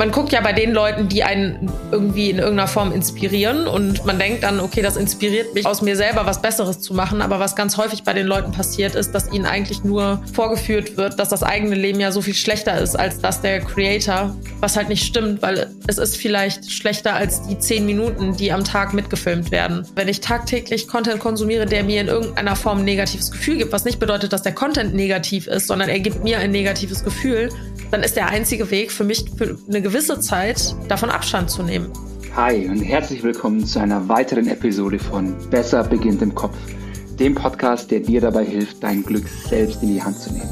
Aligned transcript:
man 0.00 0.12
guckt 0.12 0.32
ja 0.32 0.40
bei 0.40 0.54
den 0.54 0.72
Leuten, 0.72 1.08
die 1.08 1.24
einen 1.24 1.70
irgendwie 1.92 2.30
in 2.30 2.38
irgendeiner 2.38 2.68
Form 2.68 2.90
inspirieren 2.90 3.66
und 3.66 4.06
man 4.06 4.18
denkt 4.18 4.42
dann, 4.44 4.58
okay, 4.58 4.80
das 4.80 4.96
inspiriert 4.96 5.54
mich 5.54 5.66
aus 5.66 5.82
mir 5.82 5.94
selber 5.94 6.24
was 6.24 6.40
Besseres 6.40 6.80
zu 6.80 6.94
machen. 6.94 7.20
Aber 7.20 7.38
was 7.38 7.54
ganz 7.54 7.76
häufig 7.76 8.02
bei 8.02 8.14
den 8.14 8.26
Leuten 8.26 8.50
passiert 8.50 8.94
ist, 8.94 9.12
dass 9.12 9.30
ihnen 9.30 9.44
eigentlich 9.44 9.84
nur 9.84 10.22
vorgeführt 10.32 10.96
wird, 10.96 11.18
dass 11.18 11.28
das 11.28 11.42
eigene 11.42 11.74
Leben 11.74 12.00
ja 12.00 12.12
so 12.12 12.22
viel 12.22 12.32
schlechter 12.32 12.80
ist 12.80 12.98
als 12.98 13.18
das 13.18 13.42
der 13.42 13.60
Creator, 13.60 14.34
was 14.60 14.74
halt 14.74 14.88
nicht 14.88 15.04
stimmt, 15.04 15.42
weil 15.42 15.68
es 15.86 15.98
ist 15.98 16.16
vielleicht 16.16 16.72
schlechter 16.72 17.12
als 17.12 17.46
die 17.46 17.58
zehn 17.58 17.84
Minuten, 17.84 18.34
die 18.38 18.52
am 18.52 18.64
Tag 18.64 18.94
mitgefilmt 18.94 19.50
werden. 19.50 19.86
Wenn 19.96 20.08
ich 20.08 20.20
tagtäglich 20.20 20.88
Content 20.88 21.20
konsumiere, 21.20 21.66
der 21.66 21.84
mir 21.84 22.00
in 22.00 22.08
irgendeiner 22.08 22.56
Form 22.56 22.78
ein 22.78 22.84
negatives 22.86 23.30
Gefühl 23.32 23.58
gibt, 23.58 23.72
was 23.72 23.84
nicht 23.84 24.00
bedeutet, 24.00 24.32
dass 24.32 24.40
der 24.40 24.54
Content 24.54 24.94
negativ 24.94 25.46
ist, 25.46 25.66
sondern 25.66 25.90
er 25.90 26.00
gibt 26.00 26.24
mir 26.24 26.38
ein 26.38 26.52
negatives 26.52 27.04
Gefühl, 27.04 27.50
dann 27.90 28.02
ist 28.02 28.16
der 28.16 28.28
einzige 28.28 28.70
Weg 28.70 28.92
für 28.92 29.04
mich 29.04 29.24
für 29.36 29.58
eine 29.68 29.82
gewisse 29.82 30.20
Zeit 30.20 30.74
davon 30.88 31.10
Abstand 31.10 31.50
zu 31.50 31.62
nehmen. 31.62 31.90
Hi 32.36 32.68
und 32.68 32.80
herzlich 32.80 33.22
willkommen 33.22 33.66
zu 33.66 33.80
einer 33.80 34.08
weiteren 34.08 34.46
Episode 34.46 34.98
von 34.98 35.34
Besser 35.50 35.82
beginnt 35.82 36.22
im 36.22 36.34
Kopf, 36.34 36.56
dem 37.18 37.34
Podcast, 37.34 37.90
der 37.90 38.00
dir 38.00 38.20
dabei 38.20 38.44
hilft, 38.44 38.82
dein 38.82 39.02
Glück 39.02 39.26
selbst 39.28 39.82
in 39.82 39.92
die 39.92 40.02
Hand 40.02 40.18
zu 40.20 40.32
nehmen. 40.32 40.50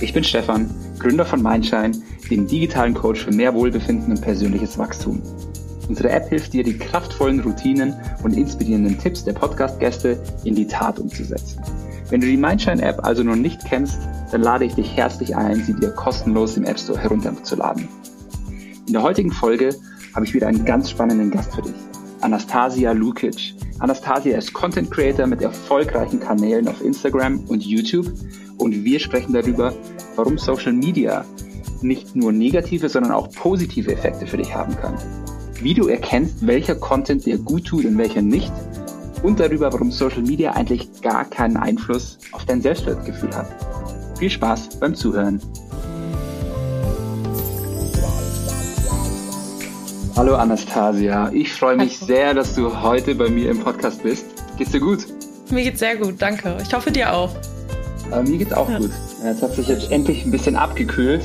Ich 0.00 0.12
bin 0.12 0.22
Stefan, 0.22 0.70
Gründer 1.00 1.26
von 1.26 1.42
Mindshine, 1.42 1.92
dem 2.30 2.46
digitalen 2.46 2.94
Coach 2.94 3.24
für 3.24 3.32
mehr 3.32 3.52
Wohlbefinden 3.54 4.12
und 4.12 4.20
persönliches 4.20 4.78
Wachstum. 4.78 5.20
Unsere 5.88 6.10
App 6.10 6.28
hilft 6.28 6.52
dir, 6.52 6.62
die 6.62 6.78
kraftvollen 6.78 7.40
Routinen 7.40 7.94
und 8.22 8.36
inspirierenden 8.36 8.98
Tipps 8.98 9.24
der 9.24 9.32
Podcast-Gäste 9.32 10.22
in 10.44 10.54
die 10.54 10.66
Tat 10.66 11.00
umzusetzen. 11.00 11.60
Wenn 12.10 12.22
du 12.22 12.26
die 12.26 12.38
Mindshine-App 12.38 13.04
also 13.04 13.22
noch 13.22 13.36
nicht 13.36 13.66
kennst, 13.66 13.98
dann 14.32 14.40
lade 14.40 14.64
ich 14.64 14.74
dich 14.74 14.96
herzlich 14.96 15.36
ein, 15.36 15.62
sie 15.62 15.74
dir 15.74 15.90
kostenlos 15.90 16.56
im 16.56 16.64
App 16.64 16.78
Store 16.78 16.98
herunterzuladen. 16.98 17.86
In 18.86 18.94
der 18.94 19.02
heutigen 19.02 19.30
Folge 19.30 19.74
habe 20.14 20.24
ich 20.24 20.32
wieder 20.32 20.46
einen 20.46 20.64
ganz 20.64 20.88
spannenden 20.88 21.30
Gast 21.30 21.54
für 21.54 21.60
dich. 21.60 21.74
Anastasia 22.22 22.92
Lukic. 22.92 23.54
Anastasia 23.80 24.38
ist 24.38 24.54
Content 24.54 24.90
Creator 24.90 25.26
mit 25.26 25.42
erfolgreichen 25.42 26.18
Kanälen 26.18 26.66
auf 26.66 26.82
Instagram 26.82 27.40
und 27.48 27.62
YouTube 27.62 28.06
und 28.56 28.84
wir 28.84 28.98
sprechen 28.98 29.34
darüber, 29.34 29.74
warum 30.16 30.38
Social 30.38 30.72
Media 30.72 31.26
nicht 31.82 32.16
nur 32.16 32.32
negative, 32.32 32.88
sondern 32.88 33.12
auch 33.12 33.30
positive 33.32 33.92
Effekte 33.92 34.26
für 34.26 34.38
dich 34.38 34.54
haben 34.54 34.74
kann. 34.76 34.94
Wie 35.60 35.74
du 35.74 35.88
erkennst, 35.88 36.46
welcher 36.46 36.74
Content 36.74 37.26
dir 37.26 37.36
gut 37.36 37.66
tut 37.66 37.84
und 37.84 37.98
welcher 37.98 38.22
nicht 38.22 38.52
und 39.22 39.40
darüber, 39.40 39.72
warum 39.72 39.90
Social 39.90 40.22
Media 40.22 40.52
eigentlich 40.52 40.88
gar 41.02 41.24
keinen 41.24 41.56
Einfluss 41.56 42.18
auf 42.32 42.44
dein 42.44 42.60
Selbstwertgefühl 42.60 43.34
hat. 43.34 43.48
Viel 44.18 44.30
Spaß 44.30 44.80
beim 44.80 44.94
Zuhören. 44.94 45.40
Hallo 50.16 50.34
Anastasia, 50.34 51.30
ich 51.32 51.52
freue 51.52 51.76
mich 51.76 51.96
sehr, 51.98 52.34
dass 52.34 52.54
du 52.54 52.82
heute 52.82 53.14
bei 53.14 53.28
mir 53.28 53.50
im 53.50 53.60
Podcast 53.60 54.02
bist. 54.02 54.26
Geht's 54.56 54.72
dir 54.72 54.80
gut? 54.80 55.06
Mir 55.50 55.62
geht's 55.62 55.78
sehr 55.78 55.96
gut, 55.96 56.20
danke. 56.20 56.56
Ich 56.60 56.74
hoffe 56.74 56.90
dir 56.90 57.12
auch. 57.12 57.30
Äh, 58.12 58.22
mir 58.22 58.38
geht's 58.38 58.52
auch 58.52 58.68
ja. 58.68 58.78
gut. 58.78 58.90
Es 59.24 59.42
hat 59.42 59.52
sich 59.52 59.68
jetzt 59.68 59.92
endlich 59.92 60.24
ein 60.24 60.32
bisschen 60.32 60.56
abgekühlt, 60.56 61.22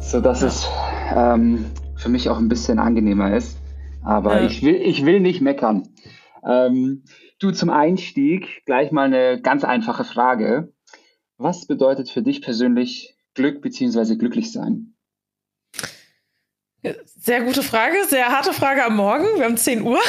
sodass 0.00 0.40
ja. 0.40 0.46
es 0.46 0.68
ähm, 1.14 1.66
für 1.96 2.08
mich 2.08 2.30
auch 2.30 2.38
ein 2.38 2.48
bisschen 2.48 2.78
angenehmer 2.78 3.36
ist. 3.36 3.58
Aber 4.02 4.40
ja. 4.40 4.46
ich, 4.46 4.62
will, 4.62 4.76
ich 4.76 5.04
will 5.04 5.20
nicht 5.20 5.42
meckern. 5.42 5.82
Ähm, 6.46 7.04
du 7.38 7.50
zum 7.50 7.70
Einstieg 7.70 8.62
gleich 8.66 8.90
mal 8.92 9.06
eine 9.06 9.40
ganz 9.40 9.64
einfache 9.64 10.04
Frage. 10.04 10.72
Was 11.36 11.66
bedeutet 11.66 12.10
für 12.10 12.22
dich 12.22 12.42
persönlich 12.42 13.16
Glück 13.34 13.62
bzw. 13.62 14.16
glücklich 14.16 14.52
sein? 14.52 14.94
Sehr 16.82 17.42
gute 17.42 17.62
Frage, 17.62 17.96
sehr 18.08 18.28
harte 18.28 18.52
Frage 18.52 18.84
am 18.84 18.96
Morgen. 18.96 19.24
Wir 19.36 19.44
haben 19.44 19.56
10 19.56 19.82
Uhr. 19.82 20.00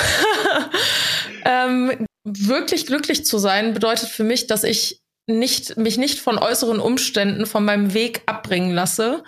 ähm, 1.46 2.06
wirklich 2.24 2.86
glücklich 2.86 3.26
zu 3.26 3.38
sein 3.38 3.74
bedeutet 3.74 4.10
für 4.10 4.24
mich, 4.24 4.48
dass 4.48 4.64
ich 4.64 5.02
nicht, 5.28 5.78
mich 5.78 5.98
nicht 5.98 6.20
von 6.20 6.38
äußeren 6.38 6.80
Umständen 6.80 7.46
von 7.46 7.66
meinem 7.66 7.94
Weg 7.94 8.22
abbringen 8.26 8.72
lasse 8.72 9.24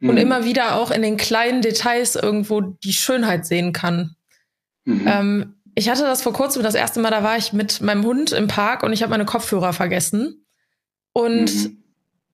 mhm. 0.00 0.10
und 0.10 0.16
immer 0.16 0.44
wieder 0.44 0.76
auch 0.76 0.90
in 0.90 1.02
den 1.02 1.16
kleinen 1.16 1.62
Details 1.62 2.14
irgendwo 2.14 2.60
die 2.60 2.92
Schönheit 2.92 3.46
sehen 3.46 3.72
kann. 3.72 4.16
Mhm. 4.84 5.04
Ähm, 5.06 5.55
ich 5.78 5.90
hatte 5.90 6.04
das 6.04 6.22
vor 6.22 6.32
kurzem 6.32 6.62
das 6.62 6.74
erste 6.74 7.00
Mal, 7.00 7.10
da 7.10 7.22
war 7.22 7.36
ich 7.36 7.52
mit 7.52 7.82
meinem 7.82 8.04
Hund 8.04 8.32
im 8.32 8.48
Park 8.48 8.82
und 8.82 8.94
ich 8.94 9.02
habe 9.02 9.10
meine 9.10 9.26
Kopfhörer 9.26 9.74
vergessen. 9.74 10.46
Und 11.12 11.54
mhm. 11.54 11.82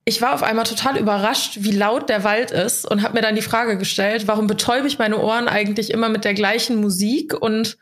ich 0.05 0.23
war 0.23 0.33
auf 0.33 0.45
einmal 0.45 0.65
total 0.65 0.97
überrascht, 0.97 1.59
wie 1.61 1.73
laut 1.73 2.09
der 2.09 2.23
Wald 2.23 2.53
ist 2.53 2.89
und 2.89 3.03
habe 3.03 3.15
mir 3.15 3.21
dann 3.21 3.35
die 3.35 3.43
Frage 3.43 3.77
gestellt, 3.77 4.29
warum 4.29 4.47
betäube 4.47 4.87
ich 4.87 5.01
meine 5.01 5.19
Ohren 5.19 5.49
eigentlich 5.49 5.91
immer 5.91 6.09
mit 6.09 6.25
der 6.25 6.35
gleichen 6.35 6.77
Musik 6.77 7.35
und 7.35 7.79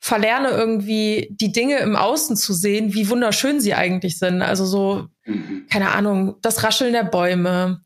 verlerne 0.00 0.48
irgendwie 0.48 1.28
die 1.30 1.52
Dinge 1.52 1.80
im 1.80 1.96
Außen 1.96 2.36
zu 2.36 2.54
sehen, 2.54 2.94
wie 2.94 3.10
wunderschön 3.10 3.60
sie 3.60 3.74
eigentlich 3.74 4.18
sind. 4.18 4.40
Also 4.40 4.64
so, 4.64 5.08
mhm. 5.26 5.66
keine 5.70 5.92
Ahnung, 5.92 6.36
das 6.40 6.62
Rascheln 6.62 6.94
der 6.94 7.04
Bäume, 7.04 7.82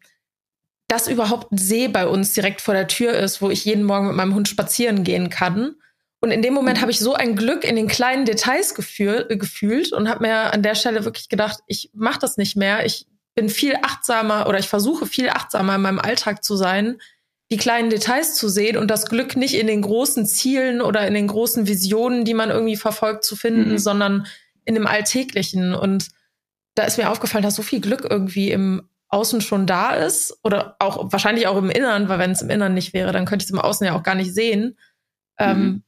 dass 0.86 1.08
überhaupt 1.08 1.50
ein 1.50 1.58
See 1.58 1.88
bei 1.88 2.06
uns 2.06 2.32
direkt 2.32 2.60
vor 2.60 2.74
der 2.74 2.86
Tür 2.86 3.12
ist, 3.14 3.42
wo 3.42 3.50
ich 3.50 3.64
jeden 3.64 3.82
Morgen 3.82 4.06
mit 4.06 4.16
meinem 4.16 4.36
Hund 4.36 4.46
spazieren 4.46 5.02
gehen 5.02 5.30
kann 5.30 5.74
und 6.20 6.30
in 6.32 6.42
dem 6.42 6.52
Moment 6.52 6.80
habe 6.80 6.90
ich 6.90 6.98
so 6.98 7.14
ein 7.14 7.36
Glück 7.36 7.64
in 7.64 7.76
den 7.76 7.86
kleinen 7.86 8.24
Details 8.24 8.74
gefühl, 8.74 9.26
äh, 9.28 9.36
gefühlt 9.36 9.92
und 9.92 10.08
habe 10.08 10.26
mir 10.26 10.52
an 10.52 10.62
der 10.62 10.74
Stelle 10.74 11.04
wirklich 11.04 11.28
gedacht, 11.28 11.60
ich 11.66 11.90
mache 11.94 12.18
das 12.18 12.36
nicht 12.36 12.56
mehr. 12.56 12.84
Ich 12.84 13.06
bin 13.34 13.48
viel 13.48 13.76
achtsamer 13.82 14.48
oder 14.48 14.58
ich 14.58 14.68
versuche 14.68 15.06
viel 15.06 15.28
achtsamer 15.28 15.76
in 15.76 15.82
meinem 15.82 16.00
Alltag 16.00 16.42
zu 16.42 16.56
sein, 16.56 17.00
die 17.52 17.56
kleinen 17.56 17.88
Details 17.88 18.34
zu 18.34 18.48
sehen 18.48 18.76
und 18.76 18.90
das 18.90 19.06
Glück 19.06 19.36
nicht 19.36 19.54
in 19.54 19.68
den 19.68 19.80
großen 19.80 20.26
Zielen 20.26 20.82
oder 20.82 21.06
in 21.06 21.14
den 21.14 21.28
großen 21.28 21.68
Visionen, 21.68 22.24
die 22.24 22.34
man 22.34 22.50
irgendwie 22.50 22.76
verfolgt, 22.76 23.24
zu 23.24 23.36
finden, 23.36 23.72
mhm. 23.72 23.78
sondern 23.78 24.26
in 24.64 24.74
dem 24.74 24.88
Alltäglichen. 24.88 25.72
Und 25.72 26.08
da 26.74 26.82
ist 26.82 26.98
mir 26.98 27.10
aufgefallen, 27.10 27.44
dass 27.44 27.54
so 27.54 27.62
viel 27.62 27.80
Glück 27.80 28.06
irgendwie 28.10 28.50
im 28.50 28.88
Außen 29.08 29.40
schon 29.40 29.66
da 29.66 29.94
ist 29.94 30.36
oder 30.42 30.76
auch 30.80 31.12
wahrscheinlich 31.12 31.46
auch 31.46 31.56
im 31.56 31.70
Innern, 31.70 32.08
weil 32.08 32.18
wenn 32.18 32.32
es 32.32 32.42
im 32.42 32.50
Innern 32.50 32.74
nicht 32.74 32.92
wäre, 32.92 33.12
dann 33.12 33.24
könnte 33.24 33.44
ich 33.44 33.50
es 33.50 33.54
im 33.54 33.60
Außen 33.60 33.86
ja 33.86 33.96
auch 33.96 34.02
gar 34.02 34.16
nicht 34.16 34.34
sehen. 34.34 34.76
Ähm, 35.38 35.58
mhm. 35.58 35.64
Ähm, 35.64 35.82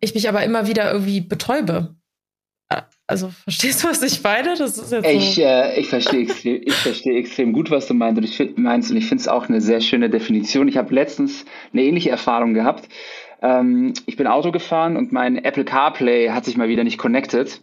ich 0.00 0.14
mich 0.14 0.28
aber 0.28 0.44
immer 0.44 0.66
wieder 0.66 0.92
irgendwie 0.92 1.20
betäube. 1.20 1.96
Also 3.06 3.28
verstehst 3.28 3.84
du, 3.84 3.88
was 3.88 4.02
ich 4.02 4.22
meine? 4.22 4.56
Das 4.56 4.76
ist 4.76 4.90
jetzt 4.90 5.08
ich, 5.08 5.36
so. 5.36 5.42
äh, 5.42 5.78
ich 5.78 5.88
verstehe 5.88 6.22
extrem, 6.22 6.60
ich 6.64 6.74
verstehe 6.74 7.16
extrem 7.16 7.52
gut, 7.52 7.70
was 7.70 7.86
du 7.86 7.94
meinst 7.94 8.18
und 8.18 8.24
ich 8.24 8.36
find, 8.36 8.58
meinst 8.58 8.90
und 8.90 8.96
ich 8.96 9.06
finde 9.06 9.20
es 9.20 9.28
auch 9.28 9.48
eine 9.48 9.60
sehr 9.60 9.80
schöne 9.80 10.10
Definition. 10.10 10.66
Ich 10.66 10.76
habe 10.76 10.92
letztens 10.92 11.44
eine 11.72 11.82
ähnliche 11.82 12.10
Erfahrung 12.10 12.54
gehabt. 12.54 12.88
Ähm, 13.42 13.94
ich 14.06 14.16
bin 14.16 14.26
Auto 14.26 14.50
gefahren 14.50 14.96
und 14.96 15.12
mein 15.12 15.36
Apple 15.36 15.64
CarPlay 15.64 16.30
hat 16.30 16.44
sich 16.44 16.56
mal 16.56 16.68
wieder 16.68 16.82
nicht 16.82 16.98
connected. 16.98 17.62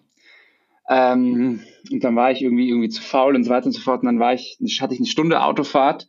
Ähm, 0.89 1.61
und 1.91 2.03
dann 2.03 2.15
war 2.15 2.31
ich 2.31 2.41
irgendwie 2.41 2.69
irgendwie 2.69 2.89
zu 2.89 3.01
faul 3.01 3.35
und 3.35 3.43
so 3.43 3.49
weiter 3.49 3.65
und 3.65 3.73
so 3.73 3.81
fort. 3.81 4.01
Und 4.01 4.05
dann 4.05 4.19
war 4.19 4.33
ich, 4.33 4.57
hatte 4.79 4.93
ich 4.93 4.99
eine 5.01 5.07
Stunde 5.07 5.43
Autofahrt 5.43 6.07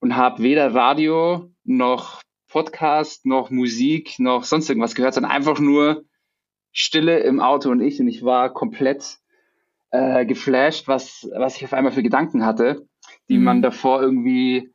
und 0.00 0.16
habe 0.16 0.42
weder 0.42 0.74
Radio 0.74 1.50
noch 1.64 2.20
Podcast, 2.48 3.26
noch 3.26 3.50
Musik, 3.50 4.18
noch 4.18 4.44
sonst 4.44 4.68
irgendwas 4.68 4.94
gehört, 4.94 5.14
sondern 5.14 5.32
einfach 5.32 5.58
nur 5.58 6.04
Stille 6.72 7.20
im 7.20 7.40
Auto 7.40 7.70
und 7.70 7.80
ich. 7.80 8.00
Und 8.00 8.08
ich 8.08 8.24
war 8.24 8.52
komplett 8.52 9.18
äh, 9.90 10.24
geflasht, 10.26 10.88
was, 10.88 11.28
was 11.34 11.56
ich 11.56 11.64
auf 11.64 11.72
einmal 11.72 11.92
für 11.92 12.02
Gedanken 12.02 12.44
hatte, 12.44 12.86
die 13.28 13.38
mhm. 13.38 13.44
man 13.44 13.62
davor 13.62 14.02
irgendwie 14.02 14.72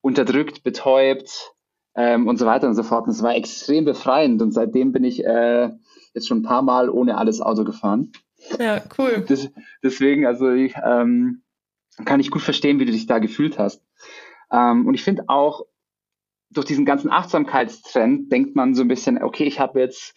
unterdrückt, 0.00 0.62
betäubt 0.62 1.54
ähm, 1.94 2.28
und 2.28 2.38
so 2.38 2.46
weiter 2.46 2.68
und 2.68 2.74
so 2.74 2.82
fort. 2.82 3.06
Und 3.06 3.12
es 3.12 3.22
war 3.22 3.34
extrem 3.34 3.84
befreiend. 3.84 4.40
Und 4.42 4.52
seitdem 4.52 4.92
bin 4.92 5.04
ich 5.04 5.24
äh, 5.24 5.70
jetzt 6.14 6.28
schon 6.28 6.38
ein 6.38 6.44
paar 6.44 6.62
Mal 6.62 6.88
ohne 6.88 7.16
alles 7.18 7.40
Auto 7.40 7.64
gefahren. 7.64 8.12
Ja, 8.58 8.82
cool. 8.98 9.24
Das, 9.28 9.50
deswegen, 9.82 10.26
also 10.26 10.50
ich, 10.50 10.74
ähm, 10.84 11.42
kann 12.04 12.20
ich 12.20 12.30
gut 12.30 12.42
verstehen, 12.42 12.78
wie 12.78 12.84
du 12.84 12.92
dich 12.92 13.06
da 13.06 13.18
gefühlt 13.18 13.58
hast. 13.58 13.82
Ähm, 14.52 14.86
und 14.86 14.94
ich 14.94 15.02
finde 15.02 15.24
auch, 15.28 15.64
durch 16.50 16.66
diesen 16.66 16.84
ganzen 16.84 17.10
Achtsamkeitstrend 17.10 18.30
denkt 18.30 18.56
man 18.56 18.74
so 18.74 18.82
ein 18.82 18.88
bisschen, 18.88 19.22
okay, 19.22 19.44
ich 19.44 19.60
habe 19.60 19.80
jetzt 19.80 20.14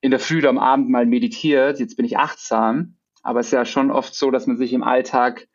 in 0.00 0.10
der 0.10 0.20
Früh 0.20 0.38
oder 0.38 0.48
am 0.48 0.58
Abend 0.58 0.88
mal 0.88 1.06
meditiert, 1.06 1.78
jetzt 1.78 1.96
bin 1.96 2.06
ich 2.06 2.18
achtsam. 2.18 2.96
Aber 3.22 3.40
es 3.40 3.46
ist 3.46 3.52
ja 3.52 3.64
schon 3.64 3.90
oft 3.90 4.14
so, 4.14 4.30
dass 4.30 4.46
man 4.46 4.56
sich 4.56 4.72
im 4.72 4.82
Alltag 4.82 5.46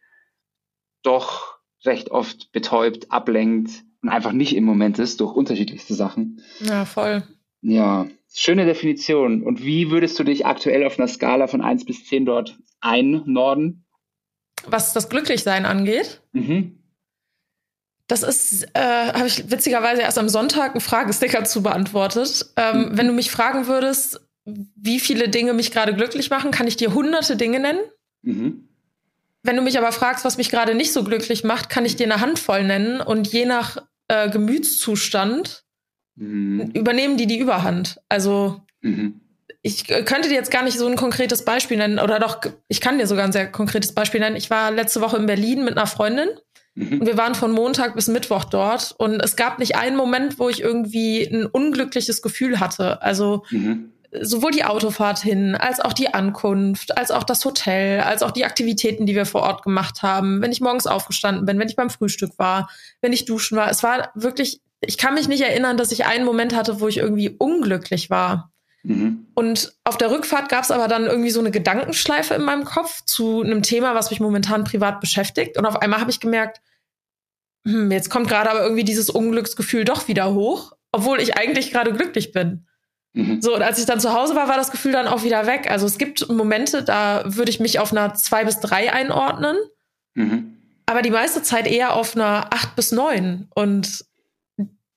doch 1.01 1.57
recht 1.83 2.11
oft 2.11 2.51
betäubt, 2.51 3.11
ablenkt 3.11 3.83
und 4.01 4.09
einfach 4.09 4.31
nicht 4.31 4.55
im 4.55 4.63
Moment 4.63 4.99
ist 4.99 5.19
durch 5.19 5.33
unterschiedlichste 5.33 5.93
Sachen. 5.95 6.41
Ja, 6.59 6.85
voll. 6.85 7.23
Ja, 7.61 8.07
schöne 8.33 8.65
Definition. 8.65 9.41
Und 9.41 9.63
wie 9.63 9.89
würdest 9.89 10.19
du 10.19 10.23
dich 10.23 10.45
aktuell 10.45 10.85
auf 10.85 10.99
einer 10.99 11.07
Skala 11.07 11.47
von 11.47 11.61
1 11.61 11.85
bis 11.85 12.05
10 12.05 12.25
dort 12.25 12.57
einnorden? 12.81 13.85
Was 14.67 14.93
das 14.93 15.09
Glücklichsein 15.09 15.65
angeht? 15.65 16.21
Mhm. 16.33 16.79
Das 18.07 18.21
ist, 18.21 18.67
äh, 18.73 18.79
habe 18.79 19.27
ich 19.27 19.49
witzigerweise 19.49 20.01
erst 20.01 20.19
am 20.19 20.29
Sonntag 20.29 20.71
einen 20.71 20.81
Fragesticker 20.81 21.43
zu 21.43 21.63
beantwortet. 21.63 22.45
Ähm, 22.55 22.77
mhm. 22.77 22.97
Wenn 22.97 23.07
du 23.07 23.13
mich 23.13 23.31
fragen 23.31 23.67
würdest, 23.67 24.21
wie 24.45 24.99
viele 24.99 25.27
Dinge 25.27 25.53
mich 25.53 25.71
gerade 25.71 25.95
glücklich 25.95 26.29
machen, 26.29 26.51
kann 26.51 26.67
ich 26.67 26.77
dir 26.77 26.93
hunderte 26.93 27.35
Dinge 27.35 27.59
nennen. 27.59 27.79
Mhm. 28.21 28.69
Wenn 29.41 29.55
du 29.55 29.61
mich 29.61 29.77
aber 29.77 29.91
fragst, 29.91 30.23
was 30.23 30.37
mich 30.37 30.49
gerade 30.49 30.75
nicht 30.75 30.93
so 30.93 31.03
glücklich 31.03 31.43
macht, 31.43 31.69
kann 31.69 31.85
ich 31.85 31.95
dir 31.95 32.05
eine 32.05 32.21
Handvoll 32.21 32.63
nennen. 32.63 33.01
Und 33.01 33.27
je 33.27 33.45
nach 33.45 33.77
äh, 34.07 34.29
Gemütszustand 34.29 35.63
mhm. 36.15 36.71
übernehmen 36.73 37.17
die 37.17 37.27
die 37.27 37.39
Überhand. 37.39 38.01
Also 38.07 38.61
mhm. 38.81 39.19
ich 39.63 39.85
könnte 39.85 40.29
dir 40.29 40.35
jetzt 40.35 40.51
gar 40.51 40.63
nicht 40.63 40.77
so 40.77 40.87
ein 40.87 40.95
konkretes 40.95 41.43
Beispiel 41.43 41.77
nennen 41.77 41.97
oder 41.97 42.19
doch, 42.19 42.39
ich 42.67 42.81
kann 42.81 42.99
dir 42.99 43.07
sogar 43.07 43.25
ein 43.25 43.31
sehr 43.31 43.51
konkretes 43.51 43.93
Beispiel 43.93 44.19
nennen. 44.19 44.35
Ich 44.35 44.51
war 44.51 44.69
letzte 44.69 45.01
Woche 45.01 45.17
in 45.17 45.25
Berlin 45.25 45.63
mit 45.63 45.75
einer 45.75 45.87
Freundin 45.87 46.29
mhm. 46.75 46.99
und 46.99 47.05
wir 47.05 47.17
waren 47.17 47.35
von 47.35 47.51
Montag 47.51 47.95
bis 47.95 48.07
Mittwoch 48.07 48.45
dort 48.45 48.93
und 48.97 49.19
es 49.21 49.35
gab 49.35 49.59
nicht 49.59 49.75
einen 49.75 49.97
Moment, 49.97 50.39
wo 50.39 50.49
ich 50.49 50.61
irgendwie 50.61 51.23
ein 51.23 51.45
unglückliches 51.45 52.21
Gefühl 52.21 52.59
hatte. 52.59 53.01
Also 53.01 53.43
mhm 53.49 53.91
sowohl 54.21 54.51
die 54.51 54.65
Autofahrt 54.65 55.19
hin, 55.19 55.55
als 55.55 55.79
auch 55.79 55.93
die 55.93 56.13
Ankunft, 56.13 56.97
als 56.97 57.11
auch 57.11 57.23
das 57.23 57.43
Hotel, 57.45 58.01
als 58.01 58.23
auch 58.23 58.31
die 58.31 58.45
Aktivitäten, 58.45 59.05
die 59.05 59.15
wir 59.15 59.25
vor 59.25 59.41
Ort 59.41 59.63
gemacht 59.63 60.01
haben, 60.01 60.41
wenn 60.41 60.51
ich 60.51 60.61
morgens 60.61 60.87
aufgestanden 60.87 61.45
bin, 61.45 61.59
wenn 61.59 61.69
ich 61.69 61.75
beim 61.75 61.89
Frühstück 61.89 62.37
war, 62.37 62.69
wenn 63.01 63.13
ich 63.13 63.25
duschen 63.25 63.57
war. 63.57 63.69
Es 63.69 63.83
war 63.83 64.11
wirklich, 64.15 64.61
ich 64.81 64.97
kann 64.97 65.13
mich 65.13 65.27
nicht 65.27 65.41
erinnern, 65.41 65.77
dass 65.77 65.91
ich 65.91 66.05
einen 66.05 66.25
Moment 66.25 66.55
hatte, 66.55 66.79
wo 66.79 66.87
ich 66.87 66.97
irgendwie 66.97 67.29
unglücklich 67.29 68.09
war. 68.09 68.51
Mhm. 68.85 69.25
Und 69.33 69.73
auf 69.83 69.97
der 69.97 70.11
Rückfahrt 70.11 70.47
gab 70.47 70.63
es 70.63 70.71
aber 70.71 70.87
dann 70.87 71.05
irgendwie 71.05 71.31
so 71.31 71.39
eine 71.39 71.49
Gedankenschleife 71.49 72.35
in 72.35 72.43
meinem 72.43 72.65
Kopf 72.65 73.03
zu 73.05 73.41
einem 73.41 73.63
Thema, 73.63 73.95
was 73.95 74.11
mich 74.11 74.19
momentan 74.19 74.63
privat 74.63 75.01
beschäftigt. 75.01 75.57
Und 75.57 75.65
auf 75.65 75.81
einmal 75.81 75.99
habe 75.99 76.11
ich 76.11 76.19
gemerkt, 76.19 76.61
hm, 77.65 77.91
jetzt 77.91 78.11
kommt 78.11 78.27
gerade 78.27 78.51
aber 78.51 78.61
irgendwie 78.61 78.83
dieses 78.83 79.09
Unglücksgefühl 79.09 79.85
doch 79.85 80.07
wieder 80.07 80.33
hoch, 80.33 80.73
obwohl 80.91 81.19
ich 81.19 81.35
eigentlich 81.35 81.71
gerade 81.71 81.93
glücklich 81.93 82.31
bin. 82.31 82.67
Mhm. 83.13 83.41
So, 83.41 83.55
und 83.55 83.63
als 83.63 83.79
ich 83.79 83.85
dann 83.85 83.99
zu 83.99 84.13
Hause 84.13 84.35
war, 84.35 84.49
war 84.49 84.57
das 84.57 84.71
Gefühl 84.71 84.91
dann 84.91 85.07
auch 85.07 85.23
wieder 85.23 85.47
weg. 85.47 85.69
Also 85.71 85.87
es 85.87 85.97
gibt 85.97 86.29
Momente, 86.29 86.83
da 86.83 87.23
würde 87.25 87.49
ich 87.49 87.59
mich 87.59 87.79
auf 87.79 87.91
einer 87.91 88.13
zwei 88.13 88.45
bis 88.45 88.59
drei 88.59 88.93
einordnen, 88.93 89.57
mhm. 90.13 90.57
aber 90.85 91.01
die 91.01 91.09
meiste 91.09 91.41
Zeit 91.41 91.65
eher 91.65 91.95
auf 91.95 92.15
einer 92.15 92.53
acht 92.53 92.75
bis 92.75 92.91
neun. 92.91 93.47
Und 93.55 94.05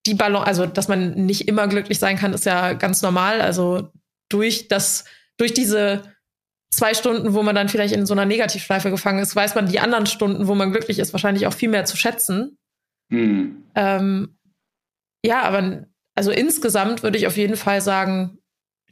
die 0.08 0.14
Balance, 0.14 0.46
also 0.46 0.66
dass 0.66 0.88
man 0.88 1.26
nicht 1.26 1.48
immer 1.48 1.68
glücklich 1.68 1.98
sein 1.98 2.16
kann, 2.16 2.32
ist 2.32 2.46
ja 2.46 2.72
ganz 2.72 3.02
normal. 3.02 3.40
Also 3.40 3.90
durch 4.28 4.68
das, 4.68 5.04
durch 5.36 5.52
diese 5.52 6.02
zwei 6.70 6.94
Stunden, 6.94 7.34
wo 7.34 7.42
man 7.42 7.54
dann 7.54 7.68
vielleicht 7.68 7.94
in 7.94 8.06
so 8.06 8.14
einer 8.14 8.24
Negativschleife 8.24 8.90
gefangen 8.90 9.20
ist, 9.20 9.36
weiß 9.36 9.54
man 9.54 9.68
die 9.68 9.80
anderen 9.80 10.06
Stunden, 10.06 10.46
wo 10.48 10.54
man 10.54 10.72
glücklich 10.72 10.98
ist, 10.98 11.12
wahrscheinlich 11.12 11.46
auch 11.46 11.52
viel 11.52 11.68
mehr 11.68 11.84
zu 11.84 11.96
schätzen. 11.96 12.58
Mhm. 13.10 13.64
Ähm, 13.74 14.38
ja, 15.24 15.42
aber 15.42 15.86
also 16.14 16.30
insgesamt 16.30 17.02
würde 17.02 17.18
ich 17.18 17.26
auf 17.26 17.36
jeden 17.36 17.56
Fall 17.56 17.80
sagen 17.80 18.38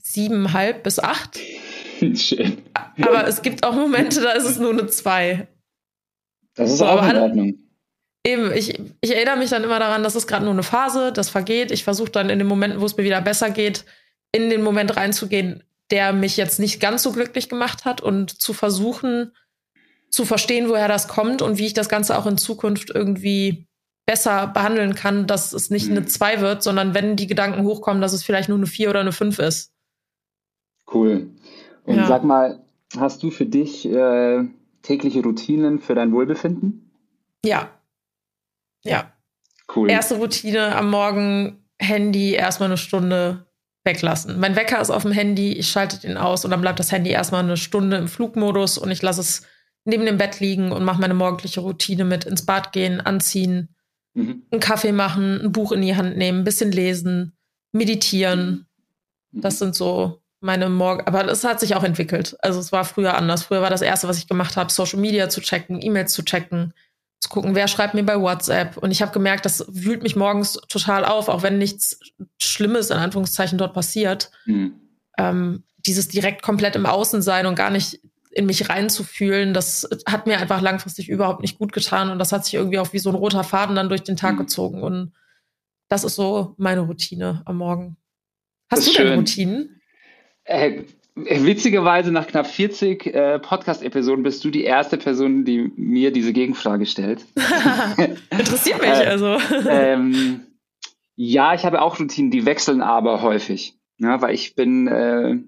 siebeneinhalb 0.01 0.83
bis 0.83 0.99
acht. 0.99 1.39
Schön. 2.15 2.59
Aber 2.75 3.27
es 3.27 3.43
gibt 3.43 3.65
auch 3.65 3.75
Momente, 3.75 4.21
da 4.21 4.33
ist 4.33 4.45
es 4.45 4.59
nur 4.59 4.71
eine 4.71 4.87
zwei. 4.87 5.49
Das 6.55 6.71
ist 6.71 6.79
so, 6.79 6.87
auch 6.87 7.09
in 7.09 7.17
Ordnung. 7.17 7.66
Eben, 8.27 8.53
ich, 8.53 8.79
ich 9.01 9.15
erinnere 9.15 9.37
mich 9.37 9.51
dann 9.51 9.63
immer 9.63 9.79
daran, 9.79 10.03
das 10.03 10.17
ist 10.17 10.27
gerade 10.27 10.45
nur 10.45 10.53
eine 10.53 10.65
Phase, 10.65 11.13
das 11.13 11.31
vergeht. 11.31 11.71
Ich 11.71 11.85
versuche 11.85 12.11
dann 12.11 12.29
in 12.29 12.39
den 12.39 12.49
Momenten, 12.49 12.81
wo 12.81 12.85
es 12.85 12.97
mir 12.97 13.05
wieder 13.05 13.21
besser 13.21 13.51
geht, 13.51 13.85
in 14.33 14.51
den 14.51 14.63
Moment 14.63 14.97
reinzugehen, 14.97 15.63
der 15.93 16.13
mich 16.13 16.37
jetzt 16.37 16.59
nicht 16.59 16.81
ganz 16.81 17.05
so 17.05 17.13
glücklich 17.13 17.49
gemacht 17.49 17.85
hat 17.85 18.01
und 18.01 18.31
zu 18.31 18.53
versuchen 18.53 19.33
zu 20.11 20.25
verstehen, 20.25 20.69
woher 20.69 20.89
das 20.89 21.09
kommt 21.09 21.43
und 21.43 21.59
wie 21.59 21.67
ich 21.67 21.75
das 21.75 21.89
Ganze 21.89 22.17
auch 22.19 22.27
in 22.27 22.39
Zukunft 22.39 22.91
irgendwie 22.91 23.67
besser 24.07 24.47
behandeln 24.47 24.95
kann, 24.95 25.27
dass 25.27 25.53
es 25.53 25.69
nicht 25.71 25.91
mhm. 25.91 25.99
eine 25.99 26.07
2 26.07 26.41
wird, 26.41 26.63
sondern 26.63 26.95
wenn 26.95 27.17
die 27.17 27.27
Gedanken 27.27 27.65
hochkommen, 27.65 28.01
dass 28.01 28.13
es 28.13 28.23
vielleicht 28.23 28.49
nur 28.49 28.59
eine 28.59 28.67
4 28.67 28.91
oder 28.91 29.01
eine 29.01 29.13
5 29.13 29.39
ist. 29.41 29.73
Cool. 30.93 31.31
Und 31.85 31.97
ja. 31.97 32.07
sag 32.07 32.25
mal, 32.25 32.61
hast 32.97 33.23
du 33.23 33.31
für 33.31 33.47
dich 33.47 33.87
äh, 33.87 34.45
tägliche 34.83 35.23
Routinen 35.23 35.81
für 35.81 35.95
dein 35.95 36.13
Wohlbefinden? 36.13 36.91
Ja. 37.45 37.71
Ja. 38.89 39.13
Cool. 39.75 39.91
Erste 39.91 40.17
Routine 40.17 40.75
am 40.75 40.91
Morgen, 40.91 41.65
Handy 41.79 42.33
erstmal 42.33 42.69
eine 42.69 42.79
Stunde 42.79 43.47
weglassen. 43.85 44.39
Mein 44.39 44.57
Wecker 44.57 44.81
ist 44.81 44.91
auf 44.91 45.03
dem 45.03 45.13
Handy, 45.13 45.53
ich 45.53 45.69
schalte 45.69 46.01
den 46.01 46.17
aus 46.17 46.45
und 46.45 46.51
dann 46.51 46.61
bleibt 46.61 46.79
das 46.79 46.93
Handy 46.93 47.11
erstmal 47.11 47.43
eine 47.43 47.57
Stunde 47.57 47.97
im 47.97 48.09
Flugmodus 48.09 48.79
und 48.79 48.91
ich 48.91 49.03
lasse 49.03 49.21
es 49.21 49.43
neben 49.85 50.07
dem 50.07 50.19
Bett 50.19 50.41
liegen 50.41 50.73
und 50.73 50.85
mache 50.85 51.01
meine 51.01 51.15
morgendliche 51.15 51.61
Routine 51.61 52.05
mit 52.05 52.25
ins 52.25 52.47
Bad 52.47 52.73
gehen, 52.73 53.01
anziehen, 53.01 53.77
Mhm. 54.17 54.45
Einen 54.51 54.61
Kaffee 54.61 54.93
machen, 54.93 55.43
ein 55.43 55.53
Buch 55.53 55.73
in 55.73 55.83
die 55.83 55.95
Hand 55.95 56.17
nehmen, 56.17 56.41
ein 56.41 56.45
bisschen 56.45 56.73
lesen, 56.73 57.37
meditieren. 57.73 58.67
Mhm. 59.31 59.41
Das 59.43 59.59
sind 59.59 59.75
so 59.75 60.23
meine 60.41 60.71
Morgen. 60.71 61.07
Aber 61.07 61.23
das 61.23 61.45
hat 61.45 61.61
sich 61.61 61.75
auch 61.75 61.85
entwickelt. 61.85 62.37
Also 62.41 62.59
es 62.59 62.73
war 62.73 62.85
früher 62.85 63.15
anders. 63.15 63.43
Früher 63.43 63.61
war 63.61 63.71
das 63.71 63.83
Erste, 63.83 64.09
was 64.09 64.19
ich 64.19 64.27
gemacht 64.27 64.57
habe, 64.57 64.73
Social 64.73 64.99
Media 64.99 65.29
zu 65.29 65.41
checken, 65.43 65.83
E-Mails 65.83 66.13
zu 66.15 66.25
checken, 66.25 66.73
zu 67.21 67.29
gucken, 67.29 67.55
wer 67.55 67.69
schreibt 67.69 67.95
mir 67.95 68.05
bei 68.05 68.21
WhatsApp. 68.21 68.77
Und 68.77 68.91
ich 68.91 69.03
habe 69.03 69.13
gemerkt, 69.13 69.45
das 69.45 69.65
wühlt 69.69 70.03
mich 70.03 70.17
morgens 70.17 70.55
total 70.69 71.05
auf, 71.05 71.29
auch 71.29 71.43
wenn 71.43 71.59
nichts 71.59 71.99
Schlimmes 72.39 72.91
in 72.91 72.99
Anführungszeichen 72.99 73.59
dort 73.59 73.75
passiert. 73.75 74.31
Mhm. 74.45 74.81
Ähm, 75.19 75.65
dieses 75.87 76.09
direkt 76.09 76.43
komplett 76.43 76.77
im 76.77 76.87
Außen 76.87 77.23
sein 77.23 77.47
und 77.47 77.55
gar 77.55 77.71
nicht 77.71 78.01
in 78.31 78.45
mich 78.45 78.69
reinzufühlen, 78.69 79.55
das 79.55 79.89
hat 80.07 80.27
mir 80.27 80.39
einfach 80.39 80.61
langfristig 80.61 81.09
überhaupt 81.09 81.41
nicht 81.41 81.59
gut 81.59 81.73
getan 81.73 82.11
und 82.11 82.19
das 82.19 82.33
hat 82.33 82.45
sich 82.45 82.53
irgendwie 82.53 82.79
auch 82.79 82.93
wie 82.93 82.99
so 82.99 83.09
ein 83.09 83.15
roter 83.15 83.45
Faden 83.45 83.77
dann 83.77 83.89
durch 83.89 84.03
den 84.03 84.17
Tag 84.17 84.35
mhm. 84.35 84.41
gezogen 84.41 84.83
und 84.83 85.13
das 85.89 86.05
ist 86.05 86.17
so 86.17 86.55
meine 86.59 86.81
Routine 86.81 87.43
am 87.47 87.57
Morgen. 87.57 87.97
Hast 88.71 88.89
du 88.89 88.93
denn 88.93 89.15
Routinen? 89.15 89.81
Äh, 90.45 90.83
witzigerweise 91.17 92.13
nach 92.13 92.27
knapp 92.27 92.47
40 92.47 93.07
äh, 93.07 93.39
Podcast-Episoden 93.39 94.23
bist 94.23 94.45
du 94.45 94.51
die 94.51 94.65
erste 94.65 94.99
Person, 94.99 95.45
die 95.45 95.73
mir 95.77 96.13
diese 96.13 96.33
Gegenfrage 96.33 96.87
stellt. 96.87 97.25
Interessiert 98.31 98.81
mich 98.81 98.91
äh, 98.91 99.07
also. 99.07 99.39
Ähm, 99.69 100.43
ja, 101.17 101.55
ich 101.55 101.65
habe 101.65 101.81
auch 101.81 101.99
Routinen, 101.99 102.31
die 102.31 102.47
wechseln 102.47 102.83
aber 102.83 103.23
häufig. 103.23 103.75
Ja, 103.99 104.21
weil 104.21 104.35
ich 104.35 104.55
bin 104.55 104.87
äh, 104.87 105.39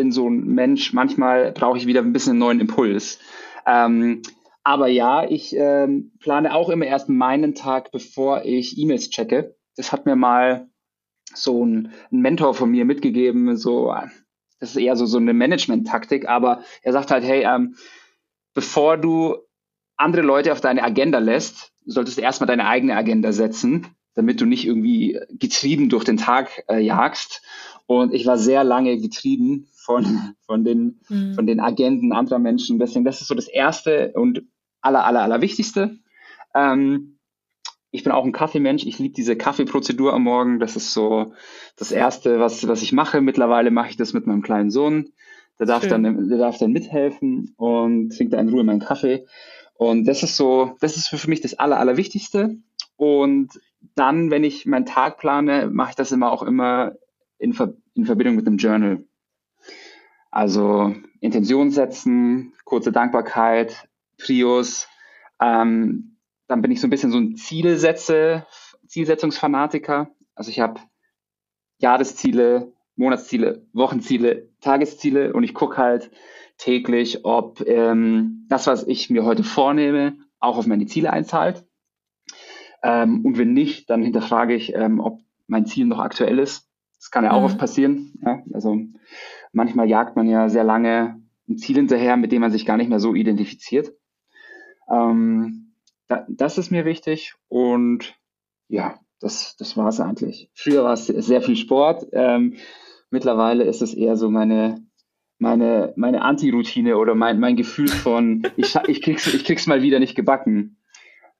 bin 0.00 0.12
so 0.12 0.30
ein 0.30 0.46
Mensch, 0.46 0.92
manchmal 0.94 1.52
brauche 1.52 1.76
ich 1.76 1.86
wieder 1.86 2.00
ein 2.00 2.12
bisschen 2.12 2.30
einen 2.30 2.38
neuen 2.38 2.60
Impuls. 2.60 3.18
Ähm, 3.66 4.22
aber 4.62 4.88
ja, 4.88 5.28
ich 5.28 5.54
ähm, 5.54 6.12
plane 6.20 6.54
auch 6.54 6.70
immer 6.70 6.86
erst 6.86 7.08
meinen 7.08 7.54
Tag, 7.54 7.90
bevor 7.92 8.44
ich 8.44 8.78
E-Mails 8.78 9.10
checke. 9.10 9.56
Das 9.76 9.92
hat 9.92 10.06
mir 10.06 10.16
mal 10.16 10.68
so 11.34 11.64
ein, 11.64 11.92
ein, 12.10 12.20
Mentor 12.20 12.54
von 12.54 12.70
mir 12.70 12.84
mitgegeben, 12.84 13.56
so, 13.56 13.94
das 14.60 14.70
ist 14.70 14.76
eher 14.76 14.94
so, 14.94 15.06
so 15.06 15.18
eine 15.18 15.32
Management-Taktik, 15.32 16.28
aber 16.28 16.62
er 16.82 16.92
sagt 16.92 17.10
halt, 17.10 17.24
hey, 17.24 17.44
ähm, 17.44 17.76
bevor 18.54 18.96
du 18.96 19.36
andere 19.96 20.22
Leute 20.22 20.52
auf 20.52 20.60
deine 20.60 20.82
Agenda 20.82 21.18
lässt, 21.18 21.72
solltest 21.84 22.18
du 22.18 22.22
erstmal 22.22 22.46
deine 22.46 22.66
eigene 22.66 22.96
Agenda 22.96 23.32
setzen, 23.32 23.88
damit 24.14 24.40
du 24.40 24.46
nicht 24.46 24.66
irgendwie 24.66 25.18
getrieben 25.30 25.88
durch 25.88 26.04
den 26.04 26.16
Tag 26.16 26.64
äh, 26.68 26.80
jagst. 26.80 27.42
Und 27.86 28.14
ich 28.14 28.26
war 28.26 28.38
sehr 28.38 28.64
lange 28.64 28.98
getrieben 28.98 29.68
von, 29.72 30.34
von, 30.46 30.64
den, 30.64 31.00
mhm. 31.08 31.34
von 31.34 31.46
den 31.46 31.60
Agenten 31.60 32.12
anderer 32.12 32.38
Menschen. 32.38 32.78
Deswegen, 32.78 33.04
das 33.04 33.20
ist 33.20 33.28
so 33.28 33.34
das 33.34 33.48
Erste 33.48 34.12
und 34.14 34.42
aller, 34.80 35.04
aller, 35.04 35.22
aller 35.22 35.40
Wichtigste. 35.40 35.98
Ähm, 36.54 37.18
ich 37.90 38.04
bin 38.04 38.12
auch 38.12 38.24
ein 38.24 38.32
Kaffeemensch. 38.32 38.86
Ich 38.86 38.98
liebe 38.98 39.14
diese 39.14 39.36
Kaffeeprozedur 39.36 40.12
am 40.12 40.22
Morgen. 40.22 40.60
Das 40.60 40.76
ist 40.76 40.92
so 40.92 41.32
das 41.76 41.90
Erste, 41.92 42.38
was, 42.38 42.66
was 42.68 42.82
ich 42.82 42.92
mache. 42.92 43.20
Mittlerweile 43.20 43.70
mache 43.70 43.90
ich 43.90 43.96
das 43.96 44.12
mit 44.12 44.26
meinem 44.26 44.42
kleinen 44.42 44.70
Sohn. 44.70 45.12
Der 45.58 45.66
darf, 45.66 45.86
dann, 45.86 46.28
der 46.28 46.38
darf 46.38 46.58
dann 46.58 46.72
mithelfen 46.72 47.52
und 47.56 48.16
trinkt 48.16 48.32
in 48.32 48.48
Ruhe 48.48 48.64
meinen 48.64 48.80
Kaffee. 48.80 49.26
Und 49.74 50.04
das 50.04 50.22
ist 50.22 50.36
so, 50.36 50.76
das 50.80 50.96
ist 50.96 51.08
für 51.08 51.28
mich 51.28 51.40
das 51.40 51.58
Aller, 51.58 51.78
Allerwichtigste. 51.78 52.56
Und 52.96 53.60
dann, 53.94 54.30
wenn 54.30 54.44
ich 54.44 54.66
meinen 54.66 54.86
Tag 54.86 55.18
plane, 55.18 55.68
mache 55.70 55.90
ich 55.90 55.96
das 55.96 56.12
immer 56.12 56.32
auch 56.32 56.42
immer 56.42 56.94
in, 57.38 57.52
Ver 57.52 57.74
in 57.94 58.06
Verbindung 58.06 58.36
mit 58.36 58.46
einem 58.46 58.58
Journal. 58.58 59.04
Also 60.30 60.94
Intention 61.20 61.70
setzen, 61.70 62.52
kurze 62.64 62.92
Dankbarkeit, 62.92 63.88
Prios. 64.16 64.86
Ähm, 65.40 66.09
dann 66.50 66.62
bin 66.62 66.72
ich 66.72 66.80
so 66.80 66.88
ein 66.88 66.90
bisschen 66.90 67.12
so 67.12 67.18
ein 67.18 67.36
Zielsetze, 67.36 68.44
Zielsetzungsfanatiker. 68.86 70.10
Also 70.34 70.50
ich 70.50 70.58
habe 70.58 70.80
Jahresziele, 71.78 72.72
Monatsziele, 72.96 73.66
Wochenziele, 73.72 74.48
Tagesziele 74.60 75.32
und 75.32 75.44
ich 75.44 75.54
gucke 75.54 75.76
halt 75.76 76.10
täglich, 76.58 77.24
ob 77.24 77.60
ähm, 77.66 78.46
das, 78.48 78.66
was 78.66 78.86
ich 78.86 79.10
mir 79.10 79.24
heute 79.24 79.44
vornehme, 79.44 80.18
auch 80.40 80.58
auf 80.58 80.66
meine 80.66 80.86
Ziele 80.86 81.12
einzahlt. 81.12 81.64
Ähm, 82.82 83.24
und 83.24 83.38
wenn 83.38 83.52
nicht, 83.52 83.88
dann 83.88 84.02
hinterfrage 84.02 84.54
ich, 84.54 84.74
ähm, 84.74 84.98
ob 84.98 85.20
mein 85.46 85.66
Ziel 85.66 85.86
noch 85.86 86.00
aktuell 86.00 86.40
ist. 86.40 86.68
Das 86.98 87.12
kann 87.12 87.24
ja 87.24 87.30
auch 87.30 87.40
mhm. 87.40 87.46
oft 87.46 87.58
passieren. 87.58 88.14
Ja? 88.24 88.42
Also 88.52 88.76
manchmal 89.52 89.88
jagt 89.88 90.16
man 90.16 90.28
ja 90.28 90.48
sehr 90.48 90.64
lange 90.64 91.22
ein 91.48 91.58
Ziel 91.58 91.76
hinterher, 91.76 92.16
mit 92.16 92.32
dem 92.32 92.40
man 92.40 92.50
sich 92.50 92.66
gar 92.66 92.76
nicht 92.76 92.90
mehr 92.90 93.00
so 93.00 93.14
identifiziert. 93.14 93.92
Ähm, 94.90 95.69
da, 96.10 96.26
das 96.28 96.58
ist 96.58 96.70
mir 96.70 96.84
wichtig 96.84 97.34
und 97.48 98.14
ja, 98.68 98.98
das, 99.20 99.56
das 99.56 99.76
war 99.76 99.88
es 99.88 100.00
eigentlich. 100.00 100.50
Früher 100.54 100.84
war 100.84 100.92
es 100.94 101.06
sehr 101.06 101.40
viel 101.40 101.56
Sport. 101.56 102.06
Ähm, 102.12 102.56
mittlerweile 103.10 103.64
ist 103.64 103.80
es 103.80 103.94
eher 103.94 104.16
so 104.16 104.28
meine, 104.28 104.84
meine, 105.38 105.92
meine 105.96 106.22
Anti-Routine 106.22 106.96
oder 106.96 107.14
mein, 107.14 107.38
mein 107.38 107.56
Gefühl 107.56 107.88
von, 107.88 108.42
ich, 108.56 108.74
ich, 108.88 109.02
krieg's, 109.02 109.32
ich 109.32 109.44
krieg's 109.44 109.66
mal 109.66 109.82
wieder 109.82 109.98
nicht 109.98 110.14
gebacken. 110.14 110.78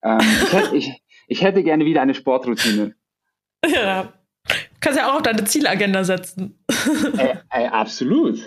Ähm, 0.03 0.19
ich, 0.19 0.53
hätte, 0.53 0.75
ich, 0.75 1.03
ich 1.27 1.41
hätte 1.43 1.63
gerne 1.63 1.85
wieder 1.85 2.01
eine 2.01 2.13
Sportroutine. 2.13 2.95
Ja, 3.65 4.13
Kannst 4.79 4.97
ja 4.97 5.11
auch 5.11 5.17
auf 5.17 5.21
deine 5.21 5.43
Zielagenda 5.43 6.03
setzen. 6.03 6.57
Ey, 7.17 7.37
ey, 7.51 7.67
absolut. 7.67 8.39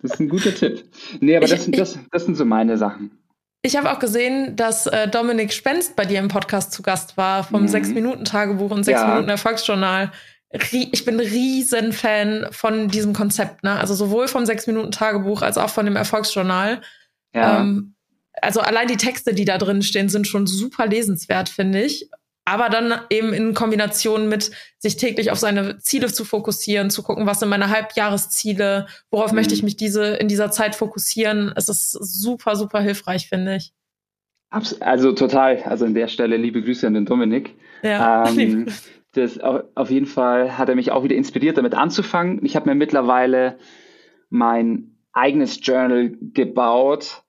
Das 0.00 0.12
ist 0.12 0.20
ein 0.20 0.28
guter 0.28 0.54
Tipp. 0.54 0.84
Nee, 1.20 1.36
aber 1.36 1.44
ich, 1.44 1.52
das, 1.52 1.70
das, 1.70 1.98
das 2.10 2.24
sind 2.24 2.34
so 2.34 2.44
meine 2.44 2.78
Sachen. 2.78 3.21
Ich 3.64 3.76
habe 3.76 3.92
auch 3.92 4.00
gesehen, 4.00 4.56
dass 4.56 4.88
äh, 4.88 5.06
Dominik 5.08 5.52
Spenst 5.52 5.94
bei 5.94 6.04
dir 6.04 6.18
im 6.18 6.28
Podcast 6.28 6.72
zu 6.72 6.82
Gast 6.82 7.16
war 7.16 7.44
vom 7.44 7.62
mhm. 7.62 7.68
Sechs-Minuten-Tagebuch 7.68 8.72
und 8.72 8.84
Sechs-Minuten-Erfolgsjournal. 8.84 10.10
Ich 10.72 11.04
bin 11.04 11.20
riesen 11.20 11.92
Fan 11.92 12.48
von 12.50 12.88
diesem 12.88 13.14
Konzept, 13.14 13.62
ne? 13.62 13.78
Also 13.78 13.94
sowohl 13.94 14.28
vom 14.28 14.44
Sechs-Minuten-Tagebuch 14.44 15.42
als 15.42 15.58
auch 15.58 15.70
von 15.70 15.86
dem 15.86 15.96
Erfolgsjournal. 15.96 16.82
Ja. 17.32 17.60
Ähm, 17.60 17.94
also 18.40 18.60
allein 18.60 18.88
die 18.88 18.96
Texte, 18.96 19.32
die 19.32 19.44
da 19.44 19.58
drin 19.58 19.82
stehen, 19.82 20.08
sind 20.08 20.26
schon 20.26 20.46
super 20.46 20.86
lesenswert, 20.86 21.48
finde 21.48 21.82
ich 21.82 22.10
aber 22.44 22.68
dann 22.68 23.00
eben 23.10 23.32
in 23.32 23.54
Kombination 23.54 24.28
mit 24.28 24.50
sich 24.78 24.96
täglich 24.96 25.30
auf 25.30 25.38
seine 25.38 25.78
Ziele 25.78 26.12
zu 26.12 26.24
fokussieren, 26.24 26.90
zu 26.90 27.02
gucken, 27.02 27.26
was 27.26 27.40
sind 27.40 27.48
meine 27.48 27.70
Halbjahresziele, 27.70 28.86
worauf 29.10 29.30
mhm. 29.30 29.36
möchte 29.36 29.54
ich 29.54 29.62
mich 29.62 29.76
diese 29.76 30.14
in 30.14 30.28
dieser 30.28 30.50
Zeit 30.50 30.74
fokussieren. 30.74 31.52
Es 31.54 31.68
ist 31.68 31.92
super, 31.92 32.56
super 32.56 32.80
hilfreich, 32.80 33.28
finde 33.28 33.56
ich. 33.56 33.72
Also 34.80 35.12
total. 35.12 35.62
Also 35.62 35.86
an 35.86 35.94
der 35.94 36.08
Stelle 36.08 36.36
liebe 36.36 36.62
Grüße 36.62 36.86
an 36.86 36.94
den 36.94 37.06
Dominik. 37.06 37.54
Ja. 37.82 38.28
Ähm, 38.28 38.66
das 39.12 39.38
auf 39.40 39.90
jeden 39.90 40.06
Fall 40.06 40.58
hat 40.58 40.68
er 40.68 40.74
mich 40.74 40.90
auch 40.90 41.04
wieder 41.04 41.16
inspiriert, 41.16 41.58
damit 41.58 41.74
anzufangen. 41.74 42.44
Ich 42.44 42.56
habe 42.56 42.68
mir 42.68 42.74
mittlerweile 42.74 43.58
mein 44.30 44.96
eigenes 45.12 45.58
Journal 45.62 46.16
gebaut 46.20 47.22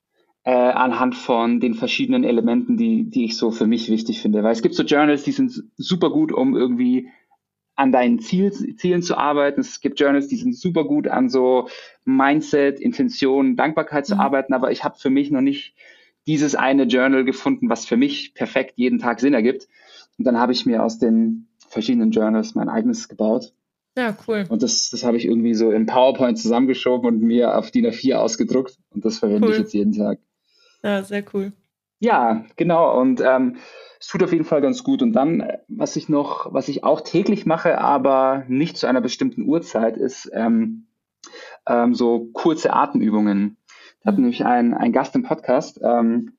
äh, 0.44 0.52
anhand 0.52 1.16
von 1.16 1.60
den 1.60 1.74
verschiedenen 1.74 2.24
Elementen, 2.24 2.78
die, 2.78 3.10
die 3.10 3.26
ich 3.26 3.38
so 3.38 3.52
für 3.52 3.66
mich 3.68 3.90
wichtig 3.90 4.22
finde. 4.22 4.44
Weil 4.44 4.52
es 4.52 4.62
gibt 4.62 4.76
so 4.76 4.84
Journals, 4.84 5.24
die 5.24 5.32
sind 5.32 5.64
super 5.78 6.10
gut, 6.10 6.32
um 6.32 6.56
irgendwie 6.56 7.10
an 7.76 7.92
deinen 7.92 8.20
Ziel, 8.20 8.52
Zielen 8.52 9.02
zu 9.02 9.18
arbeiten. 9.18 9.62
Es 9.62 9.80
gibt 9.80 10.00
Journals, 10.00 10.28
die 10.28 10.36
sind 10.36 10.56
super 10.56 10.84
gut 10.84 11.08
an 11.08 11.30
so 11.30 11.70
Mindset, 12.06 12.80
Intention, 12.80 13.56
Dankbarkeit 13.56 14.06
zu 14.06 14.16
mhm. 14.16 14.22
arbeiten, 14.22 14.54
aber 14.54 14.72
ich 14.72 14.84
habe 14.84 14.98
für 14.98 15.10
mich 15.10 15.32
noch 15.32 15.42
nicht 15.42 15.74
dieses 16.28 16.56
eine 16.56 16.84
Journal 16.84 17.26
gefunden, 17.26 17.70
was 17.70 17.86
für 17.86 17.98
mich 17.98 18.34
perfekt 18.34 18.74
jeden 18.78 19.00
Tag 19.00 19.20
Sinn 19.20 19.34
ergibt. 19.34 19.68
Und 20.18 20.26
dann 20.26 20.38
habe 20.38 20.52
ich 20.52 20.66
mir 20.66 20.84
aus 20.84 21.00
den 21.00 21.48
verschiedenen 21.68 22.12
Journals 22.12 22.54
mein 22.56 22.70
eigenes 22.70 23.10
gebaut. 23.10 23.54
Ja, 23.98 24.16
cool. 24.28 24.46
Und 24.50 24.64
das, 24.64 24.90
das 24.90 25.04
habe 25.04 25.18
ich 25.18 25.26
irgendwie 25.26 25.54
so 25.54 25.72
in 25.72 25.86
PowerPoint 25.86 26.38
zusammengeschoben 26.38 27.08
und 27.08 27.22
mir 27.22 27.58
auf 27.58 27.72
DIN 27.72 27.86
A4 27.86 28.16
ausgedruckt. 28.16 28.78
Und 28.92 29.06
das 29.06 29.20
verwende 29.20 29.48
cool. 29.48 29.54
ich 29.54 29.60
jetzt 29.60 29.74
jeden 29.74 29.94
Tag. 29.94 30.20
Ja, 30.84 31.04
sehr 31.04 31.24
cool. 31.34 31.54
Ja, 32.00 32.46
genau. 32.58 33.00
Und 33.00 33.22
ähm, 33.22 33.58
es 34.00 34.08
tut 34.08 34.24
auf 34.24 34.34
jeden 34.34 34.46
Fall 34.46 34.62
ganz 34.62 34.84
gut. 34.84 35.02
Und 35.02 35.13
dann, 35.13 35.48
was 35.70 35.96
ich 35.96 36.10
noch, 36.10 36.54
was 36.54 36.68
ich 36.68 36.84
auch 36.84 37.02
täglich 37.02 37.46
mache, 37.46 37.80
aber 37.80 38.44
nicht 38.48 38.78
zu 38.78 38.88
einer 38.88 39.02
bestimmten 39.02 39.44
Uhrzeit, 39.44 39.96
ist 39.98 40.30
ähm, 40.34 40.88
ähm, 41.68 41.94
so 41.94 42.30
kurze 42.34 42.74
Atemübungen. 42.74 43.58
Da 44.02 44.12
hat 44.12 44.18
nämlich 44.18 44.46
ein, 44.46 44.74
ein 44.74 44.92
Gast 44.92 45.16
im 45.16 45.24
Podcast, 45.24 45.80
ähm, 45.82 46.38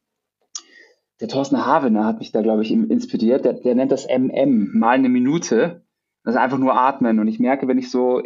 der 1.21 1.29
Thorsten 1.29 1.65
Havener 1.65 2.05
hat 2.05 2.19
mich 2.19 2.33
da, 2.33 2.43
glaube 2.43 2.63
ich, 2.63 2.73
inspiriert. 2.73 3.45
Der, 3.45 3.55
der 3.55 3.75
nennt 3.75 3.93
das 3.93 4.07
MM, 4.07 4.77
mal 4.79 4.91
eine 4.91 5.09
Minute. 5.09 5.83
Das 6.25 6.35
ist 6.35 6.41
einfach 6.41 6.59
nur 6.59 6.79
atmen. 6.79 7.21
Und 7.21 7.29
ich 7.29 7.39
merke, 7.39 7.69
wenn 7.69 7.79
ich 7.79 7.91
so 7.91 8.23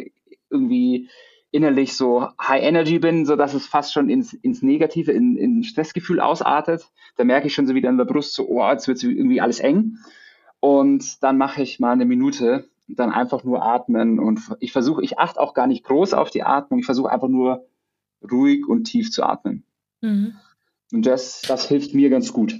irgendwie 0.49 1.09
innerlich 1.51 1.95
so 1.95 2.27
High 2.39 2.63
Energy 2.63 2.99
bin, 2.99 3.25
so 3.25 3.35
dass 3.35 3.53
es 3.53 3.65
fast 3.65 3.93
schon 3.93 4.09
ins, 4.09 4.33
ins 4.33 4.61
Negative, 4.61 5.11
in, 5.11 5.35
in 5.35 5.63
Stressgefühl 5.63 6.19
ausartet. 6.19 6.89
Da 7.17 7.23
merke 7.23 7.47
ich 7.47 7.53
schon 7.53 7.67
so 7.67 7.73
wieder 7.73 7.89
in 7.89 7.97
der 7.97 8.05
Brust 8.05 8.33
so, 8.33 8.47
oh, 8.47 8.69
jetzt 8.69 8.87
wird 8.87 9.01
irgendwie 9.03 9.41
alles 9.41 9.59
eng. 9.59 9.97
Und 10.59 11.23
dann 11.23 11.37
mache 11.37 11.61
ich 11.63 11.79
mal 11.79 11.93
eine 11.93 12.05
Minute 12.05 12.69
und 12.87 12.99
dann 12.99 13.11
einfach 13.11 13.43
nur 13.43 13.63
atmen 13.63 14.19
und 14.19 14.41
ich 14.59 14.71
versuche, 14.71 15.03
ich 15.03 15.17
achte 15.17 15.39
auch 15.39 15.53
gar 15.53 15.67
nicht 15.67 15.85
groß 15.85 16.13
auf 16.13 16.29
die 16.29 16.43
Atmung, 16.43 16.79
ich 16.79 16.85
versuche 16.85 17.11
einfach 17.11 17.29
nur 17.29 17.65
ruhig 18.29 18.67
und 18.67 18.85
tief 18.85 19.11
zu 19.11 19.23
atmen. 19.23 19.63
Mhm. 20.01 20.33
Und 20.91 21.05
das, 21.05 21.41
das 21.41 21.67
hilft 21.67 21.93
mir 21.93 22.09
ganz 22.09 22.33
gut. 22.33 22.55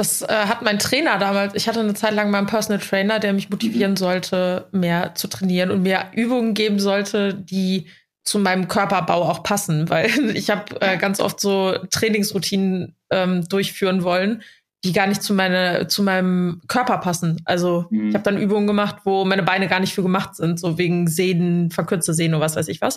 Das 0.00 0.22
äh, 0.22 0.28
hat 0.28 0.62
mein 0.62 0.78
Trainer 0.78 1.18
damals, 1.18 1.54
ich 1.54 1.68
hatte 1.68 1.80
eine 1.80 1.92
Zeit 1.92 2.14
lang 2.14 2.30
meinen 2.30 2.46
Personal 2.46 2.80
Trainer, 2.80 3.18
der 3.18 3.34
mich 3.34 3.50
motivieren 3.50 3.90
mhm. 3.90 3.96
sollte, 3.98 4.66
mehr 4.72 5.14
zu 5.14 5.28
trainieren 5.28 5.70
und 5.70 5.82
mir 5.82 6.06
Übungen 6.14 6.54
geben 6.54 6.80
sollte, 6.80 7.34
die 7.34 7.84
zu 8.24 8.38
meinem 8.38 8.66
Körperbau 8.66 9.28
auch 9.28 9.42
passen, 9.42 9.90
weil 9.90 10.06
ich 10.34 10.48
habe 10.48 10.80
äh, 10.80 10.96
ganz 10.96 11.20
oft 11.20 11.38
so 11.38 11.76
Trainingsroutinen 11.90 12.96
ähm, 13.10 13.46
durchführen 13.46 14.02
wollen, 14.02 14.42
die 14.84 14.92
gar 14.92 15.06
nicht 15.06 15.22
zu 15.22 15.34
meine 15.34 15.88
zu 15.88 16.02
meinem 16.02 16.62
Körper 16.66 16.98
passen. 16.98 17.40
Also 17.44 17.86
mhm. 17.90 18.08
ich 18.08 18.14
habe 18.14 18.24
dann 18.24 18.38
Übungen 18.38 18.66
gemacht, 18.66 18.96
wo 19.04 19.24
meine 19.24 19.42
Beine 19.42 19.68
gar 19.68 19.80
nicht 19.80 19.94
für 19.94 20.02
gemacht 20.02 20.34
sind, 20.36 20.58
so 20.58 20.78
wegen 20.78 21.06
Sehnen, 21.06 21.70
verkürzte 21.70 22.14
Sehnen 22.14 22.34
oder 22.34 22.44
was 22.44 22.56
weiß 22.56 22.68
ich 22.68 22.80
was. 22.80 22.96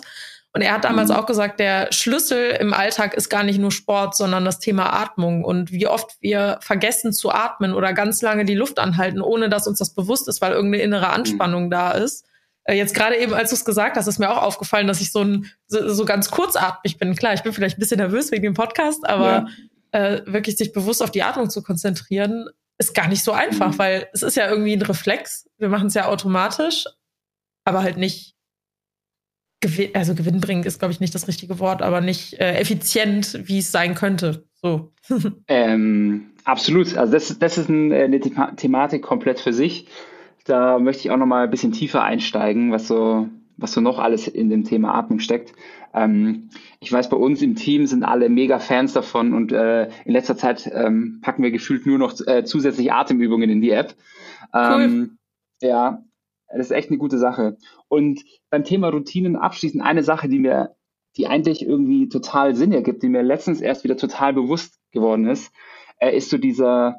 Und 0.54 0.62
er 0.62 0.72
hat 0.72 0.84
damals 0.84 1.10
mhm. 1.10 1.16
auch 1.16 1.26
gesagt, 1.26 1.58
der 1.58 1.92
Schlüssel 1.92 2.50
im 2.60 2.72
Alltag 2.72 3.14
ist 3.14 3.28
gar 3.28 3.42
nicht 3.42 3.58
nur 3.58 3.72
Sport, 3.72 4.16
sondern 4.16 4.44
das 4.44 4.60
Thema 4.60 4.92
Atmung 4.92 5.44
und 5.44 5.72
wie 5.72 5.88
oft 5.88 6.16
wir 6.20 6.58
vergessen 6.60 7.12
zu 7.12 7.32
atmen 7.32 7.74
oder 7.74 7.92
ganz 7.92 8.22
lange 8.22 8.44
die 8.44 8.54
Luft 8.54 8.78
anhalten, 8.78 9.20
ohne 9.20 9.48
dass 9.48 9.66
uns 9.66 9.78
das 9.78 9.94
bewusst 9.94 10.28
ist, 10.28 10.40
weil 10.40 10.52
irgendeine 10.52 10.84
innere 10.84 11.06
mhm. 11.06 11.14
Anspannung 11.14 11.64
mhm. 11.64 11.70
da 11.70 11.90
ist. 11.90 12.24
Äh, 12.64 12.76
jetzt 12.76 12.94
gerade 12.94 13.16
eben, 13.16 13.34
als 13.34 13.50
du 13.50 13.56
es 13.56 13.64
gesagt 13.64 13.96
hast, 13.96 14.06
ist 14.06 14.20
mir 14.20 14.30
auch 14.30 14.42
aufgefallen, 14.42 14.86
dass 14.86 15.00
ich 15.00 15.12
so 15.12 15.22
ein 15.22 15.50
so, 15.66 15.88
so 15.92 16.04
ganz 16.04 16.30
kurzatmig 16.30 16.98
bin. 16.98 17.14
Klar, 17.14 17.34
ich 17.34 17.42
bin 17.42 17.52
vielleicht 17.52 17.76
ein 17.76 17.80
bisschen 17.80 17.98
nervös 17.98 18.32
wegen 18.32 18.44
dem 18.44 18.54
Podcast, 18.54 19.06
aber 19.06 19.26
ja. 19.26 19.46
Äh, 19.94 20.22
wirklich 20.26 20.56
sich 20.56 20.72
bewusst 20.72 21.02
auf 21.02 21.12
die 21.12 21.22
Atmung 21.22 21.50
zu 21.50 21.62
konzentrieren, 21.62 22.48
ist 22.78 22.94
gar 22.94 23.06
nicht 23.06 23.22
so 23.22 23.30
einfach, 23.30 23.72
mhm. 23.72 23.78
weil 23.78 24.08
es 24.12 24.24
ist 24.24 24.36
ja 24.36 24.50
irgendwie 24.50 24.72
ein 24.72 24.82
Reflex. 24.82 25.48
Wir 25.56 25.68
machen 25.68 25.86
es 25.86 25.94
ja 25.94 26.08
automatisch, 26.08 26.86
aber 27.64 27.84
halt 27.84 27.96
nicht 27.96 28.34
Gewinn, 29.60 29.94
also 29.94 30.16
gewinnbringend 30.16 30.66
ist, 30.66 30.80
glaube 30.80 30.92
ich, 30.92 30.98
nicht 30.98 31.14
das 31.14 31.28
richtige 31.28 31.60
Wort, 31.60 31.80
aber 31.80 32.00
nicht 32.00 32.34
äh, 32.34 32.58
effizient, 32.58 33.38
wie 33.44 33.60
es 33.60 33.70
sein 33.70 33.94
könnte. 33.94 34.48
So. 34.60 34.92
ähm, 35.46 36.32
absolut. 36.42 36.96
Also 36.96 37.12
das, 37.12 37.38
das 37.38 37.56
ist 37.56 37.68
ein, 37.68 37.92
äh, 37.92 38.02
eine 38.02 38.20
Thematik 38.20 39.02
komplett 39.02 39.38
für 39.38 39.52
sich. 39.52 39.86
Da 40.44 40.80
möchte 40.80 41.02
ich 41.02 41.10
auch 41.12 41.16
noch 41.16 41.26
mal 41.26 41.44
ein 41.44 41.50
bisschen 41.50 41.72
tiefer 41.72 42.02
einsteigen, 42.02 42.72
was 42.72 42.88
so, 42.88 43.28
was 43.56 43.72
so 43.72 43.80
noch 43.80 43.98
alles 43.98 44.28
in 44.28 44.50
dem 44.50 44.64
Thema 44.64 44.94
Atmung 44.94 45.20
steckt. 45.20 45.52
Ähm, 45.92 46.50
ich 46.80 46.92
weiß, 46.92 47.08
bei 47.08 47.16
uns 47.16 47.42
im 47.42 47.54
Team 47.54 47.86
sind 47.86 48.02
alle 48.02 48.28
mega 48.28 48.58
Fans 48.58 48.92
davon 48.92 49.32
und 49.32 49.52
äh, 49.52 49.84
in 50.04 50.12
letzter 50.12 50.36
Zeit 50.36 50.70
ähm, 50.72 51.20
packen 51.22 51.42
wir 51.42 51.50
gefühlt 51.50 51.86
nur 51.86 51.98
noch 51.98 52.14
äh, 52.26 52.44
zusätzliche 52.44 52.94
Atemübungen 52.94 53.50
in 53.50 53.60
die 53.60 53.70
App. 53.70 53.94
Cool. 54.52 54.82
Ähm, 54.82 55.18
ja, 55.60 56.02
das 56.48 56.66
ist 56.66 56.72
echt 56.72 56.90
eine 56.90 56.98
gute 56.98 57.18
Sache. 57.18 57.56
Und 57.88 58.24
beim 58.50 58.64
Thema 58.64 58.88
Routinen 58.88 59.36
abschließend 59.36 59.82
eine 59.82 60.02
Sache, 60.02 60.28
die 60.28 60.38
mir, 60.38 60.76
die 61.16 61.26
eigentlich 61.26 61.64
irgendwie 61.64 62.08
total 62.08 62.54
Sinn 62.54 62.72
ergibt, 62.72 63.02
die 63.02 63.08
mir 63.08 63.22
letztens 63.22 63.60
erst 63.60 63.84
wieder 63.84 63.96
total 63.96 64.32
bewusst 64.32 64.78
geworden 64.90 65.26
ist, 65.26 65.52
äh, 65.98 66.16
ist 66.16 66.30
so 66.30 66.38
dieser 66.38 66.96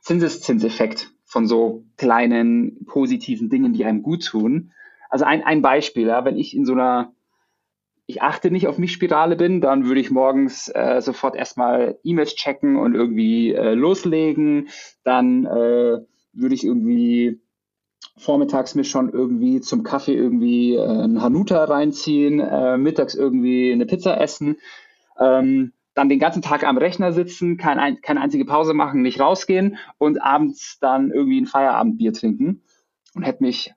Zinseszinseffekt 0.00 1.12
von 1.24 1.46
so 1.46 1.84
kleinen 1.96 2.84
positiven 2.84 3.48
Dingen, 3.48 3.72
die 3.72 3.84
einem 3.84 4.02
gut 4.02 4.24
tun. 4.24 4.72
Also 5.14 5.26
ein, 5.26 5.44
ein 5.44 5.62
Beispiel, 5.62 6.08
ja, 6.08 6.24
wenn 6.24 6.36
ich 6.36 6.56
in 6.56 6.66
so 6.66 6.72
einer 6.72 7.12
ich 8.06 8.20
achte 8.20 8.50
nicht 8.50 8.66
auf 8.66 8.78
mich 8.78 8.90
Spirale 8.90 9.36
bin, 9.36 9.60
dann 9.60 9.86
würde 9.86 10.00
ich 10.00 10.10
morgens 10.10 10.68
äh, 10.74 11.00
sofort 11.00 11.36
erstmal 11.36 12.00
E-Mails 12.02 12.34
checken 12.34 12.76
und 12.76 12.96
irgendwie 12.96 13.54
äh, 13.54 13.74
loslegen. 13.74 14.70
Dann 15.04 15.44
äh, 15.44 16.00
würde 16.32 16.54
ich 16.56 16.64
irgendwie 16.64 17.40
vormittags 18.16 18.74
mir 18.74 18.82
schon 18.82 19.08
irgendwie 19.08 19.60
zum 19.60 19.84
Kaffee 19.84 20.16
irgendwie 20.16 20.74
äh, 20.74 20.84
einen 20.84 21.22
Hanuta 21.22 21.62
reinziehen, 21.62 22.40
äh, 22.40 22.76
mittags 22.76 23.14
irgendwie 23.14 23.70
eine 23.70 23.86
Pizza 23.86 24.20
essen, 24.20 24.56
ähm, 25.20 25.74
dann 25.94 26.08
den 26.08 26.18
ganzen 26.18 26.42
Tag 26.42 26.64
am 26.64 26.76
Rechner 26.76 27.12
sitzen, 27.12 27.56
kein, 27.56 27.78
ein, 27.78 28.00
keine 28.00 28.20
einzige 28.20 28.46
Pause 28.46 28.74
machen, 28.74 29.02
nicht 29.02 29.20
rausgehen 29.20 29.78
und 29.98 30.20
abends 30.20 30.80
dann 30.80 31.12
irgendwie 31.12 31.40
ein 31.40 31.46
Feierabendbier 31.46 32.12
trinken 32.12 32.62
und 33.14 33.22
hätte 33.22 33.44
mich, 33.44 33.72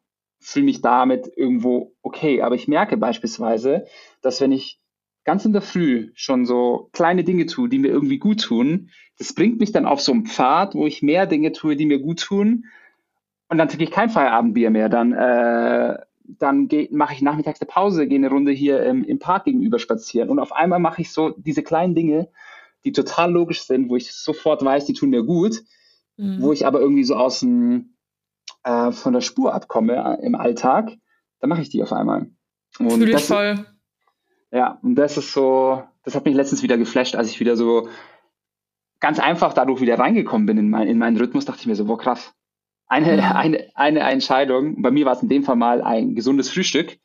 fühle 0.48 0.66
mich 0.66 0.82
damit 0.82 1.30
irgendwo 1.36 1.94
okay. 2.02 2.42
Aber 2.42 2.56
ich 2.56 2.70
merke 2.70 2.96
beispielsweise, 2.96 3.86
dass 4.22 4.40
wenn 4.40 4.54
ich 4.54 4.80
ganz 5.26 5.44
in 5.44 5.52
der 5.52 5.62
Früh 5.62 6.12
schon 6.14 6.46
so 6.46 6.90
kleine 6.94 7.26
Dinge 7.26 7.48
tue, 7.48 7.68
die 7.68 7.80
mir 7.80 7.90
irgendwie 7.90 8.18
gut 8.18 8.42
tun, 8.42 8.90
das 9.18 9.34
bringt 9.34 9.60
mich 9.60 9.74
dann 9.74 9.86
auf 9.86 10.00
so 10.00 10.14
einen 10.14 10.26
Pfad, 10.26 10.74
wo 10.74 10.88
ich 10.88 11.02
mehr 11.02 11.26
Dinge 11.26 11.52
tue, 11.52 11.76
die 11.76 11.86
mir 11.86 12.00
gut 12.00 12.22
tun, 12.22 12.66
und 13.50 13.58
dann 13.58 13.68
trinke 13.68 13.84
ich 13.86 13.92
kein 13.92 14.10
Feierabendbier 14.10 14.70
mehr. 14.70 14.90
Dann, 14.90 15.14
äh, 15.14 15.98
dann 16.24 16.70
mache 16.92 17.14
ich 17.14 17.22
nachmittags 17.22 17.62
eine 17.62 17.68
Pause, 17.68 18.08
gehe 18.08 18.18
eine 18.18 18.30
Runde 18.30 18.52
hier 18.52 18.84
im, 18.84 19.04
im 19.04 19.20
Park 19.20 19.46
gegenüber 19.46 19.80
spazieren. 19.80 20.30
Und 20.30 20.40
auf 20.40 20.52
einmal 20.52 20.80
mache 20.80 21.02
ich 21.02 21.12
so 21.12 21.34
diese 21.38 21.64
kleinen 21.64 21.96
Dinge, 21.96 22.30
die 22.84 22.92
total 22.92 23.32
logisch 23.32 23.64
sind, 23.64 23.90
wo 23.90 23.96
ich 23.96 24.14
sofort 24.14 24.64
weiß, 24.64 24.86
die 24.86 24.94
tun 24.94 25.10
mir 25.10 25.24
gut, 25.24 25.64
mhm. 26.18 26.42
wo 26.42 26.52
ich 26.52 26.66
aber 26.66 26.82
irgendwie 26.82 27.06
so 27.06 27.16
aus 27.16 27.40
dem, 27.40 27.97
äh, 28.64 28.92
von 28.92 29.14
der 29.14 29.22
Spur 29.22 29.54
abkomme 29.54 30.18
äh, 30.20 30.26
im 30.26 30.36
Alltag, 30.36 30.92
dann 31.40 31.50
mache 31.50 31.62
ich 31.62 31.70
die 31.70 31.84
auf 31.84 31.94
einmal. 31.94 32.30
Und 32.80 32.92
Fühl 32.92 33.10
ich 33.10 33.24
voll. 33.24 33.66
Ja, 34.52 34.80
und 34.82 34.96
das 34.96 35.18
ist 35.18 35.34
so, 35.34 35.84
das 36.04 36.16
hat 36.16 36.26
mich 36.26 36.36
letztens 36.36 36.64
wieder 36.64 36.78
geflasht, 36.78 37.16
als 37.16 37.30
ich 37.30 37.40
wieder 37.40 37.58
so 37.58 37.90
ganz 39.00 39.20
einfach 39.20 39.54
dadurch 39.54 39.82
wieder 39.82 40.00
reingekommen 40.00 40.46
bin 40.46 40.58
in, 40.58 40.70
mein, 40.70 40.88
in 40.88 40.98
meinen 40.98 41.18
Rhythmus, 41.18 41.46
dachte 41.46 41.62
ich 41.62 41.68
mir 41.68 41.76
so, 41.76 41.86
boah, 41.86 41.98
krass 41.98 42.34
eine, 42.88 43.14
mhm. 43.14 43.20
eine, 43.36 43.68
eine 43.76 44.00
Entscheidung. 44.00 44.82
Bei 44.82 44.92
mir 44.92 45.06
war 45.06 45.14
es 45.14 45.22
in 45.22 45.30
dem 45.30 45.44
Fall 45.44 45.56
mal 45.56 45.82
ein 45.82 46.16
gesundes 46.16 46.50
Frühstück, 46.50 46.98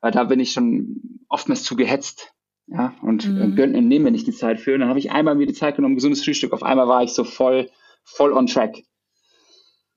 weil 0.00 0.12
da 0.12 0.24
bin 0.24 0.40
ich 0.40 0.52
schon 0.52 1.24
oftmals 1.28 1.64
zu 1.64 1.76
gehetzt. 1.76 2.30
Ja, 2.66 2.94
und, 3.02 3.28
mhm. 3.28 3.58
und 3.58 3.88
nehme 3.88 4.04
mir 4.04 4.10
nicht 4.10 4.26
die 4.26 4.32
Zeit 4.32 4.58
für. 4.58 4.72
Und 4.72 4.80
dann 4.80 4.88
habe 4.88 4.98
ich 4.98 5.10
einmal 5.10 5.34
mir 5.34 5.46
die 5.46 5.52
Zeit 5.52 5.76
genommen, 5.76 5.96
gesundes 5.96 6.24
Frühstück. 6.24 6.54
Auf 6.54 6.62
einmal 6.62 6.88
war 6.88 7.02
ich 7.02 7.12
so 7.12 7.22
voll, 7.22 7.68
voll 8.04 8.32
on 8.32 8.46
track. 8.46 8.82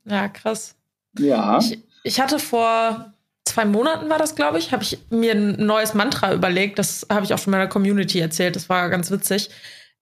Ja, 0.04 0.28
krass. 0.28 0.77
Ja. 1.20 1.60
Ich, 1.60 1.80
ich 2.04 2.20
hatte 2.20 2.40
vor 2.40 3.14
zwei 3.46 3.66
Monaten 3.66 4.10
war 4.10 4.18
das, 4.18 4.36
glaube 4.36 4.60
ich, 4.60 4.72
habe 4.72 4.84
ich 4.84 5.00
mir 5.10 5.34
ein 5.34 5.66
neues 5.66 5.94
Mantra 5.94 6.34
überlegt. 6.34 6.80
Das 6.80 7.08
habe 7.10 7.26
ich 7.26 7.34
auch 7.34 7.40
schon 7.40 7.52
meiner 7.52 7.68
Community 7.68 8.20
erzählt. 8.20 8.56
Das 8.56 8.70
war 8.70 8.90
ganz 8.90 9.10
witzig. 9.10 9.50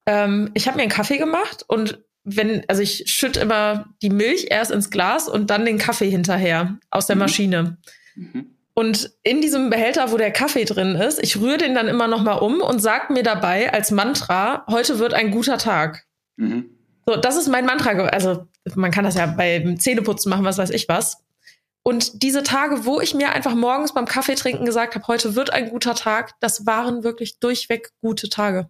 Ähm, 0.05 0.51
ich 0.53 0.67
habe 0.67 0.77
mir 0.77 0.83
einen 0.83 0.91
Kaffee 0.91 1.17
gemacht 1.17 1.63
und 1.67 1.99
wenn, 2.23 2.63
also 2.67 2.81
ich 2.81 3.03
schütte 3.05 3.39
immer 3.39 3.85
die 4.01 4.09
Milch 4.09 4.47
erst 4.49 4.71
ins 4.71 4.89
Glas 4.89 5.29
und 5.29 5.49
dann 5.51 5.63
den 5.63 5.77
Kaffee 5.77 6.09
hinterher 6.09 6.77
aus 6.89 7.05
der 7.05 7.15
mhm. 7.15 7.21
Maschine. 7.21 7.77
Mhm. 8.15 8.55
Und 8.73 9.11
in 9.23 9.41
diesem 9.41 9.69
Behälter, 9.69 10.11
wo 10.11 10.17
der 10.17 10.31
Kaffee 10.31 10.65
drin 10.65 10.95
ist, 10.95 11.23
ich 11.23 11.39
rühre 11.39 11.57
den 11.57 11.75
dann 11.75 11.87
immer 11.87 12.07
noch 12.07 12.23
mal 12.23 12.33
um 12.33 12.61
und 12.61 12.79
sage 12.79 13.13
mir 13.13 13.23
dabei 13.23 13.71
als 13.71 13.89
Mantra, 13.91 14.65
heute 14.67 14.99
wird 14.99 15.13
ein 15.13 15.31
guter 15.31 15.57
Tag. 15.57 16.05
Mhm. 16.35 16.71
So, 17.05 17.15
das 17.15 17.35
ist 17.35 17.47
mein 17.47 17.65
Mantra. 17.65 17.91
Also 18.07 18.47
man 18.75 18.91
kann 18.91 19.03
das 19.03 19.15
ja 19.15 19.25
beim 19.27 19.79
Zähneputzen 19.79 20.29
machen, 20.29 20.45
was 20.45 20.57
weiß 20.57 20.71
ich 20.71 20.89
was. 20.89 21.17
Und 21.83 22.23
diese 22.23 22.41
Tage, 22.41 22.85
wo 22.85 22.99
ich 22.99 23.13
mir 23.13 23.31
einfach 23.31 23.53
morgens 23.53 23.93
beim 23.93 24.05
Kaffee 24.05 24.33
trinken 24.33 24.65
gesagt 24.65 24.95
habe, 24.95 25.05
heute 25.07 25.35
wird 25.35 25.51
ein 25.51 25.69
guter 25.69 25.93
Tag, 25.93 26.33
das 26.39 26.65
waren 26.65 27.03
wirklich 27.03 27.39
durchweg 27.39 27.91
gute 28.01 28.27
Tage. 28.27 28.69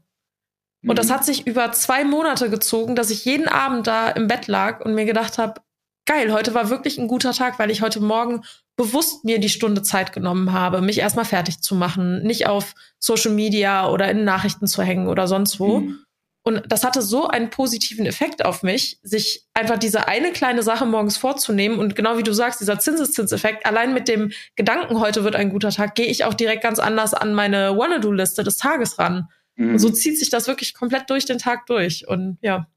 Mhm. 0.82 0.89
Und 0.89 1.00
das 1.00 1.08
mhm. 1.08 1.12
hat 1.13 1.25
sich 1.25 1.48
über 1.48 1.72
zwei 1.72 2.04
Monate 2.04 2.50
gezogen, 2.50 2.96
dass 2.96 3.12
ich 3.12 3.24
jeden 3.24 3.48
Abend 3.48 3.88
da 3.88 4.10
im 4.10 4.27
Bett 4.27 4.48
lag 4.48 4.84
und 4.84 4.96
mir 4.96 5.06
gedacht 5.06 5.38
habe, 5.38 5.62
geil, 6.06 6.34
heute 6.34 6.54
war 6.54 6.70
wirklich 6.70 6.98
ein 6.98 7.08
guter 7.08 7.32
Tag, 7.32 7.58
weil 7.58 7.72
ich 7.72 7.82
heute 7.82 8.01
Morgen 8.01 8.44
bewusst 8.75 9.24
mir 9.24 9.39
die 9.39 9.50
Stunde 9.50 9.82
Zeit 9.82 10.12
genommen 10.12 10.51
habe, 10.51 10.82
mich 10.82 11.00
erstmal 11.00 11.24
fertig 11.24 11.62
zu 11.62 11.74
machen, 11.74 12.22
nicht 12.24 12.48
auf 12.48 12.74
Social 13.00 13.32
Media 13.32 13.89
oder 13.89 14.12
in 14.12 14.25
Nachrichten 14.25 14.68
zu 14.68 14.84
hängen 14.84 15.08
oder 15.08 15.27
sonst 15.27 15.58
wo. 15.60 15.80
Mhm. 15.80 16.00
Und 16.47 16.61
das 16.67 16.83
hatte 16.83 17.01
so 17.01 17.27
einen 17.27 17.49
positiven 17.49 18.05
Effekt 18.05 18.45
auf 18.45 18.61
mich, 18.61 18.99
sich 19.01 19.45
einfach 19.55 19.79
diese 19.79 20.07
eine 20.07 20.31
kleine 20.31 20.61
Sache 20.61 20.85
morgens 20.85 21.17
vorzunehmen. 21.17 21.79
Und 21.79 21.95
genau 21.95 22.19
wie 22.19 22.23
du 22.23 22.33
sagst, 22.33 22.61
dieser 22.61 22.77
Zinseszinseffekt, 22.77 23.65
allein 23.65 23.95
mit 23.95 24.07
dem 24.07 24.31
Gedanken, 24.55 24.99
heute 24.99 25.23
wird 25.23 25.35
ein 25.35 25.49
guter 25.49 25.71
Tag, 25.71 25.95
gehe 25.95 26.05
ich 26.05 26.23
auch 26.23 26.35
direkt 26.35 26.61
ganz 26.61 26.77
anders 26.77 27.15
an 27.15 27.33
meine 27.33 27.75
Wanna-Do-Liste 27.75 28.43
des 28.43 28.57
Tages 28.57 28.99
ran. 28.99 29.27
Mhm. 29.55 29.71
Und 29.71 29.79
so 29.79 29.89
zieht 29.89 30.19
sich 30.19 30.29
das 30.29 30.47
wirklich 30.47 30.75
komplett 30.75 31.09
durch 31.09 31.25
den 31.25 31.39
Tag 31.39 31.65
durch. 31.65 32.07
Und 32.07 32.37
ja, 32.41 32.67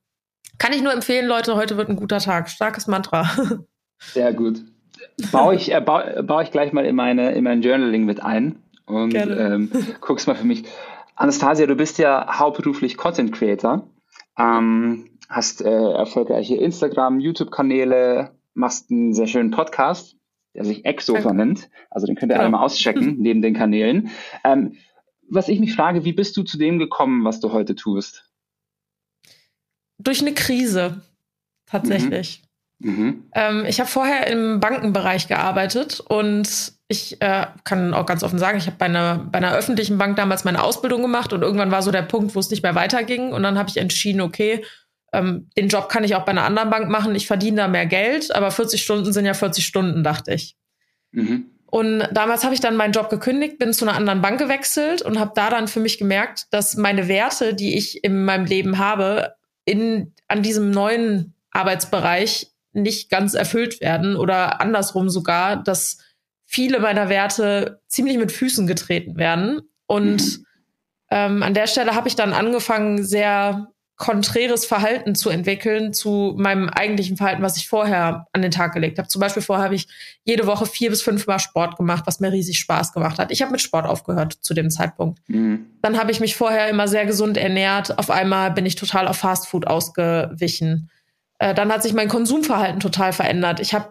kann 0.57 0.73
ich 0.73 0.81
nur 0.81 0.95
empfehlen, 0.95 1.27
Leute, 1.27 1.55
heute 1.55 1.77
wird 1.77 1.91
ein 1.91 1.97
guter 1.97 2.21
Tag. 2.21 2.49
Starkes 2.49 2.87
Mantra. 2.87 3.31
Sehr 3.99 4.33
gut. 4.33 4.63
Baue 5.31 5.55
ich, 5.55 5.75
äh, 5.75 5.81
baue, 5.83 6.23
baue 6.23 6.43
ich 6.43 6.53
gleich 6.53 6.73
mal 6.73 6.87
in, 6.87 6.97
meine, 6.97 7.33
in 7.33 7.45
mein 7.45 7.61
Journaling 7.61 8.07
mit 8.07 8.23
ein 8.23 8.57
und 8.87 9.15
ähm, 9.15 9.71
guck's 10.01 10.27
mal 10.27 10.37
für 10.37 10.47
mich. 10.47 10.65
Anastasia, 11.19 11.67
du 11.67 11.75
bist 11.75 11.99
ja 11.99 12.39
hauptberuflich 12.39 12.97
Content 12.97 13.33
Creator, 13.33 13.91
ähm, 14.39 15.19
hast 15.29 15.61
äh, 15.61 15.69
erfolgreiche 15.69 16.55
Instagram, 16.55 17.19
YouTube-Kanäle, 17.19 18.37
machst 18.55 18.89
einen 18.93 19.13
sehr 19.13 19.27
schönen 19.27 19.51
Podcast, 19.51 20.17
der 20.55 20.65
sich 20.65 20.85
Exofa 20.85 21.33
nennt. 21.33 21.71
Also 21.91 22.07
den 22.07 22.15
könnt 22.15 22.31
ihr 22.31 22.35
genau. 22.35 22.43
alle 22.43 22.51
mal 22.53 22.63
auschecken, 22.63 23.17
neben 23.19 23.43
den 23.43 23.55
Kanälen. 23.55 24.11
Ähm, 24.45 24.77
was 25.29 25.49
ich 25.49 25.59
mich 25.59 25.75
frage, 25.75 26.05
wie 26.05 26.13
bist 26.13 26.37
du 26.37 26.45
zu 26.45 26.57
dem 26.57 26.79
gekommen, 26.79 27.25
was 27.25 27.41
du 27.41 27.53
heute 27.53 27.75
tust? 27.75 28.31
Durch 29.99 30.21
eine 30.21 30.35
Krise, 30.35 31.03
tatsächlich. 31.67 32.45
Mhm. 32.79 32.93
Mhm. 32.93 33.25
Ähm, 33.35 33.65
ich 33.67 33.81
habe 33.81 33.91
vorher 33.91 34.29
im 34.29 34.61
Bankenbereich 34.61 35.27
gearbeitet 35.27 35.99
und 35.99 36.78
ich 36.89 37.21
äh, 37.21 37.47
kann 37.65 37.93
auch 37.93 38.07
ganz 38.07 38.23
offen 38.23 38.39
sagen, 38.39 38.57
ich 38.57 38.67
habe 38.67 38.79
bei 38.79 38.87
einer, 38.87 39.19
bei 39.19 39.39
einer 39.39 39.55
öffentlichen 39.55 39.99
Bank 39.99 40.17
damals 40.17 40.45
meine 40.45 40.63
Ausbildung 40.63 41.03
gemacht 41.03 41.35
und 41.35 41.43
irgendwann 41.43 41.71
war 41.71 41.83
so 41.83 41.91
der 41.91 42.03
Punkt, 42.03 42.35
wo 42.35 42.41
es 42.41 42.51
nicht 42.51 42.63
mehr 42.63 42.75
weiterging. 42.75 43.33
Und 43.33 43.43
dann 43.43 43.59
habe 43.59 43.69
ich 43.69 43.77
entschieden, 43.77 44.23
okay, 44.23 44.65
ähm, 45.13 45.51
den 45.57 45.69
Job 45.69 45.91
kann 45.91 46.03
ich 46.03 46.15
auch 46.15 46.25
bei 46.25 46.33
einer 46.33 46.45
anderen 46.45 46.71
Bank 46.71 46.89
machen. 46.89 47.15
Ich 47.15 47.27
verdiene 47.27 47.59
da 47.59 47.69
mehr 47.69 47.85
Geld, 47.85 48.35
aber 48.35 48.51
40 48.51 48.83
Stunden 48.83 49.13
sind 49.13 49.27
ja 49.27 49.35
40 49.35 49.67
Stunden, 49.67 50.03
dachte 50.03 50.33
ich. 50.33 50.57
Mhm. 51.13 51.51
Und 51.71 52.09
damals 52.13 52.45
habe 52.45 52.55
ich 52.55 52.61
dann 52.61 52.77
meinen 52.77 52.93
Job 52.93 53.11
gekündigt, 53.11 53.59
bin 53.59 53.75
zu 53.75 53.85
einer 53.85 53.95
anderen 53.95 54.23
Bank 54.23 54.39
gewechselt 54.39 55.03
und 55.03 55.19
habe 55.19 55.33
da 55.35 55.51
dann 55.51 55.69
für 55.69 55.81
mich 55.81 55.99
gemerkt, 55.99 56.47
dass 56.51 56.77
meine 56.77 57.09
Werte, 57.09 57.53
die 57.53 57.77
ich 57.77 58.03
in 58.03 58.25
meinem 58.25 58.47
Leben 58.47 58.79
habe, 58.79 59.35
in, 59.67 60.15
an 60.29 60.43
diesem 60.43 60.71
neuen 60.71 61.35
Arbeitsbereich 61.51 62.51
nicht 62.73 63.11
ganz 63.11 63.35
erfüllt 63.35 63.83
werden 63.83 64.17
oder 64.17 64.63
andersrum 64.63 65.11
sogar, 65.11 65.63
dass 65.63 65.99
viele 66.51 66.81
meiner 66.81 67.11
Werte 67.11 67.83
ziemlich 67.89 68.17
mit 68.17 68.33
Füßen 68.33 68.67
getreten 68.67 69.19
werden. 69.19 69.61
Und 69.87 70.39
mhm. 70.39 70.47
ähm, 71.11 71.43
an 71.43 71.53
der 71.53 71.67
Stelle 71.67 71.95
habe 71.95 72.09
ich 72.09 72.17
dann 72.17 72.33
angefangen, 72.33 73.05
sehr 73.05 73.69
konträres 73.97 74.65
Verhalten 74.65 75.15
zu 75.15 75.29
entwickeln 75.29 75.93
zu 75.93 76.35
meinem 76.39 76.71
eigentlichen 76.71 77.17
Verhalten, 77.19 77.43
was 77.43 77.59
ich 77.59 77.69
vorher 77.69 78.27
an 78.33 78.41
den 78.41 78.51
Tag 78.51 78.73
gelegt 78.73 78.99
habe. 78.99 79.09
Zum 79.09 79.21
Beispiel 79.21 79.43
vorher 79.43 79.65
habe 79.65 79.75
ich 79.75 79.89
jede 80.25 80.47
Woche 80.47 80.65
vier 80.65 80.89
bis 80.89 81.03
fünfmal 81.03 81.39
Sport 81.39 81.77
gemacht, 81.77 82.05
was 82.07 82.21
mir 82.21 82.33
riesig 82.33 82.59
Spaß 82.61 82.93
gemacht 82.93 83.19
hat. 83.19 83.31
Ich 83.31 83.43
habe 83.43 83.53
mit 83.53 83.61
Sport 83.61 83.87
aufgehört 83.87 84.39
zu 84.41 84.55
dem 84.55 84.71
Zeitpunkt. 84.71 85.19
Mhm. 85.27 85.67
Dann 85.83 85.99
habe 85.99 86.13
ich 86.13 86.21
mich 86.21 86.37
vorher 86.37 86.69
immer 86.69 86.89
sehr 86.89 87.05
gesund 87.05 87.37
ernährt. 87.37 87.99
Auf 87.99 88.09
einmal 88.11 88.53
bin 88.53 88.65
ich 88.65 88.77
total 88.77 89.07
auf 89.07 89.19
Fastfood 89.19 89.67
ausgewichen. 89.67 90.89
Äh, 91.41 91.53
dann 91.53 91.71
hat 91.71 91.83
sich 91.83 91.93
mein 91.93 92.09
Konsumverhalten 92.09 92.81
total 92.81 93.13
verändert. 93.13 93.61
Ich 93.61 93.75
habe 93.75 93.91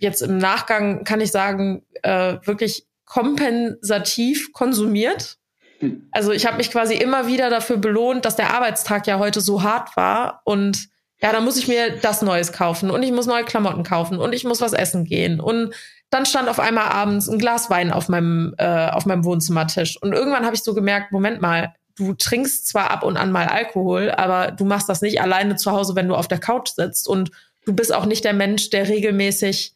jetzt 0.00 0.22
im 0.22 0.38
Nachgang 0.38 1.04
kann 1.04 1.20
ich 1.20 1.30
sagen, 1.30 1.82
äh, 2.02 2.36
wirklich 2.44 2.86
kompensativ 3.04 4.52
konsumiert. 4.52 5.36
Hm. 5.78 6.08
Also 6.10 6.32
ich 6.32 6.46
habe 6.46 6.56
mich 6.56 6.70
quasi 6.70 6.94
immer 6.94 7.26
wieder 7.26 7.50
dafür 7.50 7.76
belohnt, 7.76 8.24
dass 8.24 8.36
der 8.36 8.54
Arbeitstag 8.54 9.06
ja 9.06 9.18
heute 9.18 9.40
so 9.40 9.62
hart 9.62 9.96
war. 9.96 10.40
Und 10.44 10.88
ja, 11.22 11.32
dann 11.32 11.44
muss 11.44 11.58
ich 11.58 11.68
mir 11.68 11.98
das 11.98 12.22
Neues 12.22 12.52
kaufen. 12.52 12.90
Und 12.90 13.02
ich 13.02 13.12
muss 13.12 13.26
neue 13.26 13.44
Klamotten 13.44 13.82
kaufen. 13.82 14.18
Und 14.18 14.32
ich 14.32 14.44
muss 14.44 14.60
was 14.60 14.72
essen 14.72 15.04
gehen. 15.04 15.38
Und 15.38 15.74
dann 16.08 16.24
stand 16.24 16.48
auf 16.48 16.58
einmal 16.58 16.88
abends 16.88 17.28
ein 17.28 17.38
Glas 17.38 17.68
Wein 17.70 17.92
auf 17.92 18.08
meinem 18.08 18.54
äh, 18.58 18.88
auf 18.88 19.06
meinem 19.06 19.24
Wohnzimmertisch. 19.24 20.00
Und 20.00 20.12
irgendwann 20.12 20.44
habe 20.44 20.56
ich 20.56 20.62
so 20.62 20.74
gemerkt, 20.74 21.12
Moment 21.12 21.40
mal, 21.40 21.74
du 21.96 22.14
trinkst 22.14 22.66
zwar 22.66 22.90
ab 22.90 23.04
und 23.04 23.16
an 23.16 23.32
mal 23.32 23.46
Alkohol, 23.46 24.10
aber 24.10 24.50
du 24.50 24.64
machst 24.64 24.88
das 24.88 25.02
nicht 25.02 25.20
alleine 25.20 25.56
zu 25.56 25.70
Hause, 25.70 25.94
wenn 25.94 26.08
du 26.08 26.14
auf 26.14 26.28
der 26.28 26.40
Couch 26.40 26.70
sitzt. 26.70 27.06
Und 27.06 27.30
du 27.66 27.74
bist 27.74 27.92
auch 27.94 28.06
nicht 28.06 28.24
der 28.24 28.32
Mensch, 28.32 28.70
der 28.70 28.88
regelmäßig 28.88 29.74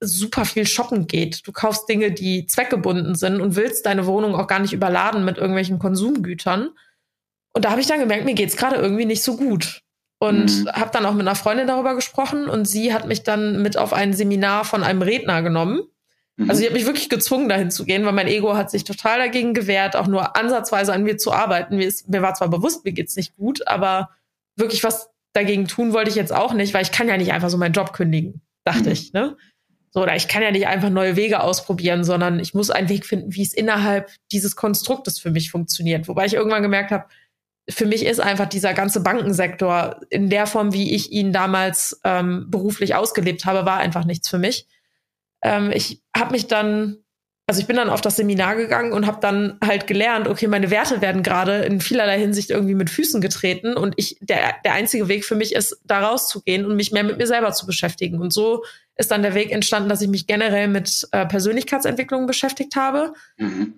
super 0.00 0.44
viel 0.44 0.66
shoppen 0.66 1.06
geht. 1.06 1.46
Du 1.46 1.52
kaufst 1.52 1.88
Dinge, 1.88 2.12
die 2.12 2.46
zweckgebunden 2.46 3.14
sind 3.14 3.40
und 3.40 3.56
willst 3.56 3.86
deine 3.86 4.06
Wohnung 4.06 4.34
auch 4.34 4.46
gar 4.46 4.58
nicht 4.58 4.72
überladen 4.72 5.24
mit 5.24 5.38
irgendwelchen 5.38 5.78
Konsumgütern. 5.78 6.70
Und 7.52 7.64
da 7.64 7.70
habe 7.70 7.80
ich 7.80 7.86
dann 7.86 8.00
gemerkt, 8.00 8.24
mir 8.24 8.34
geht's 8.34 8.56
gerade 8.56 8.76
irgendwie 8.76 9.06
nicht 9.06 9.22
so 9.22 9.36
gut. 9.36 9.82
Und 10.18 10.64
mhm. 10.64 10.68
habe 10.68 10.90
dann 10.92 11.06
auch 11.06 11.12
mit 11.12 11.22
einer 11.22 11.34
Freundin 11.34 11.66
darüber 11.66 11.94
gesprochen 11.94 12.48
und 12.48 12.66
sie 12.66 12.94
hat 12.94 13.06
mich 13.06 13.22
dann 13.22 13.62
mit 13.62 13.76
auf 13.76 13.92
ein 13.92 14.14
Seminar 14.14 14.64
von 14.64 14.82
einem 14.82 15.02
Redner 15.02 15.42
genommen. 15.42 15.82
Mhm. 16.36 16.48
Also 16.50 16.60
sie 16.60 16.66
hat 16.66 16.72
mich 16.72 16.86
wirklich 16.86 17.08
gezwungen, 17.08 17.48
dahin 17.48 17.70
zu 17.70 17.84
gehen, 17.84 18.04
weil 18.04 18.12
mein 18.12 18.26
Ego 18.26 18.56
hat 18.56 18.70
sich 18.70 18.84
total 18.84 19.18
dagegen 19.18 19.52
gewehrt, 19.52 19.94
auch 19.94 20.06
nur 20.06 20.36
ansatzweise 20.36 20.92
an 20.92 21.02
mir 21.02 21.18
zu 21.18 21.32
arbeiten. 21.32 21.76
Mir, 21.76 21.86
ist, 21.86 22.08
mir 22.08 22.22
war 22.22 22.34
zwar 22.34 22.48
bewusst, 22.48 22.84
mir 22.84 22.92
geht's 22.92 23.16
nicht 23.16 23.36
gut, 23.36 23.66
aber 23.66 24.10
wirklich 24.56 24.84
was 24.84 25.10
dagegen 25.34 25.68
tun 25.68 25.92
wollte 25.92 26.10
ich 26.10 26.16
jetzt 26.16 26.32
auch 26.32 26.54
nicht, 26.54 26.72
weil 26.72 26.82
ich 26.82 26.92
kann 26.92 27.08
ja 27.08 27.18
nicht 27.18 27.32
einfach 27.32 27.50
so 27.50 27.58
meinen 27.58 27.74
Job 27.74 27.92
kündigen, 27.92 28.40
dachte 28.64 28.84
mhm. 28.84 28.92
ich. 28.92 29.12
Ne? 29.12 29.36
So, 29.96 30.02
oder 30.02 30.14
ich 30.14 30.28
kann 30.28 30.42
ja 30.42 30.50
nicht 30.50 30.66
einfach 30.66 30.90
neue 30.90 31.16
Wege 31.16 31.40
ausprobieren, 31.40 32.04
sondern 32.04 32.38
ich 32.38 32.52
muss 32.52 32.68
einen 32.68 32.90
Weg 32.90 33.06
finden, 33.06 33.34
wie 33.34 33.40
es 33.40 33.54
innerhalb 33.54 34.10
dieses 34.30 34.54
Konstruktes 34.54 35.18
für 35.18 35.30
mich 35.30 35.50
funktioniert. 35.50 36.06
Wobei 36.06 36.26
ich 36.26 36.34
irgendwann 36.34 36.62
gemerkt 36.62 36.90
habe, 36.90 37.06
für 37.66 37.86
mich 37.86 38.04
ist 38.04 38.20
einfach 38.20 38.44
dieser 38.44 38.74
ganze 38.74 39.00
Bankensektor 39.00 39.98
in 40.10 40.28
der 40.28 40.46
Form, 40.46 40.74
wie 40.74 40.94
ich 40.94 41.12
ihn 41.12 41.32
damals 41.32 41.98
ähm, 42.04 42.44
beruflich 42.50 42.94
ausgelebt 42.94 43.46
habe, 43.46 43.64
war 43.64 43.78
einfach 43.78 44.04
nichts 44.04 44.28
für 44.28 44.36
mich. 44.36 44.66
Ähm, 45.42 45.70
ich 45.72 46.02
habe 46.14 46.32
mich 46.32 46.46
dann, 46.46 46.98
also 47.48 47.60
ich 47.60 47.66
bin 47.68 47.76
dann 47.76 47.90
auf 47.90 48.00
das 48.00 48.16
Seminar 48.16 48.56
gegangen 48.56 48.92
und 48.92 49.06
habe 49.06 49.20
dann 49.20 49.56
halt 49.64 49.86
gelernt, 49.86 50.26
okay, 50.26 50.48
meine 50.48 50.70
Werte 50.70 51.00
werden 51.00 51.22
gerade 51.22 51.58
in 51.58 51.80
vielerlei 51.80 52.18
Hinsicht 52.18 52.50
irgendwie 52.50 52.74
mit 52.74 52.90
Füßen 52.90 53.20
getreten 53.20 53.76
und 53.76 53.94
ich 53.96 54.16
der 54.20 54.54
der 54.64 54.72
einzige 54.72 55.06
Weg 55.06 55.24
für 55.24 55.36
mich 55.36 55.54
ist, 55.54 55.80
da 55.84 56.00
rauszugehen 56.00 56.66
und 56.66 56.74
mich 56.74 56.90
mehr 56.90 57.04
mit 57.04 57.18
mir 57.18 57.26
selber 57.28 57.52
zu 57.52 57.64
beschäftigen. 57.64 58.20
Und 58.20 58.32
so 58.32 58.64
ist 58.96 59.12
dann 59.12 59.22
der 59.22 59.34
Weg 59.34 59.52
entstanden, 59.52 59.88
dass 59.88 60.02
ich 60.02 60.08
mich 60.08 60.26
generell 60.26 60.66
mit 60.66 61.06
äh, 61.12 61.24
Persönlichkeitsentwicklung 61.24 62.26
beschäftigt 62.26 62.74
habe. 62.74 63.12
Mhm. 63.36 63.74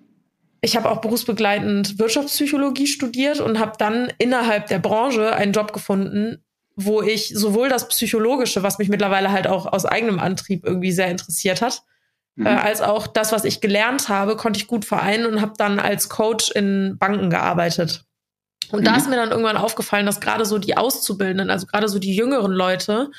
Ich 0.61 0.75
habe 0.75 0.89
auch 0.89 0.99
berufsbegleitend 0.99 1.99
Wirtschaftspsychologie 1.99 2.87
studiert 2.87 3.39
und 3.39 3.59
habe 3.59 3.73
dann 3.77 4.11
innerhalb 4.17 4.67
der 4.67 4.79
Branche 4.79 5.33
einen 5.33 5.53
Job 5.53 5.73
gefunden, 5.73 6.43
wo 6.75 7.01
ich 7.01 7.29
sowohl 7.29 7.69
das 7.69 7.87
Psychologische, 7.87 8.63
was 8.63 8.79
mich 8.79 8.89
mittlerweile 8.89 9.31
halt 9.31 9.47
auch 9.47 9.67
aus 9.71 9.85
eigenem 9.85 10.19
Antrieb 10.19 10.65
irgendwie 10.65 10.91
sehr 10.91 11.09
interessiert 11.09 11.61
hat, 11.61 11.83
mhm. 12.39 12.47
äh, 12.47 12.49
als 12.49 12.81
auch 12.81 13.07
das, 13.07 13.31
was 13.31 13.45
ich 13.45 13.61
gelernt 13.61 14.09
habe, 14.09 14.35
konnte 14.35 14.59
ich 14.59 14.67
gut 14.67 14.85
vereinen 14.85 15.25
und 15.25 15.41
habe 15.41 15.53
dann 15.57 15.79
als 15.79 16.09
Coach 16.09 16.51
in 16.51 16.97
Banken 16.97 17.29
gearbeitet. 17.29 18.03
Und 18.71 18.81
mhm. 18.81 18.85
da 18.85 18.95
ist 18.95 19.09
mir 19.09 19.15
dann 19.15 19.31
irgendwann 19.31 19.57
aufgefallen, 19.57 20.05
dass 20.05 20.21
gerade 20.21 20.45
so 20.45 20.57
die 20.57 20.77
Auszubildenden, 20.77 21.49
also 21.49 21.67
gerade 21.67 21.87
so 21.87 21.99
die 21.99 22.15
jüngeren 22.15 22.51
Leute, 22.51 23.11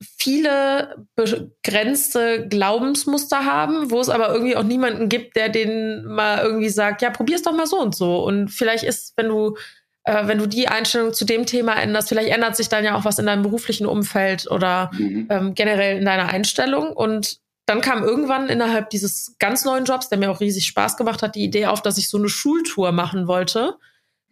viele 0.00 1.06
begrenzte 1.16 2.46
Glaubensmuster 2.48 3.44
haben, 3.44 3.90
wo 3.90 4.00
es 4.00 4.08
aber 4.08 4.32
irgendwie 4.32 4.56
auch 4.56 4.62
niemanden 4.62 5.08
gibt, 5.08 5.36
der 5.36 5.48
denen 5.48 6.04
mal 6.04 6.38
irgendwie 6.38 6.68
sagt, 6.68 7.02
ja, 7.02 7.10
probier's 7.10 7.42
doch 7.42 7.52
mal 7.52 7.66
so 7.66 7.80
und 7.80 7.96
so. 7.96 8.22
Und 8.24 8.48
vielleicht 8.48 8.84
ist, 8.84 9.14
wenn 9.16 9.28
du, 9.28 9.56
äh, 10.04 10.26
wenn 10.28 10.38
du 10.38 10.46
die 10.46 10.68
Einstellung 10.68 11.12
zu 11.12 11.24
dem 11.24 11.46
Thema 11.46 11.74
änderst, 11.74 12.08
vielleicht 12.08 12.30
ändert 12.30 12.54
sich 12.54 12.68
dann 12.68 12.84
ja 12.84 12.94
auch 12.94 13.04
was 13.04 13.18
in 13.18 13.26
deinem 13.26 13.42
beruflichen 13.42 13.86
Umfeld 13.86 14.48
oder 14.48 14.90
mhm. 14.96 15.26
ähm, 15.30 15.54
generell 15.54 15.98
in 15.98 16.04
deiner 16.04 16.28
Einstellung. 16.28 16.92
Und 16.92 17.40
dann 17.68 17.82
kam 17.82 18.02
irgendwann 18.02 18.48
innerhalb 18.48 18.88
dieses 18.90 19.36
ganz 19.38 19.64
neuen 19.64 19.84
Jobs, 19.84 20.08
der 20.08 20.18
mir 20.18 20.30
auch 20.30 20.40
riesig 20.40 20.66
Spaß 20.66 20.96
gemacht 20.96 21.22
hat, 21.22 21.34
die 21.34 21.44
Idee 21.44 21.66
auf, 21.66 21.82
dass 21.82 21.98
ich 21.98 22.08
so 22.08 22.16
eine 22.16 22.28
Schultour 22.28 22.92
machen 22.92 23.28
wollte 23.28 23.76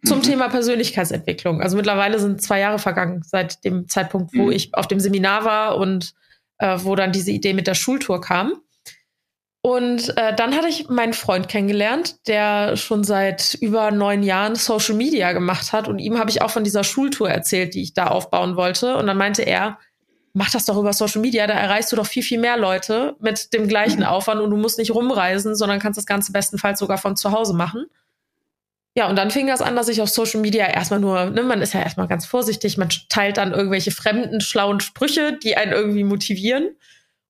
zum 0.03 0.19
mhm. 0.19 0.23
Thema 0.23 0.49
Persönlichkeitsentwicklung. 0.49 1.61
Also 1.61 1.77
mittlerweile 1.77 2.19
sind 2.19 2.41
zwei 2.41 2.59
Jahre 2.59 2.79
vergangen 2.79 3.21
seit 3.23 3.63
dem 3.63 3.87
Zeitpunkt, 3.87 4.33
wo 4.33 4.45
mhm. 4.45 4.51
ich 4.51 4.73
auf 4.73 4.87
dem 4.87 4.99
Seminar 4.99 5.45
war 5.45 5.77
und 5.77 6.13
äh, 6.57 6.79
wo 6.81 6.95
dann 6.95 7.11
diese 7.11 7.31
Idee 7.31 7.53
mit 7.53 7.67
der 7.67 7.75
Schultour 7.75 8.21
kam. 8.21 8.53
Und 9.61 10.17
äh, 10.17 10.33
dann 10.35 10.55
hatte 10.55 10.69
ich 10.69 10.87
meinen 10.89 11.13
Freund 11.13 11.49
kennengelernt, 11.49 12.27
der 12.27 12.75
schon 12.77 13.03
seit 13.03 13.55
über 13.55 13.91
neun 13.91 14.23
Jahren 14.23 14.55
Social 14.55 14.95
Media 14.95 15.33
gemacht 15.33 15.73
hat. 15.73 15.87
Und 15.87 15.99
ihm 15.99 16.17
habe 16.17 16.29
ich 16.29 16.41
auch 16.41 16.51
von 16.51 16.63
dieser 16.63 16.83
Schultour 16.83 17.29
erzählt, 17.29 17.73
die 17.73 17.81
ich 17.81 17.93
da 17.93 18.07
aufbauen 18.07 18.55
wollte. 18.55 18.95
Und 18.95 19.07
dann 19.07 19.17
meinte 19.17 19.41
er, 19.41 19.77
mach 20.37 20.51
das 20.51 20.65
doch 20.65 20.77
über 20.77 20.93
Social 20.93 21.19
Media, 21.19 21.47
da 21.47 21.55
erreichst 21.55 21.91
du 21.91 21.95
doch 21.95 22.05
viel, 22.05 22.21
viel 22.21 22.39
mehr 22.39 22.57
Leute 22.57 23.15
mit 23.19 23.53
dem 23.53 23.67
gleichen 23.67 24.01
mhm. 24.01 24.05
Aufwand 24.05 24.39
und 24.39 24.51
du 24.51 24.57
musst 24.57 24.77
nicht 24.77 24.93
rumreisen, 24.93 25.55
sondern 25.55 25.79
kannst 25.79 25.97
das 25.97 26.05
Ganze 26.05 26.31
bestenfalls 26.31 26.77
sogar 26.77 26.99
von 26.99 27.15
zu 27.15 27.31
Hause 27.31 27.55
machen. 27.55 27.87
Ja, 28.93 29.09
und 29.09 29.15
dann 29.15 29.31
fing 29.31 29.47
das 29.47 29.63
an, 29.63 29.75
dass 29.75 29.87
ich 29.87 29.99
auf 29.99 30.09
Social 30.09 30.39
Media 30.41 30.67
erstmal 30.67 30.99
nur, 30.99 31.25
ne, 31.31 31.41
man 31.41 31.61
ist 31.61 31.73
ja 31.73 31.81
erstmal 31.81 32.07
ganz 32.07 32.27
vorsichtig, 32.27 32.77
man 32.77 32.89
teilt 33.09 33.37
dann 33.37 33.51
irgendwelche 33.51 33.89
fremden, 33.89 34.39
schlauen 34.39 34.79
Sprüche, 34.79 35.37
die 35.41 35.57
einen 35.57 35.71
irgendwie 35.71 36.03
motivieren. 36.03 36.69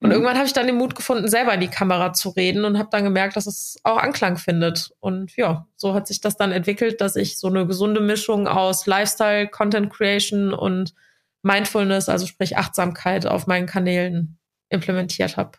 Und 0.00 0.08
mhm. 0.08 0.12
irgendwann 0.12 0.36
habe 0.36 0.46
ich 0.46 0.52
dann 0.52 0.66
den 0.66 0.76
Mut 0.76 0.94
gefunden, 0.94 1.28
selber 1.28 1.54
in 1.54 1.60
die 1.60 1.68
Kamera 1.68 2.12
zu 2.12 2.28
reden 2.28 2.66
und 2.66 2.78
habe 2.78 2.90
dann 2.92 3.04
gemerkt, 3.04 3.36
dass 3.36 3.46
es 3.46 3.78
auch 3.84 3.96
Anklang 3.96 4.36
findet. 4.36 4.92
Und 5.00 5.34
ja, 5.36 5.66
so 5.76 5.94
hat 5.94 6.06
sich 6.06 6.20
das 6.20 6.36
dann 6.36 6.52
entwickelt, 6.52 7.00
dass 7.00 7.16
ich 7.16 7.38
so 7.38 7.48
eine 7.48 7.66
gesunde 7.66 8.00
Mischung 8.00 8.48
aus 8.48 8.86
Lifestyle, 8.86 9.48
Content 9.48 9.90
Creation 9.90 10.52
und 10.52 10.94
Mindfulness, 11.42 12.08
also 12.08 12.26
sprich 12.26 12.56
Achtsamkeit 12.56 13.26
auf 13.26 13.46
meinen 13.46 13.66
Kanälen 13.66 14.38
implementiert 14.70 15.36
habe. 15.36 15.58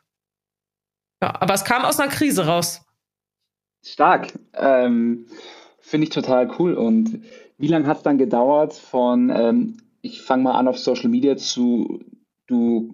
Ja, 1.21 1.41
aber 1.41 1.53
es 1.53 1.65
kam 1.65 1.83
aus 1.83 1.99
einer 1.99 2.11
Krise 2.11 2.45
raus. 2.45 2.85
Stark. 3.83 4.33
Ähm 4.53 5.27
Finde 5.89 6.05
ich 6.05 6.13
total 6.13 6.53
cool. 6.59 6.75
Und 6.75 7.23
wie 7.57 7.67
lange 7.67 7.87
hat 7.87 7.97
es 7.97 8.03
dann 8.03 8.19
gedauert 8.19 8.73
von, 8.73 9.31
ähm, 9.31 9.77
ich 10.01 10.21
fange 10.21 10.43
mal 10.43 10.51
an 10.53 10.67
auf 10.67 10.77
Social 10.77 11.09
Media 11.09 11.35
zu, 11.35 12.05
du, 12.45 12.93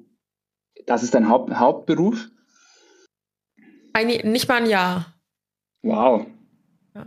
das 0.86 1.04
ist 1.04 1.14
dein 1.14 1.28
Haupt, 1.28 1.54
Hauptberuf? 1.54 2.30
Ein, 3.92 4.08
nicht 4.32 4.48
mal 4.48 4.62
ein 4.62 4.70
Jahr. 4.70 5.14
Wow. 5.84 6.26
Ja. 6.94 7.06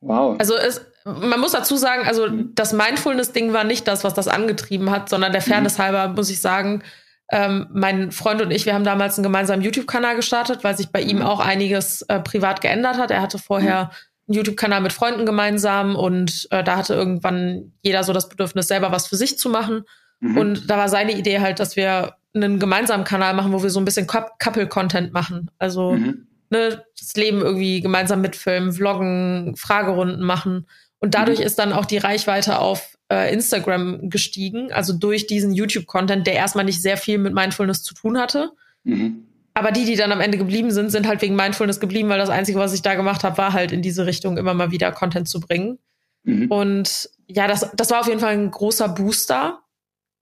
Wow. 0.00 0.36
Also 0.38 0.56
es, 0.56 0.84
man 1.06 1.40
muss 1.40 1.52
dazu 1.52 1.76
sagen, 1.76 2.06
also 2.06 2.28
das 2.28 2.72
Mindfulness-Ding 2.72 3.52
war 3.52 3.64
nicht 3.64 3.86
das, 3.86 4.04
was 4.04 4.14
das 4.14 4.28
angetrieben 4.28 4.90
hat, 4.90 5.08
sondern 5.08 5.32
der 5.32 5.42
Fairness 5.42 5.78
mhm. 5.78 5.82
halber 5.82 6.08
muss 6.08 6.30
ich 6.30 6.40
sagen, 6.40 6.82
ähm, 7.30 7.66
mein 7.72 8.12
Freund 8.12 8.42
und 8.42 8.50
ich, 8.50 8.66
wir 8.66 8.74
haben 8.74 8.84
damals 8.84 9.16
einen 9.16 9.24
gemeinsamen 9.24 9.62
YouTube-Kanal 9.62 10.16
gestartet, 10.16 10.64
weil 10.64 10.76
sich 10.76 10.90
bei 10.90 11.00
ihm 11.00 11.18
mhm. 11.18 11.22
auch 11.22 11.40
einiges 11.40 12.02
äh, 12.02 12.20
privat 12.20 12.60
geändert 12.60 12.98
hat. 12.98 13.10
Er 13.10 13.22
hatte 13.22 13.38
vorher 13.38 13.84
mhm 13.84 13.90
einen 14.28 14.36
YouTube-Kanal 14.36 14.80
mit 14.80 14.92
Freunden 14.92 15.24
gemeinsam 15.24 15.94
und 15.94 16.48
äh, 16.50 16.64
da 16.64 16.76
hatte 16.76 16.94
irgendwann 16.94 17.72
jeder 17.82 18.02
so 18.02 18.12
das 18.12 18.28
Bedürfnis, 18.28 18.68
selber 18.68 18.90
was 18.92 19.06
für 19.06 19.16
sich 19.16 19.38
zu 19.38 19.48
machen. 19.48 19.84
Mhm. 20.20 20.36
Und 20.36 20.70
da 20.70 20.76
war 20.78 20.88
seine 20.88 21.16
Idee 21.16 21.40
halt, 21.40 21.60
dass 21.60 21.76
wir 21.76 22.14
einen 22.34 22.58
gemeinsamen 22.58 23.04
Kanal 23.04 23.34
machen, 23.34 23.52
wo 23.52 23.62
wir 23.62 23.70
so 23.70 23.80
ein 23.80 23.84
bisschen 23.84 24.06
Couple-Content 24.06 25.12
machen. 25.12 25.50
Also 25.58 25.92
mhm. 25.92 26.26
ne, 26.50 26.84
das 26.98 27.14
Leben 27.14 27.40
irgendwie 27.40 27.80
gemeinsam 27.80 28.20
mitfilmen, 28.20 28.72
vloggen, 28.72 29.54
Fragerunden 29.56 30.24
machen. 30.24 30.66
Und 31.06 31.14
dadurch 31.14 31.38
mhm. 31.38 31.46
ist 31.46 31.60
dann 31.60 31.72
auch 31.72 31.84
die 31.84 31.98
Reichweite 31.98 32.58
auf 32.58 32.98
äh, 33.12 33.32
Instagram 33.32 34.10
gestiegen, 34.10 34.72
also 34.72 34.92
durch 34.92 35.28
diesen 35.28 35.54
YouTube-Content, 35.54 36.26
der 36.26 36.34
erstmal 36.34 36.64
nicht 36.64 36.82
sehr 36.82 36.96
viel 36.96 37.18
mit 37.18 37.32
Mindfulness 37.32 37.84
zu 37.84 37.94
tun 37.94 38.18
hatte. 38.18 38.50
Mhm. 38.82 39.24
Aber 39.54 39.70
die, 39.70 39.84
die 39.84 39.94
dann 39.94 40.10
am 40.10 40.20
Ende 40.20 40.36
geblieben 40.36 40.72
sind, 40.72 40.90
sind 40.90 41.06
halt 41.06 41.22
wegen 41.22 41.36
Mindfulness 41.36 41.78
geblieben, 41.78 42.08
weil 42.08 42.18
das 42.18 42.28
Einzige, 42.28 42.58
was 42.58 42.72
ich 42.72 42.82
da 42.82 42.96
gemacht 42.96 43.22
habe, 43.22 43.38
war 43.38 43.52
halt 43.52 43.70
in 43.70 43.82
diese 43.82 44.04
Richtung 44.04 44.36
immer 44.36 44.52
mal 44.52 44.72
wieder 44.72 44.90
Content 44.90 45.28
zu 45.28 45.38
bringen. 45.38 45.78
Mhm. 46.24 46.50
Und 46.50 47.08
ja, 47.28 47.46
das, 47.46 47.70
das 47.76 47.92
war 47.92 48.00
auf 48.00 48.08
jeden 48.08 48.18
Fall 48.18 48.32
ein 48.32 48.50
großer 48.50 48.88
Booster. 48.88 49.60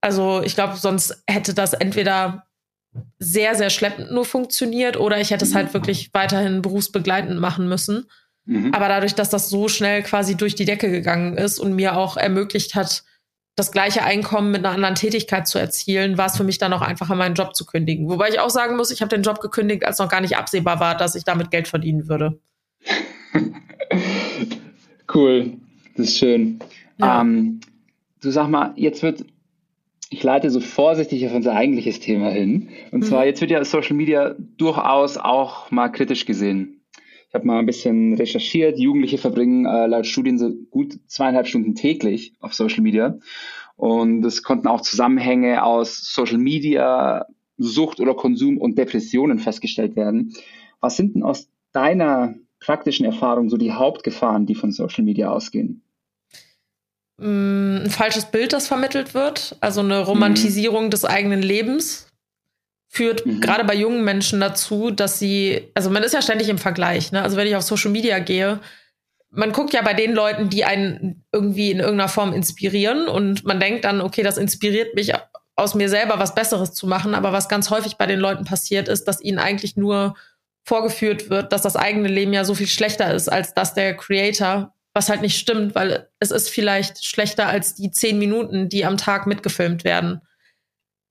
Also 0.01 0.43
ich 0.43 0.53
glaube, 0.53 0.77
sonst 0.77 1.23
hätte 1.25 1.55
das 1.55 1.73
entweder 1.73 2.45
sehr, 3.17 3.55
sehr 3.55 3.71
schleppend 3.71 4.11
nur 4.11 4.23
funktioniert 4.23 4.97
oder 4.97 5.19
ich 5.19 5.31
hätte 5.31 5.45
es 5.45 5.55
halt 5.55 5.73
wirklich 5.73 6.13
weiterhin 6.13 6.61
berufsbegleitend 6.61 7.39
machen 7.39 7.67
müssen. 7.67 8.05
Mhm. 8.45 8.73
Aber 8.73 8.87
dadurch, 8.87 9.15
dass 9.15 9.29
das 9.29 9.49
so 9.49 9.67
schnell 9.67 10.03
quasi 10.03 10.35
durch 10.35 10.55
die 10.55 10.65
Decke 10.65 10.89
gegangen 10.91 11.37
ist 11.37 11.59
und 11.59 11.73
mir 11.73 11.97
auch 11.97 12.17
ermöglicht 12.17 12.75
hat, 12.75 13.03
das 13.55 13.71
gleiche 13.71 14.03
Einkommen 14.03 14.51
mit 14.51 14.65
einer 14.65 14.75
anderen 14.75 14.95
Tätigkeit 14.95 15.47
zu 15.47 15.57
erzielen, 15.57 16.17
war 16.17 16.25
es 16.25 16.35
für 16.35 16.43
mich 16.43 16.57
dann 16.57 16.73
auch 16.73 16.81
einfacher, 16.81 17.15
meinen 17.15 17.35
Job 17.35 17.55
zu 17.55 17.65
kündigen. 17.65 18.09
Wobei 18.09 18.29
ich 18.29 18.39
auch 18.39 18.49
sagen 18.49 18.75
muss, 18.75 18.91
ich 18.91 19.01
habe 19.01 19.09
den 19.09 19.23
Job 19.23 19.39
gekündigt, 19.39 19.85
als 19.85 19.97
noch 19.97 20.09
gar 20.09 20.21
nicht 20.21 20.37
absehbar 20.37 20.79
war, 20.79 20.95
dass 20.95 21.15
ich 21.15 21.23
damit 21.23 21.51
Geld 21.51 21.67
verdienen 21.67 22.09
würde. 22.09 22.37
cool, 25.13 25.53
das 25.95 26.07
ist 26.07 26.17
schön. 26.17 26.59
Ja. 26.97 27.21
Ähm, 27.21 27.61
du 28.21 28.29
sag 28.31 28.49
mal, 28.49 28.73
jetzt 28.75 29.03
wird, 29.03 29.23
ich 30.09 30.21
leite 30.21 30.49
so 30.49 30.59
vorsichtig 30.59 31.25
auf 31.25 31.33
unser 31.33 31.55
eigentliches 31.55 32.01
Thema 32.01 32.31
hin. 32.31 32.69
Und 32.91 33.01
mhm. 33.01 33.05
zwar, 33.05 33.25
jetzt 33.25 33.39
wird 33.39 33.51
ja 33.51 33.63
Social 33.63 33.95
Media 33.95 34.35
durchaus 34.57 35.17
auch 35.17 35.71
mal 35.71 35.89
kritisch 35.89 36.25
gesehen. 36.25 36.81
Ich 37.35 37.37
habe 37.37 37.47
mal 37.47 37.59
ein 37.59 37.65
bisschen 37.65 38.13
recherchiert. 38.13 38.79
Jugendliche 38.79 39.17
verbringen 39.17 39.65
äh, 39.65 39.87
laut 39.87 40.07
Studien 40.07 40.37
so 40.37 40.53
gut 40.71 40.97
zweieinhalb 41.07 41.47
Stunden 41.47 41.75
täglich 41.75 42.33
auf 42.39 42.53
Social 42.53 42.79
Media. 42.79 43.19
Und 43.75 44.23
es 44.23 44.41
konnten 44.41 44.69
auch 44.69 44.79
Zusammenhänge 44.79 45.61
aus 45.61 46.13
Social 46.13 46.37
Media, 46.37 47.25
Sucht 47.57 47.99
oder 47.99 48.13
Konsum 48.13 48.57
und 48.57 48.77
Depressionen 48.77 49.39
festgestellt 49.39 49.97
werden. 49.97 50.33
Was 50.79 50.95
sind 50.95 51.15
denn 51.15 51.23
aus 51.23 51.49
deiner 51.73 52.35
praktischen 52.61 53.05
Erfahrung 53.05 53.49
so 53.49 53.57
die 53.57 53.73
Hauptgefahren, 53.73 54.45
die 54.45 54.55
von 54.55 54.71
Social 54.71 55.03
Media 55.03 55.29
ausgehen? 55.29 55.83
Mm, 57.17 57.79
ein 57.83 57.89
falsches 57.89 58.31
Bild, 58.31 58.53
das 58.53 58.69
vermittelt 58.69 59.13
wird, 59.13 59.57
also 59.59 59.81
eine 59.81 60.05
Romantisierung 60.05 60.85
mhm. 60.85 60.89
des 60.91 61.03
eigenen 61.03 61.41
Lebens 61.41 62.07
führt 62.95 63.25
mhm. 63.25 63.41
gerade 63.41 63.63
bei 63.65 63.75
jungen 63.75 64.03
Menschen 64.03 64.39
dazu, 64.39 64.89
dass 64.89 65.19
sie, 65.19 65.69
also 65.75 65.89
man 65.89 66.03
ist 66.03 66.13
ja 66.13 66.21
ständig 66.21 66.49
im 66.49 66.57
Vergleich, 66.57 67.11
ne? 67.11 67.21
Also 67.21 67.37
wenn 67.37 67.47
ich 67.47 67.55
auf 67.55 67.63
Social 67.63 67.91
Media 67.91 68.19
gehe, 68.19 68.59
man 69.29 69.51
guckt 69.51 69.73
ja 69.73 69.81
bei 69.81 69.93
den 69.93 70.13
Leuten, 70.13 70.49
die 70.49 70.63
einen 70.63 71.25
irgendwie 71.33 71.71
in 71.71 71.79
irgendeiner 71.79 72.07
Form 72.07 72.33
inspirieren 72.33 73.07
und 73.07 73.43
man 73.43 73.59
denkt 73.59 73.83
dann, 73.83 73.99
okay, 73.99 74.23
das 74.23 74.37
inspiriert 74.37 74.95
mich 74.95 75.11
aus 75.57 75.75
mir 75.75 75.89
selber 75.89 76.19
was 76.19 76.35
Besseres 76.35 76.73
zu 76.73 76.87
machen, 76.87 77.13
aber 77.13 77.33
was 77.33 77.49
ganz 77.49 77.69
häufig 77.69 77.97
bei 77.97 78.05
den 78.05 78.19
Leuten 78.19 78.45
passiert 78.45 78.87
ist, 78.87 79.05
dass 79.05 79.21
ihnen 79.21 79.39
eigentlich 79.39 79.75
nur 79.75 80.15
vorgeführt 80.63 81.29
wird, 81.29 81.51
dass 81.51 81.61
das 81.61 81.75
eigene 81.75 82.07
Leben 82.07 82.33
ja 82.33 82.43
so 82.43 82.55
viel 82.55 82.67
schlechter 82.67 83.13
ist 83.13 83.29
als 83.29 83.53
das 83.53 83.73
der 83.73 83.95
Creator, 83.95 84.73
was 84.93 85.09
halt 85.09 85.21
nicht 85.21 85.37
stimmt, 85.37 85.75
weil 85.75 86.07
es 86.19 86.31
ist 86.31 86.49
vielleicht 86.49 87.05
schlechter 87.05 87.47
als 87.47 87.75
die 87.75 87.91
zehn 87.91 88.17
Minuten, 88.17 88.69
die 88.69 88.85
am 88.85 88.97
Tag 88.97 89.27
mitgefilmt 89.27 89.83
werden. 89.83 90.21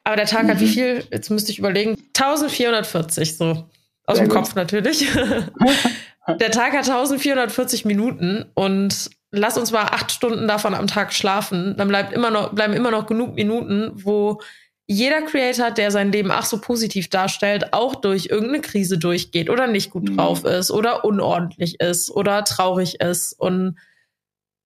Aber 0.05 0.17
der 0.17 0.27
Tag 0.27 0.45
mhm. 0.45 0.51
hat 0.51 0.61
wie 0.61 0.67
mhm. 0.67 0.71
viel? 0.71 1.05
Jetzt 1.11 1.31
müsste 1.31 1.51
ich 1.51 1.59
überlegen. 1.59 1.97
1440, 2.17 3.37
so. 3.37 3.65
Aus 4.07 4.19
Sehr 4.19 4.27
dem 4.27 4.29
gut. 4.29 4.37
Kopf 4.37 4.55
natürlich. 4.55 5.07
der 6.29 6.51
Tag 6.51 6.73
hat 6.73 6.89
1440 6.89 7.87
Minuten 7.87 8.45
und 8.55 9.11
lass 9.31 9.57
uns 9.57 9.73
mal 9.73 9.85
acht 9.85 10.13
Stunden 10.13 10.47
davon 10.47 10.75
am 10.75 10.87
Tag 10.87 11.13
schlafen. 11.13 11.75
Dann 11.77 11.89
bleibt 11.89 12.13
immer 12.13 12.31
noch, 12.31 12.53
bleiben 12.53 12.75
immer 12.75 12.91
noch 12.91 13.07
genug 13.07 13.35
Minuten, 13.35 13.93
wo 13.95 14.41
jeder 14.87 15.23
Creator, 15.23 15.71
der 15.71 15.91
sein 15.91 16.13
Leben 16.13 16.31
ach 16.31 16.45
so 16.45 16.61
positiv 16.61 17.09
darstellt, 17.09 17.73
auch 17.73 17.95
durch 17.95 18.27
irgendeine 18.27 18.61
Krise 18.61 18.99
durchgeht 18.99 19.49
oder 19.49 19.67
nicht 19.67 19.91
gut 19.91 20.11
mhm. 20.11 20.17
drauf 20.17 20.45
ist 20.45 20.71
oder 20.71 21.05
unordentlich 21.07 21.81
ist 21.81 22.11
oder 22.11 22.45
traurig 22.45 23.01
ist. 23.01 23.33
Und 23.33 23.79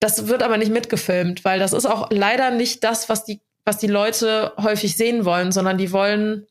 das 0.00 0.26
wird 0.26 0.42
aber 0.42 0.56
nicht 0.56 0.72
mitgefilmt, 0.72 1.44
weil 1.44 1.60
das 1.60 1.72
ist 1.72 1.86
auch 1.86 2.08
leider 2.10 2.50
nicht 2.50 2.82
das, 2.82 3.08
was 3.08 3.24
die 3.24 3.40
was 3.68 3.76
die 3.76 3.86
Leute 3.86 4.54
häufig 4.56 4.96
sehen 4.96 5.26
wollen, 5.26 5.52
sondern 5.52 5.76
die 5.76 5.92
wollen 5.92 6.46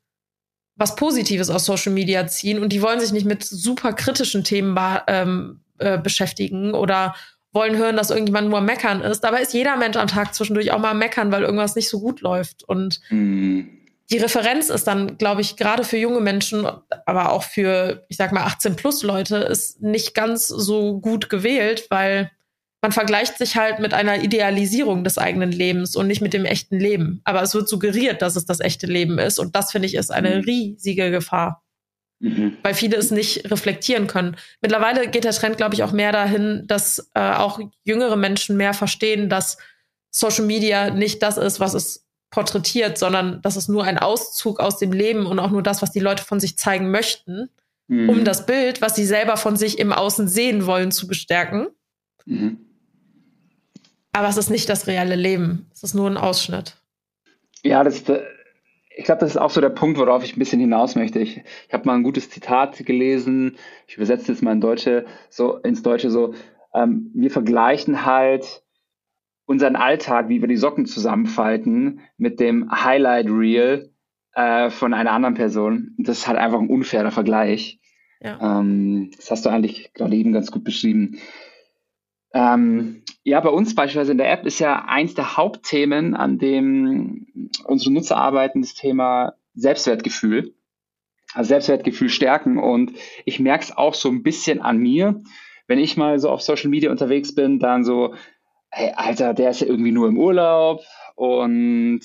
was 0.76 0.96
Positives 0.96 1.50
aus 1.50 1.66
Social 1.66 1.92
Media 1.92 2.28
ziehen 2.28 2.62
und 2.62 2.72
die 2.72 2.84
wollen 2.84 3.00
sich 3.00 3.12
nicht 3.12 3.26
mit 3.26 3.44
super 3.44 3.92
kritischen 3.94 4.44
Themen 4.44 4.78
ähm, 5.08 5.62
äh, 5.80 5.98
beschäftigen 5.98 6.76
oder 6.76 7.16
wollen 7.54 7.76
hören, 7.76 7.96
dass 7.96 8.12
irgendjemand 8.12 8.50
nur 8.50 8.62
meckern 8.62 9.02
ist. 9.02 9.22
Dabei 9.22 9.42
ist 9.42 9.56
jeder 9.56 9.78
Mensch 9.78 9.98
am 9.98 10.06
Tag 10.06 10.36
zwischendurch 10.36 10.72
auch 10.72 10.78
mal 10.78 10.94
meckern, 10.94 11.32
weil 11.32 11.42
irgendwas 11.42 11.76
nicht 11.76 11.90
so 11.90 12.00
gut 12.00 12.22
läuft. 12.22 12.64
Und 12.64 13.02
mhm. 13.10 13.68
die 14.12 14.20
Referenz 14.20 14.70
ist 14.70 14.86
dann, 14.86 15.18
glaube 15.18 15.42
ich, 15.42 15.56
gerade 15.56 15.84
für 15.84 15.98
junge 15.98 16.20
Menschen, 16.20 16.68
aber 17.08 17.32
auch 17.32 17.42
für, 17.42 18.06
ich 18.10 18.18
sag 18.18 18.32
mal, 18.32 18.44
18 18.44 18.76
plus 18.76 19.02
Leute, 19.02 19.38
ist 19.38 19.82
nicht 19.82 20.14
ganz 20.14 20.48
so 20.48 21.00
gut 21.00 21.32
gewählt, 21.32 21.88
weil 21.90 22.30
man 22.82 22.92
vergleicht 22.92 23.38
sich 23.38 23.56
halt 23.56 23.80
mit 23.80 23.94
einer 23.94 24.24
Idealisierung 24.24 25.04
des 25.04 25.18
eigenen 25.18 25.52
Lebens 25.52 25.96
und 25.96 26.08
nicht 26.08 26.22
mit 26.22 26.34
dem 26.34 26.46
echten 26.46 26.80
Leben. 26.80 27.22
Aber 27.24 27.42
es 27.42 27.54
wird 27.54 27.68
suggeriert, 27.68 28.22
dass 28.22 28.36
es 28.36 28.46
das 28.46 28.60
echte 28.60 28.86
Leben 28.86 29.18
ist. 29.18 29.40
Und 29.40 29.56
das 29.56 29.72
finde 29.72 29.88
ich 29.88 29.96
ist 29.96 30.12
eine 30.12 30.38
mhm. 30.38 30.42
riesige 30.44 31.10
Gefahr. 31.10 31.64
Mhm. 32.20 32.58
Weil 32.64 32.74
viele 32.74 32.98
es 32.98 33.12
nicht 33.12 33.50
reflektieren 33.50 34.08
können. 34.08 34.38
Mittlerweile 34.62 35.08
geht 35.08 35.24
der 35.24 35.32
Trend, 35.32 35.58
glaube 35.58 35.76
ich, 35.76 35.84
auch 35.84 35.92
mehr 35.92 36.12
dahin, 36.12 36.64
dass 36.68 37.10
äh, 37.14 37.32
auch 37.34 37.60
jüngere 37.84 38.16
Menschen 38.16 38.58
mehr 38.58 38.74
verstehen, 38.74 39.30
dass 39.30 39.58
Social 40.12 40.46
Media 40.46 40.92
nicht 40.92 41.22
das 41.22 41.38
ist, 41.38 41.60
was 41.60 41.74
es 41.74 42.08
porträtiert, 42.30 42.98
sondern 42.98 43.42
dass 43.42 43.56
es 43.56 43.68
nur 43.68 43.84
ein 43.84 43.98
Auszug 43.98 44.60
aus 44.60 44.78
dem 44.78 44.92
Leben 44.92 45.26
und 45.26 45.40
auch 45.40 45.52
nur 45.52 45.64
das, 45.64 45.82
was 45.82 45.92
die 45.92 46.00
Leute 46.00 46.24
von 46.24 46.40
sich 46.40 46.58
zeigen 46.58 46.92
möchten, 46.92 47.50
mhm. 47.88 48.10
um 48.10 48.24
das 48.26 48.46
Bild, 48.46 48.82
was 48.82 48.96
sie 48.96 49.06
selber 49.06 49.38
von 49.38 49.56
sich 49.56 49.80
im 49.80 49.94
Außen 49.94 50.28
sehen 50.28 50.66
wollen, 50.66 50.92
zu 50.92 51.08
bestärken. 51.08 51.68
Mhm. 52.26 52.67
Aber 54.14 54.28
es 54.28 54.38
ist 54.38 54.50
nicht 54.50 54.70
das 54.70 54.88
reale 54.88 55.16
Leben. 55.16 55.70
Es 55.74 55.84
ist 55.84 55.94
nur 55.94 56.10
ein 56.10 56.18
Ausschnitt. 56.18 56.76
Ja, 57.64 57.84
das, 57.84 58.04
ich 58.98 59.06
glaube, 59.06 59.20
das 59.20 59.32
ist 59.32 59.38
auch 59.38 59.52
so 59.52 59.62
der 59.62 59.70
Punkt, 59.70 60.00
worauf 60.00 60.24
ich 60.24 60.36
ein 60.36 60.40
bisschen 60.40 60.60
hinaus 60.60 60.96
möchte. 60.96 61.20
Ich, 61.20 61.38
ich 61.68 61.74
habe 61.74 61.86
mal 61.86 61.96
ein 61.96 62.04
gutes 62.04 62.30
Zitat 62.30 62.78
gelesen. 62.86 63.58
Ich 63.88 63.96
übersetze 63.96 64.32
es 64.32 64.42
mal 64.42 64.54
in 64.54 64.62
Deutsche, 64.62 65.06
so 65.30 65.58
ins 65.58 65.84
Deutsche 65.84 66.10
so. 66.10 66.34
Ähm, 66.74 67.12
wir 67.14 67.30
vergleichen 67.30 68.06
halt 68.06 68.64
unseren 69.46 69.76
Alltag, 69.76 70.30
wie 70.30 70.42
wir 70.42 70.48
die 70.48 70.58
Socken 70.58 70.86
zusammenfalten, 70.86 72.02
mit 72.18 72.40
dem 72.40 72.70
Highlight 72.72 73.28
Reel 73.30 73.92
äh, 74.34 74.70
von 74.70 74.94
einer 74.94 75.12
anderen 75.12 75.36
Person. 75.36 75.96
Das 75.98 76.20
ist 76.20 76.28
halt 76.28 76.38
einfach 76.38 76.60
ein 76.60 76.70
unfairer 76.70 77.12
Vergleich. 77.12 77.80
Ja. 78.20 78.60
Ähm, 78.60 79.12
das 79.16 79.32
hast 79.32 79.46
du 79.46 79.50
eigentlich 79.50 79.94
gerade 79.94 80.16
eben 80.16 80.34
ganz 80.34 80.52
gut 80.52 80.64
beschrieben. 80.64 81.20
Ähm, 82.34 83.04
ja, 83.28 83.42
bei 83.42 83.50
uns 83.50 83.76
beispielsweise 83.76 84.14
in 84.14 84.20
der 84.20 84.32
App 84.32 84.46
ist 84.46 84.60
ja 84.60 84.86
eins 84.86 85.14
der 85.14 85.36
Hauptthemen, 85.36 86.16
an 86.16 86.38
dem 86.38 87.28
unsere 87.66 87.92
Nutzer 87.92 88.16
arbeiten, 88.16 88.62
das 88.62 88.74
Thema 88.74 89.34
Selbstwertgefühl. 89.54 90.56
Also 91.34 91.50
Selbstwertgefühl 91.50 92.08
stärken. 92.08 92.58
Und 92.58 92.94
ich 93.26 93.42
merke 93.42 93.66
es 93.66 93.76
auch 93.76 93.96
so 93.96 94.08
ein 94.08 94.24
bisschen 94.24 94.62
an 94.62 94.78
mir, 94.78 95.22
wenn 95.68 95.78
ich 95.78 95.98
mal 95.98 96.20
so 96.20 96.30
auf 96.30 96.42
Social 96.42 96.70
Media 96.70 96.90
unterwegs 96.90 97.36
bin, 97.36 97.60
dann 97.60 97.84
so, 97.84 98.16
hey, 98.70 98.94
Alter, 98.96 99.34
der 99.34 99.50
ist 99.50 99.60
ja 99.60 99.68
irgendwie 99.68 99.92
nur 99.92 100.08
im 100.08 100.18
Urlaub 100.18 100.80
und 101.16 102.00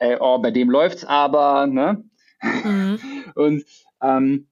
ey, 0.00 0.16
oh, 0.18 0.40
bei 0.40 0.50
dem 0.50 0.68
läuft's 0.68 1.04
aber, 1.04 1.68
ne? 1.68 2.02
Mhm. 2.42 2.98
Und 3.36 3.64
ähm, 4.02 4.48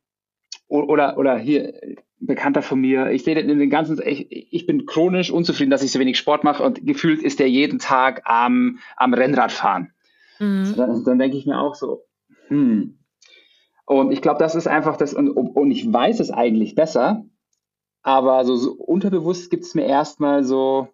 oder, 0.69 1.19
oder 1.19 1.37
hier, 1.39 1.75
Bekannter 2.27 2.63
von 2.63 2.81
mir, 2.81 3.11
ich 3.11 3.25
sehe 3.25 3.35
den 3.35 3.71
ganzen, 3.71 4.01
ich, 4.05 4.31
ich 4.31 4.67
bin 4.67 4.87
chronisch 4.87 5.31
unzufrieden, 5.31 5.71
dass 5.71 5.83
ich 5.83 5.91
so 5.93 5.99
wenig 5.99 6.19
Sport 6.19 6.45
mache 6.45 6.63
und 6.63 6.87
gefühlt 6.87 7.23
ist 7.23 7.41
der 7.41 7.51
jeden 7.51 7.79
Tag 7.79 8.23
am, 8.25 8.79
am 8.97 9.13
Rennrad 9.13 9.53
fahren. 9.53 9.93
Mhm. 10.39 10.75
Dann, 10.77 11.05
dann 11.05 11.19
denke 11.19 11.37
ich 11.37 11.47
mir 11.47 11.59
auch 11.59 11.75
so, 11.75 12.05
hm. 12.49 12.99
Und 13.85 14.13
ich 14.13 14.23
glaube, 14.23 14.39
das 14.39 14.55
ist 14.55 14.69
einfach 14.69 14.97
das, 14.97 15.13
und, 15.13 15.31
und 15.31 15.71
ich 15.71 15.93
weiß 15.93 16.21
es 16.21 16.31
eigentlich 16.31 16.75
besser, 16.75 17.25
aber 18.03 18.45
so, 18.45 18.57
so 18.57 18.73
unterbewusst 18.73 19.51
gibt 19.51 19.65
es 19.65 19.75
mir 19.75 19.87
erstmal 19.87 20.45
so 20.45 20.89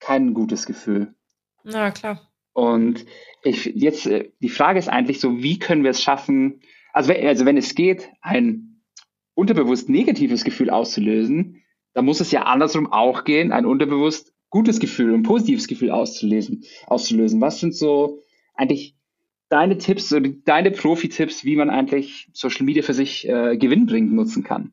kein 0.00 0.34
gutes 0.34 0.66
Gefühl. 0.66 1.14
Na 1.62 1.90
klar. 1.90 2.20
Und 2.52 3.06
ich 3.42 3.64
jetzt, 3.66 4.06
äh, 4.06 4.32
die 4.40 4.48
Frage 4.48 4.78
ist 4.78 4.88
eigentlich 4.88 5.20
so, 5.20 5.42
wie 5.42 5.58
können 5.58 5.84
wir 5.84 5.90
es 5.90 6.02
schaffen, 6.02 6.60
also, 6.92 7.12
also 7.12 7.46
wenn 7.46 7.56
es 7.56 7.74
geht, 7.74 8.10
ein 8.20 8.69
unterbewusst 9.40 9.88
negatives 9.88 10.44
Gefühl 10.44 10.70
auszulösen, 10.70 11.62
dann 11.94 12.04
muss 12.04 12.20
es 12.20 12.30
ja 12.30 12.42
andersrum 12.42 12.92
auch 12.92 13.24
gehen, 13.24 13.52
ein 13.52 13.66
unterbewusst 13.66 14.32
gutes 14.50 14.80
Gefühl, 14.80 15.14
ein 15.14 15.22
positives 15.22 15.66
Gefühl 15.66 15.90
auszulösen. 15.90 16.64
auszulösen. 16.86 17.40
Was 17.40 17.60
sind 17.60 17.74
so 17.74 18.22
eigentlich 18.54 18.96
deine 19.48 19.78
Tipps, 19.78 20.14
deine 20.44 20.70
Profi-Tipps, 20.70 21.44
wie 21.44 21.56
man 21.56 21.70
eigentlich 21.70 22.28
Social 22.32 22.64
Media 22.64 22.82
für 22.82 22.94
sich 22.94 23.28
äh, 23.28 23.56
gewinnbringend 23.56 24.12
nutzen 24.12 24.44
kann? 24.44 24.72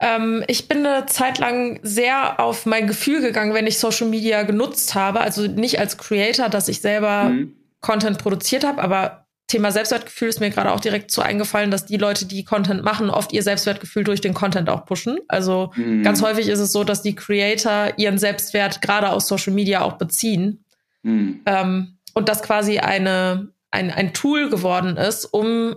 Ähm, 0.00 0.42
ich 0.48 0.66
bin 0.66 0.84
eine 0.86 1.06
Zeit 1.06 1.38
lang 1.38 1.78
sehr 1.82 2.40
auf 2.40 2.66
mein 2.66 2.86
Gefühl 2.86 3.20
gegangen, 3.20 3.52
wenn 3.52 3.66
ich 3.66 3.78
Social 3.78 4.08
Media 4.08 4.42
genutzt 4.44 4.94
habe. 4.94 5.20
Also 5.20 5.46
nicht 5.46 5.78
als 5.78 5.98
Creator, 5.98 6.48
dass 6.48 6.68
ich 6.68 6.80
selber 6.80 7.24
mhm. 7.24 7.54
Content 7.80 8.18
produziert 8.18 8.64
habe, 8.64 8.82
aber 8.82 9.19
Thema 9.50 9.72
Selbstwertgefühl 9.72 10.28
ist 10.28 10.38
mir 10.38 10.50
gerade 10.50 10.70
auch 10.72 10.78
direkt 10.78 11.10
so 11.10 11.22
eingefallen, 11.22 11.72
dass 11.72 11.84
die 11.84 11.96
Leute, 11.96 12.24
die 12.24 12.44
Content 12.44 12.84
machen, 12.84 13.10
oft 13.10 13.32
ihr 13.32 13.42
Selbstwertgefühl 13.42 14.04
durch 14.04 14.20
den 14.20 14.32
Content 14.32 14.70
auch 14.70 14.86
pushen. 14.86 15.18
Also 15.26 15.72
mhm. 15.74 16.04
ganz 16.04 16.22
häufig 16.22 16.48
ist 16.48 16.60
es 16.60 16.70
so, 16.70 16.84
dass 16.84 17.02
die 17.02 17.16
Creator 17.16 17.94
ihren 17.96 18.16
Selbstwert 18.16 18.80
gerade 18.80 19.10
aus 19.10 19.26
Social 19.26 19.52
Media 19.52 19.80
auch 19.82 19.94
beziehen. 19.94 20.64
Mhm. 21.02 21.40
Ähm, 21.46 21.98
und 22.14 22.28
das 22.28 22.42
quasi 22.42 22.78
eine, 22.78 23.48
ein, 23.72 23.90
ein 23.90 24.14
Tool 24.14 24.50
geworden 24.50 24.96
ist, 24.96 25.24
um 25.24 25.74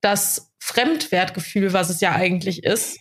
das 0.00 0.52
Fremdwertgefühl, 0.58 1.72
was 1.72 1.90
es 1.90 2.00
ja 2.00 2.12
eigentlich 2.12 2.64
ist, 2.64 2.98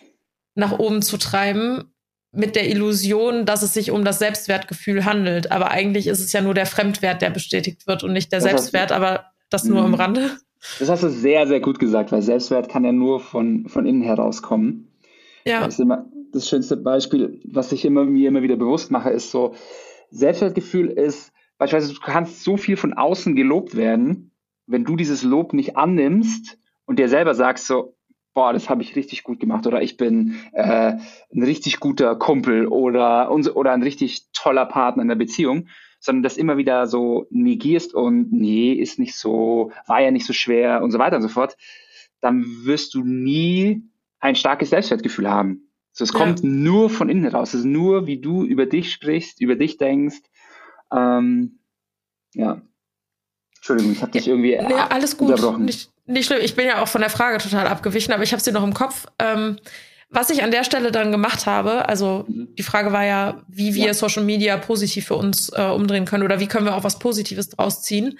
nach 0.54 0.78
oben 0.78 1.02
zu 1.02 1.18
treiben, 1.18 1.94
mit 2.32 2.56
der 2.56 2.70
Illusion, 2.70 3.46
dass 3.46 3.64
es 3.64 3.74
sich 3.74 3.90
um 3.90 4.06
das 4.06 4.20
Selbstwertgefühl 4.20 5.04
handelt. 5.04 5.52
Aber 5.52 5.72
eigentlich 5.72 6.06
ist 6.06 6.20
es 6.20 6.32
ja 6.32 6.42
nur 6.42 6.54
der 6.54 6.68
Fremdwert, 6.68 7.22
der 7.24 7.32
bestätigt 7.32 7.88
wird 7.88 8.04
und 8.04 8.14
nicht 8.14 8.32
der 8.32 8.40
Selbstwert. 8.40 8.92
Aber 8.92 9.31
das 9.52 9.66
nur 9.66 9.82
am 9.82 9.92
mhm. 9.92 9.96
Rande. 9.96 10.32
Das 10.80 10.90
hast 10.90 11.04
du 11.04 11.10
sehr, 11.10 11.48
sehr 11.48 11.60
gut 11.60 11.80
gesagt, 11.80 12.12
weil 12.12 12.22
Selbstwert 12.22 12.70
kann 12.70 12.84
ja 12.84 12.92
nur 12.92 13.20
von, 13.20 13.68
von 13.68 13.86
innen 13.86 14.02
herauskommen. 14.02 14.88
Ja. 15.46 15.62
Das 15.62 15.76
ist 15.76 15.80
immer 15.80 16.06
das 16.32 16.48
schönste 16.48 16.78
Beispiel, 16.78 17.42
was 17.46 17.72
ich 17.72 17.86
immer, 17.86 18.06
mir 18.06 18.30
immer 18.30 18.42
wieder 18.42 18.56
bewusst 18.56 18.92
mache, 18.92 19.10
ist 19.10 19.32
so, 19.32 19.54
Selbstwertgefühl 20.12 20.88
ist, 20.88 21.32
beispielsweise, 21.58 21.94
du 21.94 22.02
kannst 22.02 22.44
so 22.44 22.58
viel 22.58 22.78
von 22.78 22.94
außen 22.94 23.36
gelobt 23.36 23.76
werden, 23.76 24.32
wenn 24.68 24.84
du 24.84 24.96
dieses 24.96 25.24
Lob 25.24 25.54
nicht 25.54 25.78
annimmst 25.78 26.58
und 26.86 27.00
dir 27.00 27.10
selber 27.10 27.34
sagst 27.34 27.68
so, 27.68 27.96
boah, 28.34 28.54
das 28.54 28.70
habe 28.70 28.82
ich 28.82 28.96
richtig 28.96 29.24
gut 29.24 29.40
gemacht 29.40 29.68
oder 29.68 29.82
ich 29.82 29.98
bin 29.98 30.36
äh, 30.54 30.94
ein 31.34 31.44
richtig 31.44 31.80
guter 31.80 32.16
Kumpel 32.16 32.68
oder, 32.68 33.32
oder 33.32 33.72
ein 33.72 33.84
richtig 33.84 34.28
toller 34.34 34.66
Partner 34.66 35.02
in 35.02 35.10
der 35.10 35.16
Beziehung, 35.16 35.68
sondern 36.02 36.24
das 36.24 36.36
immer 36.36 36.58
wieder 36.58 36.88
so 36.88 37.28
negierst 37.30 37.94
und 37.94 38.34
nee, 38.34 38.74
ist 38.74 39.00
nicht 39.00 39.16
so, 39.16 39.72
war 39.88 40.02
ja 40.02 40.12
nicht 40.12 40.26
so 40.26 40.34
schwer 40.34 40.82
und 40.82 40.92
so 40.92 41.00
weiter 41.00 41.16
und 41.16 41.22
so 41.22 41.30
fort, 41.30 41.56
dann 42.20 42.44
wirst 42.66 42.94
du 42.96 43.04
nie 43.04 43.84
ein 44.20 44.36
starkes 44.36 44.72
Selbstwertgefühl 44.72 45.30
haben. 45.30 45.72
So, 45.94 46.04
es 46.04 46.12
ja. 46.12 46.20
kommt 46.20 46.44
nur 46.44 46.90
von 46.90 47.08
innen 47.08 47.24
heraus. 47.24 47.54
Es 47.54 47.62
ist 47.62 47.66
nur, 47.66 48.08
wie 48.08 48.20
du 48.20 48.44
über 48.44 48.66
dich 48.66 48.92
sprichst, 48.92 49.40
über 49.42 49.56
dich 49.56 49.78
denkst. 49.78 50.22
Ähm, 50.92 51.60
ja. 52.34 52.62
Entschuldigung, 53.58 53.92
ich 53.92 54.02
habe 54.02 54.12
dich 54.12 54.28
irgendwie 54.28 54.58
nee, 54.58 54.74
alles 54.74 55.18
gut. 55.18 55.30
unterbrochen. 55.30 55.66
Nicht, 55.66 55.92
nicht 56.08 56.26
schlimm. 56.26 56.40
Ich 56.42 56.56
bin 56.56 56.66
ja 56.66 56.82
auch 56.82 56.88
von 56.88 57.02
der 57.02 57.12
Frage 57.12 57.38
total 57.38 57.68
abgewichen, 57.68 58.12
aber 58.14 58.24
ich 58.24 58.32
habe 58.32 58.42
sie 58.42 58.52
noch 58.52 58.64
im 58.64 58.74
Kopf. 58.74 59.06
Ähm, 59.20 59.58
was 60.12 60.30
ich 60.30 60.44
an 60.44 60.52
der 60.52 60.66
Stelle 60.66 60.92
dann 60.92 61.12
gemacht 61.12 61.46
habe, 61.46 61.88
also 61.88 62.26
mhm. 62.28 62.54
die 62.56 62.64
Frage 62.64 62.92
war 62.92 63.06
ja, 63.06 63.42
wie 63.48 63.74
wir 63.74 63.88
ja. 63.88 63.94
Social 63.94 64.24
Media 64.24 64.58
positiv 64.58 65.08
für 65.08 65.16
uns 65.16 65.50
äh, 65.56 65.64
umdrehen 65.64 66.06
können 66.06 66.24
oder 66.24 66.40
wie 66.40 66.48
können 66.48 66.66
wir 66.66 66.76
auch 66.76 66.84
was 66.84 67.00
Positives 67.00 67.50
draus 67.50 67.82
ziehen. 67.82 68.20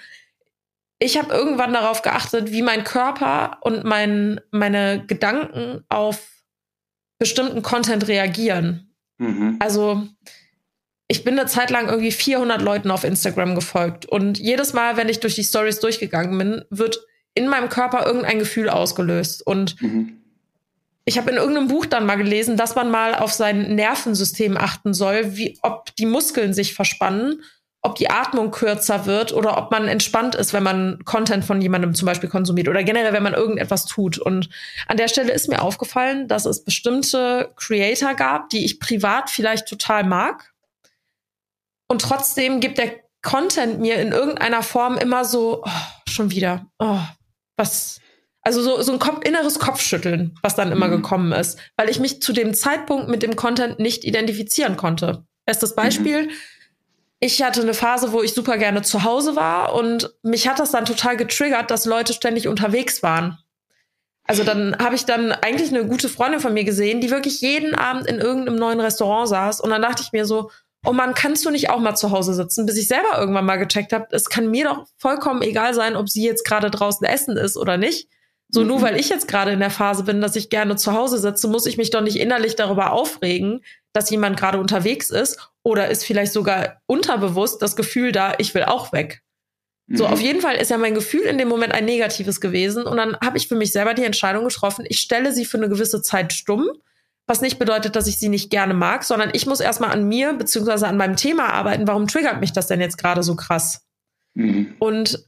Ich 0.98 1.18
habe 1.18 1.34
irgendwann 1.34 1.74
darauf 1.74 2.00
geachtet, 2.00 2.50
wie 2.50 2.62
mein 2.62 2.84
Körper 2.84 3.58
und 3.60 3.84
mein, 3.84 4.40
meine 4.50 5.04
Gedanken 5.06 5.84
auf 5.90 6.26
bestimmten 7.18 7.62
Content 7.62 8.08
reagieren. 8.08 8.94
Mhm. 9.18 9.56
Also 9.58 10.06
ich 11.08 11.24
bin 11.24 11.38
eine 11.38 11.46
Zeit 11.46 11.70
lang 11.70 11.88
irgendwie 11.88 12.12
400 12.12 12.62
Leuten 12.62 12.90
auf 12.90 13.04
Instagram 13.04 13.54
gefolgt 13.54 14.06
und 14.06 14.38
jedes 14.38 14.72
Mal, 14.72 14.96
wenn 14.96 15.10
ich 15.10 15.20
durch 15.20 15.34
die 15.34 15.44
Stories 15.44 15.80
durchgegangen 15.80 16.38
bin, 16.38 16.64
wird 16.70 17.04
in 17.34 17.48
meinem 17.48 17.68
Körper 17.68 18.06
irgendein 18.06 18.38
Gefühl 18.38 18.70
ausgelöst 18.70 19.46
und 19.46 19.80
mhm 19.82 20.21
ich 21.04 21.18
habe 21.18 21.30
in 21.30 21.36
irgendeinem 21.36 21.68
Buch 21.68 21.86
dann 21.86 22.06
mal 22.06 22.16
gelesen, 22.16 22.56
dass 22.56 22.74
man 22.74 22.90
mal 22.90 23.14
auf 23.14 23.32
sein 23.32 23.74
Nervensystem 23.74 24.56
achten 24.56 24.94
soll, 24.94 25.36
wie 25.36 25.58
ob 25.62 25.94
die 25.96 26.06
Muskeln 26.06 26.54
sich 26.54 26.74
verspannen, 26.74 27.42
ob 27.84 27.96
die 27.96 28.10
Atmung 28.10 28.52
kürzer 28.52 29.06
wird 29.06 29.32
oder 29.32 29.58
ob 29.58 29.72
man 29.72 29.88
entspannt 29.88 30.36
ist, 30.36 30.52
wenn 30.52 30.62
man 30.62 31.04
Content 31.04 31.44
von 31.44 31.60
jemandem 31.60 31.96
zum 31.96 32.06
Beispiel 32.06 32.28
konsumiert 32.28 32.68
oder 32.68 32.84
generell, 32.84 33.12
wenn 33.12 33.24
man 33.24 33.34
irgendetwas 33.34 33.86
tut. 33.86 34.18
Und 34.18 34.48
an 34.86 34.96
der 34.96 35.08
Stelle 35.08 35.32
ist 35.32 35.48
mir 35.48 35.60
aufgefallen, 35.60 36.28
dass 36.28 36.46
es 36.46 36.64
bestimmte 36.64 37.52
Creator 37.56 38.14
gab, 38.14 38.50
die 38.50 38.64
ich 38.64 38.78
privat 38.78 39.30
vielleicht 39.30 39.66
total 39.66 40.04
mag. 40.04 40.52
Und 41.88 42.02
trotzdem 42.02 42.60
gibt 42.60 42.78
der 42.78 43.00
Content 43.22 43.80
mir 43.80 43.96
in 43.96 44.12
irgendeiner 44.12 44.62
Form 44.62 44.96
immer 44.96 45.24
so, 45.24 45.62
oh, 45.64 45.70
schon 46.08 46.30
wieder, 46.30 46.66
oh, 46.78 47.00
was, 47.56 48.00
also 48.42 48.60
so, 48.60 48.82
so 48.82 48.92
ein 48.92 48.98
Kopf, 48.98 49.24
inneres 49.24 49.58
Kopfschütteln, 49.58 50.34
was 50.42 50.56
dann 50.56 50.72
immer 50.72 50.88
mhm. 50.88 50.96
gekommen 51.02 51.32
ist, 51.32 51.58
weil 51.76 51.88
ich 51.88 52.00
mich 52.00 52.20
zu 52.20 52.32
dem 52.32 52.54
Zeitpunkt 52.54 53.08
mit 53.08 53.22
dem 53.22 53.36
Content 53.36 53.78
nicht 53.78 54.04
identifizieren 54.04 54.76
konnte. 54.76 55.24
Bestes 55.46 55.74
Beispiel. 55.74 56.26
Mhm. 56.26 56.30
Ich 57.20 57.40
hatte 57.42 57.62
eine 57.62 57.74
Phase, 57.74 58.12
wo 58.12 58.20
ich 58.20 58.34
super 58.34 58.58
gerne 58.58 58.82
zu 58.82 59.04
Hause 59.04 59.36
war 59.36 59.74
und 59.74 60.12
mich 60.22 60.48
hat 60.48 60.58
das 60.58 60.72
dann 60.72 60.84
total 60.84 61.16
getriggert, 61.16 61.70
dass 61.70 61.86
Leute 61.86 62.12
ständig 62.12 62.48
unterwegs 62.48 63.02
waren. 63.02 63.38
Also 64.24 64.44
dann 64.44 64.76
habe 64.78 64.94
ich 64.96 65.04
dann 65.04 65.32
eigentlich 65.32 65.70
eine 65.70 65.86
gute 65.86 66.08
Freundin 66.08 66.40
von 66.40 66.54
mir 66.54 66.64
gesehen, 66.64 67.00
die 67.00 67.10
wirklich 67.10 67.40
jeden 67.40 67.74
Abend 67.74 68.06
in 68.06 68.18
irgendeinem 68.18 68.56
neuen 68.56 68.80
Restaurant 68.80 69.28
saß. 69.28 69.60
Und 69.60 69.70
dann 69.70 69.82
dachte 69.82 70.02
ich 70.02 70.12
mir 70.12 70.26
so, 70.26 70.50
oh 70.84 70.92
Mann, 70.92 71.14
kannst 71.14 71.44
du 71.44 71.50
nicht 71.50 71.70
auch 71.70 71.78
mal 71.78 71.94
zu 71.94 72.10
Hause 72.10 72.34
sitzen, 72.34 72.66
bis 72.66 72.76
ich 72.76 72.88
selber 72.88 73.18
irgendwann 73.18 73.44
mal 73.44 73.56
gecheckt 73.56 73.92
habe, 73.92 74.06
es 74.10 74.28
kann 74.28 74.50
mir 74.50 74.64
doch 74.64 74.86
vollkommen 74.96 75.42
egal 75.42 75.74
sein, 75.74 75.96
ob 75.96 76.08
sie 76.08 76.24
jetzt 76.24 76.44
gerade 76.44 76.70
draußen 76.70 77.06
essen 77.06 77.36
ist 77.36 77.56
oder 77.56 77.76
nicht. 77.76 78.08
So 78.54 78.64
nur 78.64 78.82
weil 78.82 79.00
ich 79.00 79.08
jetzt 79.08 79.28
gerade 79.28 79.50
in 79.52 79.60
der 79.60 79.70
Phase 79.70 80.04
bin, 80.04 80.20
dass 80.20 80.36
ich 80.36 80.50
gerne 80.50 80.76
zu 80.76 80.92
Hause 80.92 81.18
sitze, 81.18 81.48
muss 81.48 81.64
ich 81.64 81.78
mich 81.78 81.88
doch 81.88 82.02
nicht 82.02 82.16
innerlich 82.16 82.54
darüber 82.54 82.92
aufregen, 82.92 83.64
dass 83.94 84.10
jemand 84.10 84.38
gerade 84.38 84.60
unterwegs 84.60 85.08
ist 85.08 85.38
oder 85.62 85.88
ist 85.88 86.04
vielleicht 86.04 86.32
sogar 86.32 86.82
unterbewusst 86.86 87.62
das 87.62 87.76
Gefühl 87.76 88.12
da, 88.12 88.34
ich 88.36 88.54
will 88.54 88.64
auch 88.64 88.92
weg. 88.92 89.22
Mhm. 89.86 89.96
So, 89.96 90.06
auf 90.06 90.20
jeden 90.20 90.42
Fall 90.42 90.56
ist 90.56 90.70
ja 90.70 90.76
mein 90.76 90.94
Gefühl 90.94 91.22
in 91.22 91.38
dem 91.38 91.48
Moment 91.48 91.72
ein 91.72 91.86
negatives 91.86 92.42
gewesen 92.42 92.84
und 92.84 92.98
dann 92.98 93.16
habe 93.24 93.38
ich 93.38 93.48
für 93.48 93.56
mich 93.56 93.72
selber 93.72 93.94
die 93.94 94.04
Entscheidung 94.04 94.44
getroffen, 94.44 94.84
ich 94.86 95.00
stelle 95.00 95.32
sie 95.32 95.46
für 95.46 95.56
eine 95.56 95.70
gewisse 95.70 96.02
Zeit 96.02 96.34
stumm, 96.34 96.68
was 97.26 97.40
nicht 97.40 97.58
bedeutet, 97.58 97.96
dass 97.96 98.06
ich 98.06 98.18
sie 98.18 98.28
nicht 98.28 98.50
gerne 98.50 98.74
mag, 98.74 99.04
sondern 99.04 99.30
ich 99.32 99.46
muss 99.46 99.60
erstmal 99.60 99.92
an 99.92 100.06
mir 100.06 100.34
beziehungsweise 100.34 100.88
an 100.88 100.98
meinem 100.98 101.16
Thema 101.16 101.54
arbeiten. 101.54 101.86
Warum 101.86 102.06
triggert 102.06 102.40
mich 102.40 102.52
das 102.52 102.66
denn 102.66 102.80
jetzt 102.80 102.98
gerade 102.98 103.22
so 103.22 103.34
krass? 103.34 103.86
Mhm. 104.34 104.74
Und 104.78 105.24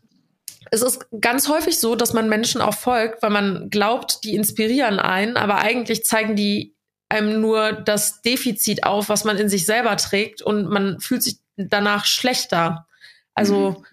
es 0.71 0.83
ist 0.83 1.07
ganz 1.21 1.49
häufig 1.49 1.79
so, 1.79 1.95
dass 1.95 2.13
man 2.13 2.29
Menschen 2.29 2.61
auch 2.61 2.75
folgt, 2.75 3.23
weil 3.23 3.31
man 3.31 3.71
glaubt, 3.71 4.25
die 4.25 4.35
inspirieren 4.35 4.99
einen, 4.99 5.37
aber 5.37 5.59
eigentlich 5.59 6.05
zeigen 6.05 6.37
die 6.37 6.75
einem 7.09 7.41
nur 7.41 7.73
das 7.73 8.23
Defizit 8.23 8.85
auf, 8.85 9.09
was 9.09 9.25
man 9.25 9.39
in 9.39 9.49
sich 9.49 9.67
selber 9.67 9.97
trägt 9.97 10.43
und 10.43 10.69
man 10.69 11.01
fühlt 11.01 11.23
sich 11.23 11.39
danach 11.57 12.07
schlechter. 12.07 12.87
Also, 13.35 13.71
mhm. 13.71 13.85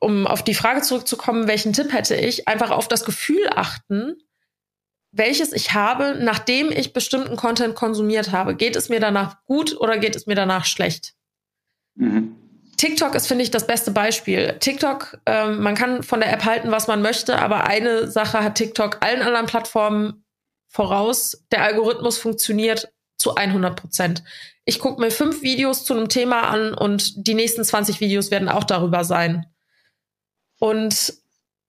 um 0.00 0.26
auf 0.26 0.44
die 0.44 0.54
Frage 0.54 0.82
zurückzukommen, 0.82 1.48
welchen 1.48 1.72
Tipp 1.72 1.92
hätte 1.92 2.14
ich? 2.14 2.46
Einfach 2.46 2.70
auf 2.70 2.88
das 2.88 3.04
Gefühl 3.04 3.48
achten, 3.54 4.16
welches 5.12 5.52
ich 5.52 5.72
habe, 5.72 6.16
nachdem 6.20 6.70
ich 6.70 6.92
bestimmten 6.92 7.36
Content 7.36 7.74
konsumiert 7.74 8.30
habe. 8.32 8.54
Geht 8.54 8.76
es 8.76 8.88
mir 8.88 9.00
danach 9.00 9.42
gut 9.44 9.76
oder 9.80 9.98
geht 9.98 10.14
es 10.14 10.26
mir 10.26 10.36
danach 10.36 10.66
schlecht? 10.66 11.14
Mhm. 11.96 12.36
TikTok 12.80 13.14
ist, 13.14 13.26
finde 13.26 13.44
ich, 13.44 13.50
das 13.50 13.66
beste 13.66 13.90
Beispiel. 13.90 14.56
TikTok, 14.58 15.18
ähm, 15.26 15.60
man 15.60 15.74
kann 15.74 16.02
von 16.02 16.20
der 16.20 16.32
App 16.32 16.46
halten, 16.46 16.70
was 16.70 16.86
man 16.86 17.02
möchte, 17.02 17.38
aber 17.38 17.64
eine 17.64 18.10
Sache 18.10 18.42
hat 18.42 18.54
TikTok 18.54 19.04
allen 19.04 19.20
anderen 19.20 19.44
Plattformen 19.44 20.24
voraus. 20.66 21.44
Der 21.52 21.62
Algorithmus 21.62 22.16
funktioniert 22.16 22.90
zu 23.18 23.34
100 23.34 23.76
Prozent. 23.78 24.24
Ich 24.64 24.78
gucke 24.78 24.98
mir 24.98 25.10
fünf 25.10 25.42
Videos 25.42 25.84
zu 25.84 25.92
einem 25.92 26.08
Thema 26.08 26.48
an 26.48 26.72
und 26.72 27.26
die 27.26 27.34
nächsten 27.34 27.64
20 27.64 28.00
Videos 28.00 28.30
werden 28.30 28.48
auch 28.48 28.64
darüber 28.64 29.04
sein. 29.04 29.44
Und 30.58 31.12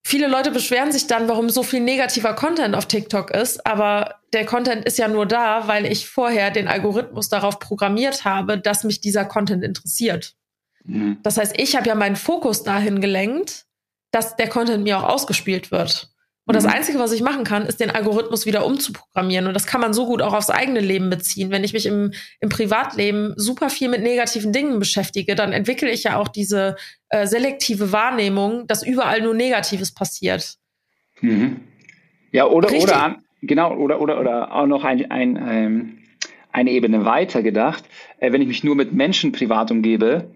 viele 0.02 0.28
Leute 0.28 0.50
beschweren 0.50 0.92
sich 0.92 1.08
dann, 1.08 1.28
warum 1.28 1.50
so 1.50 1.62
viel 1.62 1.80
negativer 1.80 2.32
Content 2.32 2.74
auf 2.74 2.86
TikTok 2.86 3.32
ist, 3.32 3.66
aber 3.66 4.14
der 4.32 4.46
Content 4.46 4.86
ist 4.86 4.96
ja 4.96 5.08
nur 5.08 5.26
da, 5.26 5.68
weil 5.68 5.84
ich 5.84 6.08
vorher 6.08 6.50
den 6.50 6.68
Algorithmus 6.68 7.28
darauf 7.28 7.58
programmiert 7.58 8.24
habe, 8.24 8.56
dass 8.56 8.82
mich 8.82 9.02
dieser 9.02 9.26
Content 9.26 9.62
interessiert. 9.62 10.36
Mhm. 10.84 11.18
Das 11.22 11.38
heißt, 11.38 11.58
ich 11.58 11.76
habe 11.76 11.88
ja 11.88 11.94
meinen 11.94 12.16
Fokus 12.16 12.62
dahin 12.62 13.00
gelenkt, 13.00 13.66
dass 14.10 14.36
der 14.36 14.48
Content 14.48 14.84
mir 14.84 14.98
auch 14.98 15.08
ausgespielt 15.08 15.70
wird. 15.70 16.08
Und 16.44 16.56
das 16.56 16.64
mhm. 16.64 16.70
Einzige, 16.70 16.98
was 16.98 17.12
ich 17.12 17.22
machen 17.22 17.44
kann, 17.44 17.66
ist 17.66 17.78
den 17.78 17.90
Algorithmus 17.90 18.46
wieder 18.46 18.66
umzuprogrammieren. 18.66 19.46
Und 19.46 19.54
das 19.54 19.66
kann 19.66 19.80
man 19.80 19.94
so 19.94 20.06
gut 20.06 20.22
auch 20.22 20.34
aufs 20.34 20.50
eigene 20.50 20.80
Leben 20.80 21.08
beziehen. 21.08 21.50
Wenn 21.50 21.62
ich 21.62 21.72
mich 21.72 21.86
im, 21.86 22.12
im 22.40 22.48
Privatleben 22.48 23.32
super 23.36 23.70
viel 23.70 23.88
mit 23.88 24.02
negativen 24.02 24.52
Dingen 24.52 24.80
beschäftige, 24.80 25.36
dann 25.36 25.52
entwickle 25.52 25.88
ich 25.88 26.02
ja 26.02 26.16
auch 26.16 26.28
diese 26.28 26.76
äh, 27.10 27.26
selektive 27.26 27.92
Wahrnehmung, 27.92 28.66
dass 28.66 28.82
überall 28.82 29.22
nur 29.22 29.34
Negatives 29.34 29.94
passiert. 29.94 30.56
Mhm. 31.20 31.60
Ja, 32.32 32.46
oder, 32.46 32.70
Richtig. 32.70 32.90
oder, 32.90 33.18
genau, 33.42 33.76
oder, 33.76 34.00
oder, 34.00 34.18
oder 34.18 34.52
auch 34.52 34.66
noch 34.66 34.82
ein, 34.82 35.10
ein, 35.12 35.36
ein 35.36 35.66
ähm, 35.66 35.98
eine 36.52 36.70
Ebene 36.70 37.04
weiter 37.04 37.42
gedacht. 37.42 37.84
Äh, 38.18 38.32
wenn 38.32 38.42
ich 38.42 38.48
mich 38.48 38.64
nur 38.64 38.76
mit 38.76 38.92
Menschen 38.92 39.32
privat 39.32 39.70
umgebe, 39.70 40.30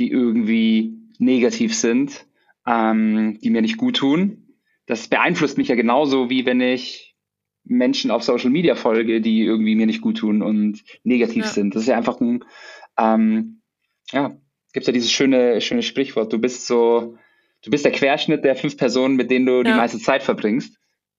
die 0.00 0.10
irgendwie 0.10 0.98
negativ 1.18 1.76
sind, 1.76 2.26
ähm, 2.66 3.38
die 3.42 3.50
mir 3.50 3.62
nicht 3.62 3.76
gut 3.76 3.98
tun. 3.98 4.56
Das 4.86 5.08
beeinflusst 5.08 5.58
mich 5.58 5.68
ja 5.68 5.76
genauso, 5.76 6.30
wie 6.30 6.46
wenn 6.46 6.60
ich 6.60 7.14
Menschen 7.64 8.10
auf 8.10 8.22
Social 8.22 8.50
Media 8.50 8.74
folge, 8.74 9.20
die 9.20 9.42
irgendwie 9.42 9.74
mir 9.74 9.86
nicht 9.86 10.00
gut 10.00 10.18
tun 10.18 10.42
und 10.42 10.82
negativ 11.04 11.44
ja. 11.44 11.50
sind. 11.50 11.74
Das 11.74 11.82
ist 11.82 11.88
ja 11.88 11.96
einfach 11.96 12.20
ein, 12.20 12.44
ähm, 12.98 13.60
ja, 14.10 14.32
gibt 14.72 14.86
ja 14.86 14.92
dieses 14.92 15.12
schöne, 15.12 15.60
schöne 15.60 15.82
Sprichwort, 15.82 16.32
du 16.32 16.38
bist 16.38 16.66
so, 16.66 17.16
du 17.62 17.70
bist 17.70 17.84
der 17.84 17.92
Querschnitt 17.92 18.44
der 18.44 18.56
fünf 18.56 18.76
Personen, 18.76 19.16
mit 19.16 19.30
denen 19.30 19.46
du 19.46 19.58
ja. 19.58 19.62
die 19.62 19.74
meiste 19.74 19.98
Zeit 19.98 20.22
verbringst. 20.22 20.76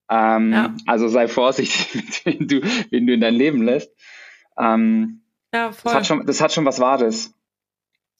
Ähm, 0.09 0.51
ja. 0.51 0.75
Also 0.87 1.07
sei 1.07 1.27
vorsichtig, 1.27 2.21
wem 2.25 2.47
du, 2.47 2.61
wen 2.89 3.07
du 3.07 3.13
in 3.13 3.21
dein 3.21 3.35
Leben 3.35 3.61
lässt. 3.61 3.95
Ähm, 4.57 5.21
ja, 5.53 5.71
voll. 5.71 5.91
Das 5.91 5.93
hat, 5.93 6.07
schon, 6.07 6.25
das 6.25 6.41
hat 6.41 6.51
schon 6.51 6.65
was 6.65 6.79
Wahres. 6.79 7.33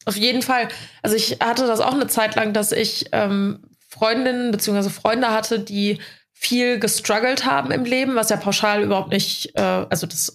Auf 0.06 0.16
jeden 0.16 0.42
Fall. 0.42 0.68
Also 1.02 1.16
ich 1.16 1.38
hatte 1.40 1.68
das 1.68 1.80
auch 1.80 1.94
eine 1.94 2.08
Zeit 2.08 2.36
lang, 2.36 2.54
dass 2.54 2.72
ich 2.72 3.08
ähm, 3.12 3.64
Freundinnen 3.88 4.52
bzw. 4.52 4.90
Freunde 4.90 5.30
hatte, 5.30 5.60
die 5.60 6.00
viel 6.34 6.80
gestruggelt 6.80 7.46
haben 7.46 7.72
im 7.72 7.86
Leben, 7.86 8.16
was 8.16 8.30
ja 8.30 8.38
pauschal 8.38 8.82
überhaupt 8.82 9.12
nicht, 9.12 9.56
äh, 9.56 9.62
also 9.62 10.08
das 10.08 10.34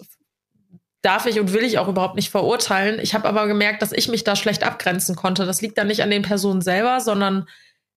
darf 1.03 1.27
ich 1.27 1.41
und 1.41 1.53
will 1.53 1.65
ich 1.65 1.79
auch 1.79 1.89
überhaupt 1.89 2.15
nicht 2.17 2.31
verurteilen. 2.31 3.01
Ich 3.01 3.15
habe 3.15 3.29
aber 3.29 3.47
gemerkt, 3.47 3.83
dass 3.83 3.93
ich 3.93 4.09
mich 4.09 4.25
da 4.25 4.37
schlecht 4.37 4.63
abgrenzen 4.63 5.17
konnte. 5.17 5.47
Das 5.47 5.63
liegt 5.63 5.79
dann 5.79 5.87
nicht 5.89 6.03
an 6.03 6.11
den 6.11 6.23
Personen 6.23 6.61
selber, 6.61 7.01
sondern 7.01 7.49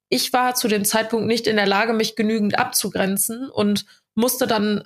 ich 0.09 0.33
war 0.33 0.55
zu 0.55 0.67
dem 0.67 0.85
Zeitpunkt 0.85 1.27
nicht 1.27 1.45
in 1.45 1.55
der 1.55 1.67
Lage, 1.67 1.93
mich 1.93 2.15
genügend 2.15 2.57
abzugrenzen 2.57 3.49
und 3.49 3.85
musste 4.15 4.47
dann 4.47 4.83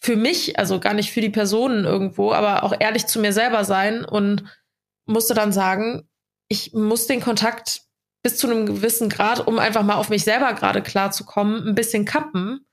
für 0.00 0.16
mich, 0.16 0.58
also 0.58 0.80
gar 0.80 0.94
nicht 0.94 1.12
für 1.12 1.20
die 1.20 1.30
Personen 1.30 1.84
irgendwo, 1.84 2.32
aber 2.32 2.62
auch 2.62 2.74
ehrlich 2.78 3.06
zu 3.06 3.20
mir 3.20 3.32
selber 3.32 3.64
sein 3.64 4.04
und 4.04 4.44
musste 5.06 5.34
dann 5.34 5.52
sagen, 5.52 6.08
ich 6.50 6.74
muss 6.74 7.06
den 7.06 7.20
Kontakt 7.20 7.82
bis 8.22 8.36
zu 8.36 8.50
einem 8.50 8.66
gewissen 8.66 9.08
Grad, 9.08 9.46
um 9.46 9.58
einfach 9.58 9.82
mal 9.82 9.94
auf 9.94 10.10
mich 10.10 10.24
selber 10.24 10.52
gerade 10.52 10.82
klarzukommen, 10.82 11.66
ein 11.66 11.74
bisschen 11.74 12.04
kappen 12.04 12.66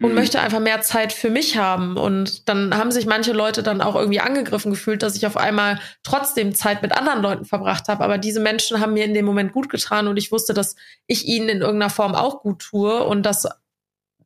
und 0.00 0.10
mhm. 0.10 0.14
möchte 0.14 0.40
einfach 0.40 0.60
mehr 0.60 0.80
Zeit 0.80 1.12
für 1.12 1.28
mich 1.28 1.56
haben. 1.58 1.96
Und 1.96 2.48
dann 2.48 2.76
haben 2.76 2.92
sich 2.92 3.04
manche 3.04 3.32
Leute 3.32 3.62
dann 3.62 3.80
auch 3.80 3.96
irgendwie 3.96 4.20
angegriffen 4.20 4.70
gefühlt, 4.70 5.02
dass 5.02 5.16
ich 5.16 5.26
auf 5.26 5.36
einmal 5.36 5.80
trotzdem 6.04 6.54
Zeit 6.54 6.82
mit 6.82 6.92
anderen 6.92 7.20
Leuten 7.20 7.44
verbracht 7.44 7.88
habe. 7.88 8.04
Aber 8.04 8.16
diese 8.16 8.40
Menschen 8.40 8.80
haben 8.80 8.94
mir 8.94 9.04
in 9.04 9.14
dem 9.14 9.26
Moment 9.26 9.52
gut 9.52 9.68
getan 9.68 10.06
und 10.06 10.16
ich 10.16 10.32
wusste, 10.32 10.54
dass 10.54 10.76
ich 11.06 11.26
ihnen 11.26 11.48
in 11.48 11.60
irgendeiner 11.60 11.90
Form 11.90 12.14
auch 12.14 12.42
gut 12.42 12.60
tue 12.60 13.02
und 13.04 13.24
das 13.24 13.46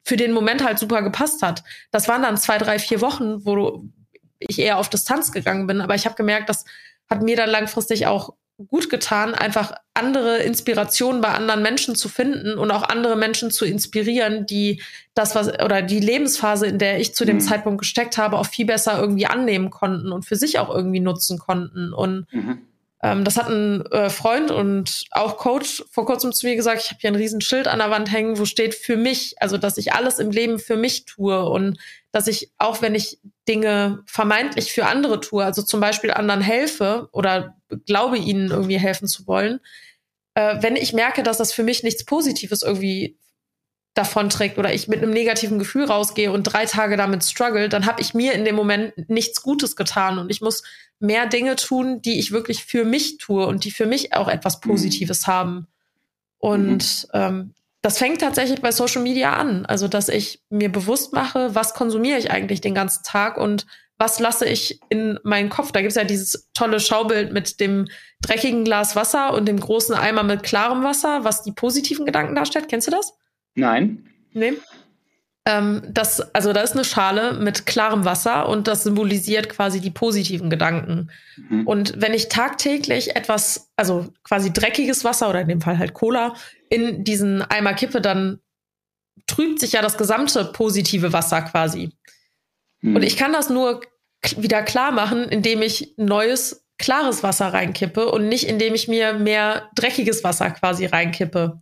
für 0.05 0.17
den 0.17 0.33
Moment 0.33 0.63
halt 0.63 0.79
super 0.79 1.03
gepasst 1.03 1.43
hat. 1.43 1.65
Das 1.91 2.07
waren 2.07 2.23
dann 2.23 2.37
zwei, 2.37 2.59
drei, 2.59 2.79
vier 2.79 3.01
Wochen, 3.01 3.45
wo 3.45 3.85
ich 4.39 4.59
eher 4.59 4.79
auf 4.79 4.91
Distanz 4.91 5.33
gegangen 5.33 5.67
bin. 5.67 5.81
Aber 5.81 5.95
ich 5.95 6.05
habe 6.05 6.17
gemerkt, 6.17 6.49
das 6.49 6.65
hat 7.09 7.23
mir 7.23 7.37
dann 7.37 7.51
langfristig 7.51 8.07
auch 8.07 8.35
gut 8.69 8.91
getan, 8.91 9.35
einfach 9.35 9.73
andere 9.95 10.39
Inspirationen 10.39 11.21
bei 11.21 11.29
anderen 11.29 11.63
Menschen 11.63 11.95
zu 11.95 12.09
finden 12.09 12.59
und 12.59 12.71
auch 12.71 12.83
andere 12.83 13.17
Menschen 13.17 13.51
zu 13.51 13.65
inspirieren, 13.65 14.47
die 14.47 14.83
das 15.15 15.35
was 15.35 15.49
oder 15.49 15.83
die 15.83 16.01
Lebensphase, 16.01 16.67
in 16.67 16.79
der 16.79 17.01
ich 17.01 17.15
zu 17.15 17.25
dem 17.25 17.37
mhm. 17.37 17.41
Zeitpunkt 17.41 17.81
gesteckt 17.81 18.19
habe, 18.19 18.39
auch 18.39 18.47
viel 18.47 18.67
besser 18.67 19.01
irgendwie 19.01 19.27
annehmen 19.27 19.71
konnten 19.71 20.13
und 20.13 20.25
für 20.25 20.37
sich 20.37 20.59
auch 20.59 20.75
irgendwie 20.75 21.01
nutzen 21.01 21.39
konnten. 21.39 21.93
Und 21.93 22.27
mhm. 22.33 22.59
ähm, 23.03 23.25
das 23.25 23.37
hat 23.37 23.49
ein 23.49 23.85
äh, 23.87 24.11
Freund 24.11 24.51
und 24.51 25.05
auch 25.11 25.37
Coach 25.39 25.85
vor 25.91 26.07
kurzem 26.07 26.33
zu 26.33 26.47
mir 26.47 26.57
gesagt, 26.57 26.83
ich 26.85 26.91
habe 26.91 27.01
hier 27.01 27.11
ein 27.11 27.17
riesen 27.17 27.41
Schild 27.41 27.69
an 27.69 27.79
der 27.79 27.91
Wand 27.91 28.13
hängen, 28.13 28.39
wo 28.39 28.45
steht 28.45 28.75
für 28.75 28.97
mich, 28.97 29.35
also 29.41 29.59
dass 29.59 29.79
ich 29.79 29.93
alles 29.93 30.19
im 30.19 30.31
Leben 30.31 30.59
für 30.59 30.77
mich 30.77 31.05
tue 31.05 31.45
und 31.45 31.79
dass 32.13 32.27
ich, 32.27 32.51
auch 32.59 32.83
wenn 32.83 32.95
ich 32.95 33.19
Dinge 33.49 34.03
vermeintlich 34.07 34.73
für 34.73 34.87
andere 34.87 35.21
tue, 35.21 35.45
also 35.45 35.63
zum 35.63 35.81
Beispiel 35.81 36.11
anderen 36.11 36.41
helfe 36.41 37.09
oder 37.13 37.57
glaube 37.87 38.19
ihnen 38.19 38.51
irgendwie 38.51 38.79
helfen 38.79 39.09
zu 39.09 39.27
wollen, 39.27 39.61
äh, 40.35 40.57
wenn 40.61 40.77
ich 40.77 40.93
merke, 40.93 41.23
dass 41.23 41.39
das 41.39 41.53
für 41.53 41.63
mich 41.63 41.83
nichts 41.83 42.05
Positives 42.05 42.63
irgendwie 42.63 43.17
davonträgt 43.95 44.57
oder 44.59 44.73
ich 44.73 44.89
mit 44.89 45.03
einem 45.03 45.13
negativen 45.13 45.59
Gefühl 45.59 45.85
rausgehe 45.85 46.31
und 46.33 46.45
drei 46.45 46.65
Tage 46.65 46.97
damit 46.97 47.25
struggle, 47.25 47.69
dann 47.69 47.87
habe 47.87 48.01
ich 48.01 48.15
mir 48.15 48.33
in 48.35 48.45
dem 48.45 48.55
Moment 48.55 48.93
nichts 49.09 49.43
Gutes 49.43 49.75
getan 49.75 50.19
und 50.19 50.31
ich 50.31 50.41
muss 50.41 50.63
mehr 51.01 51.27
Dinge 51.27 51.57
tun, 51.57 52.01
die 52.03 52.19
ich 52.19 52.31
wirklich 52.31 52.65
für 52.65 52.85
mich 52.85 53.19
tue 53.19 53.47
und 53.47 53.65
die 53.65 53.71
für 53.71 53.87
mich 53.87 54.15
auch 54.15 54.29
etwas 54.29 54.57
mhm. 54.57 54.69
Positives 54.69 55.27
mhm. 55.27 55.33
haben. 55.33 55.67
Und 56.39 57.09
mhm. 57.13 57.21
ähm, 57.21 57.55
das 57.83 57.99
fängt 57.99 58.21
tatsächlich 58.21 58.61
bei 58.61 58.73
Social 58.73 59.03
Media 59.03 59.35
an. 59.35 59.65
Also, 59.67 59.89
dass 59.89 60.09
ich 60.09 60.43
mir 60.51 60.71
bewusst 60.71 61.13
mache, 61.13 61.55
was 61.55 61.75
konsumiere 61.75 62.19
ich 62.19 62.31
eigentlich 62.31 62.61
den 62.61 62.75
ganzen 62.75 63.03
Tag 63.03 63.39
und 63.39 63.67
was 64.01 64.19
lasse 64.19 64.47
ich 64.47 64.81
in 64.89 65.21
meinen 65.25 65.51
Kopf. 65.51 65.73
Da 65.73 65.83
gibt 65.83 65.91
es 65.91 65.97
ja 65.97 66.05
dieses 66.05 66.49
tolle 66.55 66.81
Schaubild 66.81 67.33
mit 67.33 67.61
dem 67.61 67.87
dreckigen 68.23 68.65
Glas 68.65 68.97
Wasser 68.97 69.35
und 69.35 69.47
dem 69.47 69.61
großen 69.61 69.95
Eimer 69.95 70.23
mit 70.23 70.43
klarem 70.43 70.83
Wasser, 70.83 71.23
was 71.23 71.43
die 71.43 71.53
positiven 71.53 72.07
Gedanken 72.07 72.35
darstellt. 72.35 72.69
Kennst 72.69 72.87
du 72.87 72.93
das? 72.93 73.13
Nein. 73.55 74.07
Nee. 74.33 74.55
Ähm, 75.45 75.83
das, 75.87 76.35
also 76.35 76.55
da 76.55 76.63
ist 76.63 76.73
eine 76.73 76.87
Schale 76.87 77.35
mit 77.35 77.67
klarem 77.67 78.07
Wasser 78.07 78.49
und 78.49 78.69
das 78.69 78.85
symbolisiert 78.85 79.51
quasi 79.51 79.83
die 79.83 79.91
positiven 79.91 80.49
Gedanken. 80.49 81.11
Mhm. 81.37 81.67
Und 81.67 82.01
wenn 82.01 82.15
ich 82.15 82.31
tagtäglich 82.31 83.17
etwas, 83.17 83.71
also 83.77 84.09
quasi 84.25 84.51
dreckiges 84.51 85.05
Wasser 85.05 85.29
oder 85.29 85.43
in 85.43 85.49
dem 85.49 85.61
Fall 85.61 85.79
halt 85.79 85.93
Cola, 85.93 86.35
in 86.71 87.05
diesen 87.05 87.43
Eimer 87.43 87.75
kippe, 87.75 88.01
dann 88.01 88.41
trübt 89.27 89.61
sich 89.61 89.73
ja 89.73 89.83
das 89.83 89.99
gesamte 89.99 90.47
positive 90.47 91.13
Wasser 91.13 91.43
quasi. 91.43 91.93
Mhm. 92.81 92.97
Und 92.97 93.03
ich 93.03 93.17
kann 93.17 93.33
das 93.33 93.51
nur 93.51 93.81
wieder 94.37 94.63
klar 94.63 94.93
machen, 94.93 95.25
indem 95.25 95.63
ich 95.63 95.95
neues, 95.97 96.67
klares 96.79 97.23
Wasser 97.23 97.53
reinkippe 97.53 98.11
und 98.11 98.29
nicht 98.29 98.45
indem 98.45 98.75
ich 98.75 98.89
mir 98.89 99.15
mehr 99.15 99.71
dreckiges 99.75 100.25
Wasser 100.25 100.51
quasi 100.51 100.87
reinkippe. 100.87 101.61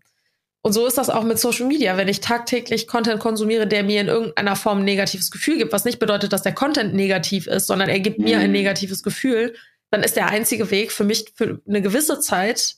Und 0.63 0.73
so 0.73 0.87
ist 0.87 0.99
das 0.99 1.09
auch 1.09 1.23
mit 1.23 1.39
Social 1.39 1.67
Media. 1.67 1.97
Wenn 1.97 2.09
ich 2.09 2.21
tagtäglich 2.21 2.89
Content 2.89 3.21
konsumiere, 3.21 3.67
der 3.67 3.85
mir 3.85 4.01
in 4.01 4.09
irgendeiner 4.09 4.57
Form 4.57 4.79
ein 4.79 4.85
negatives 4.85 5.31
Gefühl 5.31 5.59
gibt, 5.59 5.73
was 5.73 5.85
nicht 5.85 5.99
bedeutet, 5.99 6.33
dass 6.33 6.43
der 6.43 6.55
Content 6.55 6.95
negativ 6.95 7.47
ist, 7.47 7.69
sondern 7.69 7.89
er 7.89 8.01
gibt 8.01 8.19
mhm. 8.19 8.25
mir 8.25 8.39
ein 8.39 8.49
mhm. 8.49 8.53
negatives 8.53 9.03
Gefühl, 9.03 9.55
dann 9.91 10.03
ist 10.03 10.17
der 10.17 10.29
einzige 10.29 10.71
Weg 10.71 10.93
für 10.93 11.05
mich 11.05 11.33
für 11.35 11.61
eine 11.67 11.81
gewisse 11.81 12.21
Zeit 12.21 12.77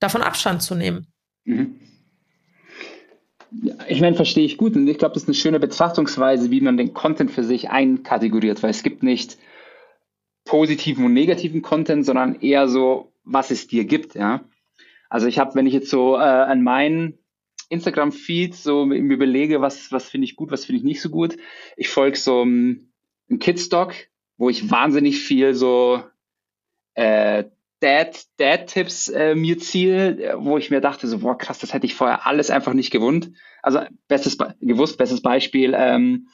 davon 0.00 0.22
Abstand 0.22 0.62
zu 0.62 0.74
nehmen. 0.74 1.06
Mhm. 1.44 1.80
Ich 3.88 4.00
meine, 4.00 4.16
verstehe 4.16 4.44
ich 4.44 4.56
gut. 4.56 4.76
Und 4.76 4.86
ich 4.86 4.98
glaube, 4.98 5.14
das 5.14 5.24
ist 5.24 5.28
eine 5.28 5.34
schöne 5.34 5.60
Betrachtungsweise, 5.60 6.50
wie 6.50 6.60
man 6.60 6.76
den 6.76 6.94
Content 6.94 7.30
für 7.30 7.44
sich 7.44 7.70
einkategoriert, 7.70 8.62
weil 8.62 8.70
es 8.70 8.82
gibt 8.82 9.02
nicht 9.02 9.38
positiven 10.44 11.04
und 11.04 11.12
negativen 11.12 11.62
Content, 11.62 12.04
sondern 12.06 12.40
eher 12.40 12.68
so, 12.68 13.12
was 13.24 13.50
es 13.50 13.66
dir 13.66 13.84
gibt, 13.84 14.14
ja. 14.14 14.44
Also 15.08 15.26
ich 15.26 15.38
habe, 15.38 15.54
wenn 15.56 15.66
ich 15.66 15.74
jetzt 15.74 15.90
so 15.90 16.16
äh, 16.16 16.20
an 16.20 16.62
meinen 16.62 17.18
Instagram-Feed 17.68 18.54
so 18.54 18.86
mir 18.86 18.96
überlege, 18.96 19.60
was, 19.60 19.90
was 19.92 20.08
finde 20.08 20.26
ich 20.26 20.36
gut, 20.36 20.50
was 20.50 20.64
finde 20.64 20.78
ich 20.78 20.84
nicht 20.84 21.00
so 21.00 21.10
gut. 21.10 21.36
Ich 21.76 21.88
folge 21.88 22.16
so 22.16 22.42
einem, 22.42 22.92
einem 23.28 23.38
Kidstock, 23.38 23.94
wo 24.36 24.48
ich 24.50 24.70
wahnsinnig 24.70 25.20
viel 25.20 25.54
so 25.54 26.02
äh, 26.94 27.44
Dad, 27.80 28.24
Dad-Tipps 28.36 29.08
äh, 29.08 29.34
mir 29.34 29.58
ziehe, 29.58 30.34
wo 30.38 30.58
ich 30.58 30.70
mir 30.70 30.80
dachte, 30.80 31.06
so, 31.08 31.18
boah, 31.18 31.36
krass, 31.36 31.58
das 31.58 31.72
hätte 31.72 31.86
ich 31.86 31.94
vorher 31.94 32.26
alles 32.26 32.50
einfach 32.50 32.74
nicht 32.74 32.90
gewusst. 32.90 33.30
Also 33.62 33.80
bestes 34.06 34.36
gewusst, 34.60 34.98
bestes 34.98 35.22
Beispiel, 35.22 35.74
ähm, 35.76 36.28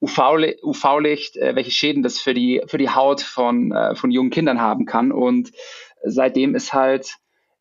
UV-Licht, 0.00 0.62
UV 0.62 0.84
äh, 1.00 1.54
welche 1.54 1.70
Schäden 1.70 2.02
das 2.02 2.20
für 2.20 2.34
die, 2.34 2.62
für 2.66 2.78
die 2.78 2.90
Haut 2.90 3.22
von, 3.22 3.72
äh, 3.72 3.94
von 3.94 4.10
jungen 4.10 4.30
Kindern 4.30 4.60
haben 4.60 4.84
kann. 4.84 5.12
Und 5.12 5.52
seitdem 6.04 6.54
ist 6.54 6.74
halt 6.74 7.16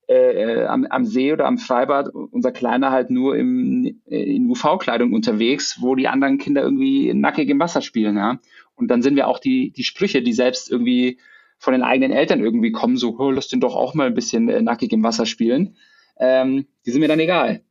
äh, 0.08 0.66
am, 0.66 0.86
am 0.86 1.06
See 1.06 1.32
oder 1.32 1.46
am 1.46 1.58
Freibad 1.58 2.10
unser 2.10 2.52
Kleiner 2.52 2.92
halt 2.92 3.12
nur 3.12 3.38
im, 3.38 4.02
äh, 4.10 4.36
in 4.36 4.50
UV-Kleidung 4.50 5.14
unterwegs, 5.14 5.78
wo 5.80 5.96
die 5.96 6.08
anderen 6.08 6.38
Kinder 6.38 6.64
irgendwie 6.64 7.14
nackig 7.14 7.50
im 7.50 7.60
Wasser 7.60 7.82
spielen. 7.82 8.18
Ja? 8.18 8.40
Und 8.76 8.90
dann 8.90 9.02
sind 9.02 9.16
wir 9.16 9.28
auch 9.28 9.40
die, 9.40 9.72
die 9.72 9.84
Sprüche, 9.84 10.22
die 10.22 10.34
selbst 10.34 10.70
irgendwie 10.70 11.20
von 11.62 11.74
den 11.74 11.84
eigenen 11.84 12.12
Eltern 12.12 12.40
irgendwie 12.40 12.72
kommen, 12.72 12.98
so, 12.98 13.16
oh, 13.20 13.30
lass 13.30 13.48
den 13.48 13.60
doch 13.60 13.76
auch 13.76 13.94
mal 13.94 14.08
ein 14.08 14.16
bisschen 14.16 14.50
äh, 14.50 14.64
nackig 14.64 14.92
im 14.94 15.04
Wasser 15.04 15.28
spielen. 15.28 15.78
Ähm, 16.20 16.66
die 16.86 16.90
sind 16.92 17.02
mir 17.02 17.08
dann 17.08 17.20
egal. 17.20 17.62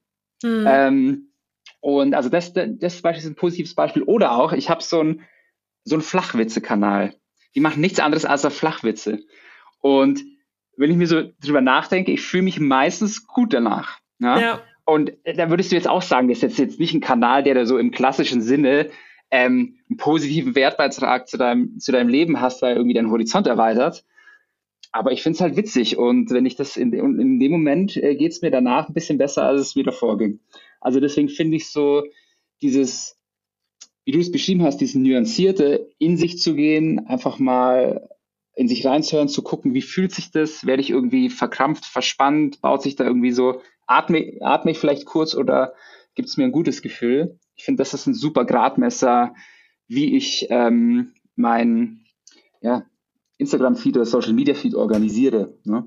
Mhm. 0.45 0.65
Ähm, 0.69 1.33
und 1.81 2.15
also 2.15 2.29
das, 2.29 2.53
das, 2.53 3.03
Beispiel 3.03 3.25
ist 3.25 3.27
ein 3.27 3.35
positives 3.35 3.75
Beispiel. 3.75 4.05
Oder 4.05 4.37
auch, 4.37 4.53
ich 4.53 4.71
habe 4.71 4.81
so 4.81 5.03
ein 5.03 5.23
so 5.83 5.99
Flachwitze-Kanal. 5.99 7.17
Die 7.57 7.61
machen 7.61 7.81
nichts 7.81 7.99
anderes 7.99 8.25
als 8.25 8.47
Flachwitze. 8.55 9.25
Und 9.81 10.23
wenn 10.77 10.93
ich 10.93 10.97
mir 10.97 11.09
so 11.09 11.25
drüber 11.41 11.61
nachdenke, 11.61 12.13
ich 12.13 12.21
fühle 12.21 12.45
mich 12.45 12.61
meistens 12.61 13.27
gut 13.27 13.53
danach. 13.53 13.99
Ja? 14.21 14.39
ja. 14.39 14.63
Und 14.85 15.15
da 15.25 15.51
würdest 15.51 15.73
du 15.73 15.77
jetzt 15.77 15.89
auch 15.89 16.03
sagen, 16.03 16.29
das 16.29 16.45
ist 16.45 16.59
jetzt 16.59 16.79
nicht 16.79 16.95
ein 16.95 17.01
Kanal, 17.01 17.43
der 17.43 17.55
da 17.55 17.67
so 17.67 17.77
im 17.77 17.91
klassischen 17.91 18.41
Sinne 18.41 18.89
ähm, 19.31 19.79
einen 19.89 19.97
positiven 19.97 20.55
Wertbeitrag 20.55 21.29
zu 21.29 21.37
deinem, 21.37 21.79
zu 21.79 21.93
deinem 21.93 22.09
Leben 22.09 22.41
hast, 22.41 22.63
weil 22.63 22.77
irgendwie 22.77 22.95
dein 22.95 23.11
Horizont 23.11 23.47
erweitert. 23.47 24.05
Aber 24.93 25.13
ich 25.13 25.23
finde 25.23 25.37
es 25.37 25.41
halt 25.41 25.57
witzig 25.57 25.97
und 25.97 26.31
wenn 26.31 26.47
ich 26.47 26.57
das 26.57 26.77
in, 26.77 26.93
in 26.93 27.39
dem 27.39 27.53
Moment 27.53 27.97
äh, 27.97 28.17
geht 28.17 28.33
es 28.33 28.43
mir 28.43 28.51
danach 28.51 28.89
ein 28.89 28.95
bisschen 28.95 29.19
besser, 29.19 29.45
als 29.45 29.61
es 29.61 29.77
mir 29.77 29.85
davor 29.85 30.19
ging. 30.19 30.41
Also 30.81 30.99
deswegen 30.99 31.29
finde 31.29 31.57
ich 31.57 31.71
so 31.71 32.03
dieses, 32.61 33.17
wie 34.05 34.13
du 34.13 34.19
es 34.19 34.33
beschrieben 34.33 34.63
hast, 34.63 34.79
dieses 34.79 34.97
nuancierte, 34.97 35.89
in 35.99 36.17
sich 36.17 36.39
zu 36.39 36.55
gehen, 36.55 37.07
einfach 37.07 37.39
mal 37.39 38.09
in 38.55 38.67
sich 38.67 38.85
reinzuhören, 38.85 39.29
zu 39.29 39.43
gucken, 39.43 39.75
wie 39.75 39.83
fühlt 39.83 40.13
sich 40.13 40.33
das? 40.33 40.67
Werde 40.67 40.83
ich 40.83 40.91
irgendwie 40.91 41.31
verkrampft, 41.31 41.87
verspannt? 41.87 42.61
Baut 42.61 42.83
sich 42.83 42.97
da 42.97 43.05
irgendwie 43.05 43.31
so, 43.31 43.63
atme, 43.87 44.39
atme 44.41 44.73
ich 44.73 44.79
vielleicht 44.79 45.07
kurz 45.07 45.37
oder 45.37 45.73
gibt 46.15 46.29
es 46.29 46.37
mir 46.37 46.45
ein 46.45 46.53
gutes 46.53 46.83
Gefühl? 46.83 47.39
Ich 47.61 47.67
finde, 47.67 47.83
das 47.83 47.93
ist 47.93 48.07
ein 48.07 48.15
super 48.15 48.47
Gradmesser, 48.47 49.35
wie 49.87 50.17
ich 50.17 50.47
ähm, 50.49 51.13
mein 51.37 52.07
ja, 52.63 52.87
Instagram-Feed 53.37 53.97
oder 53.97 54.07
Social-Media-Feed 54.07 54.75
organisiere. 54.75 55.59
Ne? 55.65 55.85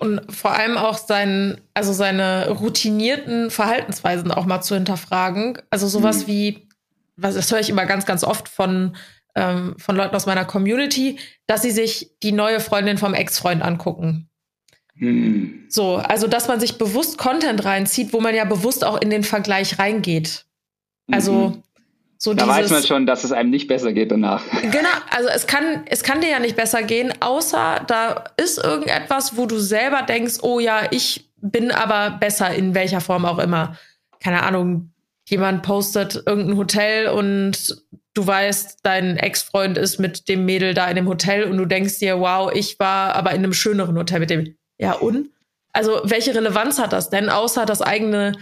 Und 0.00 0.20
vor 0.34 0.50
allem 0.50 0.76
auch 0.78 0.98
sein, 0.98 1.60
also 1.74 1.92
seine 1.92 2.50
routinierten 2.50 3.50
Verhaltensweisen 3.52 4.32
auch 4.32 4.46
mal 4.46 4.62
zu 4.62 4.74
hinterfragen. 4.74 5.62
Also 5.70 5.86
sowas 5.86 6.24
mhm. 6.24 6.26
wie, 6.26 6.68
was 7.14 7.36
das 7.36 7.52
höre 7.52 7.60
ich 7.60 7.70
immer 7.70 7.86
ganz, 7.86 8.04
ganz 8.04 8.24
oft 8.24 8.48
von 8.48 8.96
ähm, 9.36 9.76
von 9.78 9.94
Leuten 9.94 10.16
aus 10.16 10.26
meiner 10.26 10.44
Community, 10.44 11.20
dass 11.46 11.62
sie 11.62 11.70
sich 11.70 12.16
die 12.20 12.32
neue 12.32 12.58
Freundin 12.58 12.98
vom 12.98 13.14
Ex-Freund 13.14 13.62
angucken. 13.62 14.28
Hm. 14.98 15.66
So, 15.68 15.96
also 15.96 16.26
dass 16.26 16.48
man 16.48 16.60
sich 16.60 16.78
bewusst 16.78 17.18
Content 17.18 17.64
reinzieht, 17.64 18.12
wo 18.12 18.20
man 18.20 18.34
ja 18.34 18.44
bewusst 18.44 18.84
auch 18.84 19.00
in 19.00 19.10
den 19.10 19.24
Vergleich 19.24 19.78
reingeht. 19.78 20.46
Also 21.10 21.50
mhm. 21.50 21.62
so 22.18 22.34
da 22.34 22.44
dieses, 22.44 22.56
weiß 22.56 22.70
man 22.70 22.82
schon, 22.82 23.06
dass 23.06 23.24
es 23.24 23.32
einem 23.32 23.50
nicht 23.50 23.68
besser 23.68 23.92
geht 23.92 24.10
danach. 24.10 24.42
Genau, 24.62 24.88
also 25.10 25.28
es 25.28 25.46
kann, 25.46 25.84
es 25.86 26.02
kann 26.02 26.20
dir 26.20 26.30
ja 26.30 26.40
nicht 26.40 26.56
besser 26.56 26.82
gehen, 26.82 27.12
außer 27.20 27.84
da 27.86 28.24
ist 28.36 28.58
irgendetwas, 28.58 29.36
wo 29.36 29.46
du 29.46 29.58
selber 29.58 30.02
denkst, 30.02 30.38
oh 30.42 30.60
ja, 30.60 30.88
ich 30.90 31.30
bin 31.40 31.70
aber 31.70 32.16
besser 32.18 32.54
in 32.54 32.74
welcher 32.74 33.00
Form 33.00 33.24
auch 33.24 33.38
immer. 33.38 33.76
Keine 34.20 34.42
Ahnung, 34.42 34.92
jemand 35.28 35.62
postet 35.62 36.22
irgendein 36.26 36.56
Hotel 36.56 37.08
und 37.08 37.84
du 38.14 38.26
weißt, 38.26 38.80
dein 38.82 39.16
Ex-Freund 39.16 39.76
ist 39.78 39.98
mit 39.98 40.28
dem 40.28 40.44
Mädel 40.44 40.74
da 40.74 40.88
in 40.88 40.96
dem 40.96 41.08
Hotel 41.08 41.44
und 41.44 41.56
du 41.58 41.66
denkst 41.66 41.98
dir, 41.98 42.18
wow, 42.18 42.50
ich 42.52 42.78
war 42.78 43.14
aber 43.14 43.32
in 43.32 43.38
einem 43.38 43.52
schöneren 43.52 43.96
Hotel 43.96 44.20
mit 44.20 44.30
dem. 44.30 44.56
Ja, 44.78 44.92
und? 44.92 45.30
Also, 45.72 46.00
welche 46.04 46.34
Relevanz 46.34 46.78
hat 46.78 46.92
das 46.92 47.10
denn, 47.10 47.28
außer 47.28 47.66
das 47.66 47.82
eigene, 47.82 48.32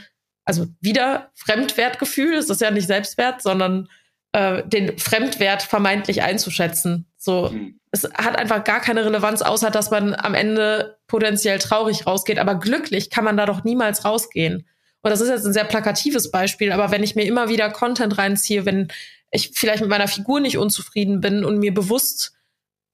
also 0.44 0.66
wieder 0.80 1.30
Fremdwertgefühl, 1.34 2.34
es 2.34 2.50
ist 2.50 2.60
ja 2.60 2.70
nicht 2.70 2.86
Selbstwert, 2.86 3.42
sondern 3.42 3.88
äh, 4.34 4.62
den 4.66 4.98
Fremdwert 4.98 5.62
vermeintlich 5.62 6.22
einzuschätzen. 6.22 7.06
So, 7.16 7.50
mhm. 7.50 7.80
es 7.90 8.04
hat 8.04 8.36
einfach 8.36 8.64
gar 8.64 8.80
keine 8.80 9.04
Relevanz, 9.04 9.42
außer 9.42 9.70
dass 9.70 9.90
man 9.90 10.14
am 10.14 10.34
Ende 10.34 10.98
potenziell 11.06 11.58
traurig 11.58 12.06
rausgeht, 12.06 12.38
aber 12.38 12.56
glücklich 12.56 13.10
kann 13.10 13.24
man 13.24 13.36
da 13.36 13.46
doch 13.46 13.64
niemals 13.64 14.04
rausgehen. 14.04 14.66
Und 15.02 15.10
das 15.10 15.20
ist 15.20 15.28
jetzt 15.28 15.46
ein 15.46 15.52
sehr 15.52 15.64
plakatives 15.64 16.30
Beispiel, 16.30 16.72
aber 16.72 16.90
wenn 16.90 17.02
ich 17.02 17.14
mir 17.14 17.24
immer 17.24 17.48
wieder 17.48 17.70
Content 17.70 18.18
reinziehe, 18.18 18.66
wenn 18.66 18.88
ich 19.30 19.52
vielleicht 19.54 19.82
mit 19.82 19.90
meiner 19.90 20.08
Figur 20.08 20.40
nicht 20.40 20.58
unzufrieden 20.58 21.20
bin 21.20 21.44
und 21.44 21.58
mir 21.58 21.72
bewusst 21.72 22.33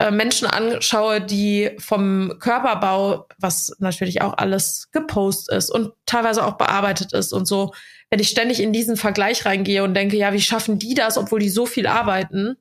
äh, 0.01 0.11
Menschen 0.11 0.47
anschaue, 0.47 1.21
die 1.21 1.73
vom 1.79 2.37
Körperbau, 2.41 3.27
was 3.37 3.77
natürlich 3.81 4.23
auch 4.23 4.33
alles 4.39 4.89
gepostet 4.93 5.55
ist 5.55 5.69
und 5.69 5.93
teilweise 6.07 6.47
auch 6.47 6.57
bearbeitet 6.57 7.13
ist 7.13 7.35
und 7.35 7.47
so, 7.47 7.75
wenn 8.09 8.19
ich 8.19 8.31
ständig 8.31 8.61
in 8.61 8.73
diesen 8.73 8.97
Vergleich 8.97 9.45
reingehe 9.45 9.85
und 9.85 9.93
denke, 9.93 10.17
ja, 10.17 10.33
wie 10.33 10.41
schaffen 10.41 10.79
die 10.79 10.95
das, 10.95 11.19
obwohl 11.19 11.41
die 11.41 11.51
so 11.51 11.67
viel 11.67 11.87
arbeiten? 11.87 12.57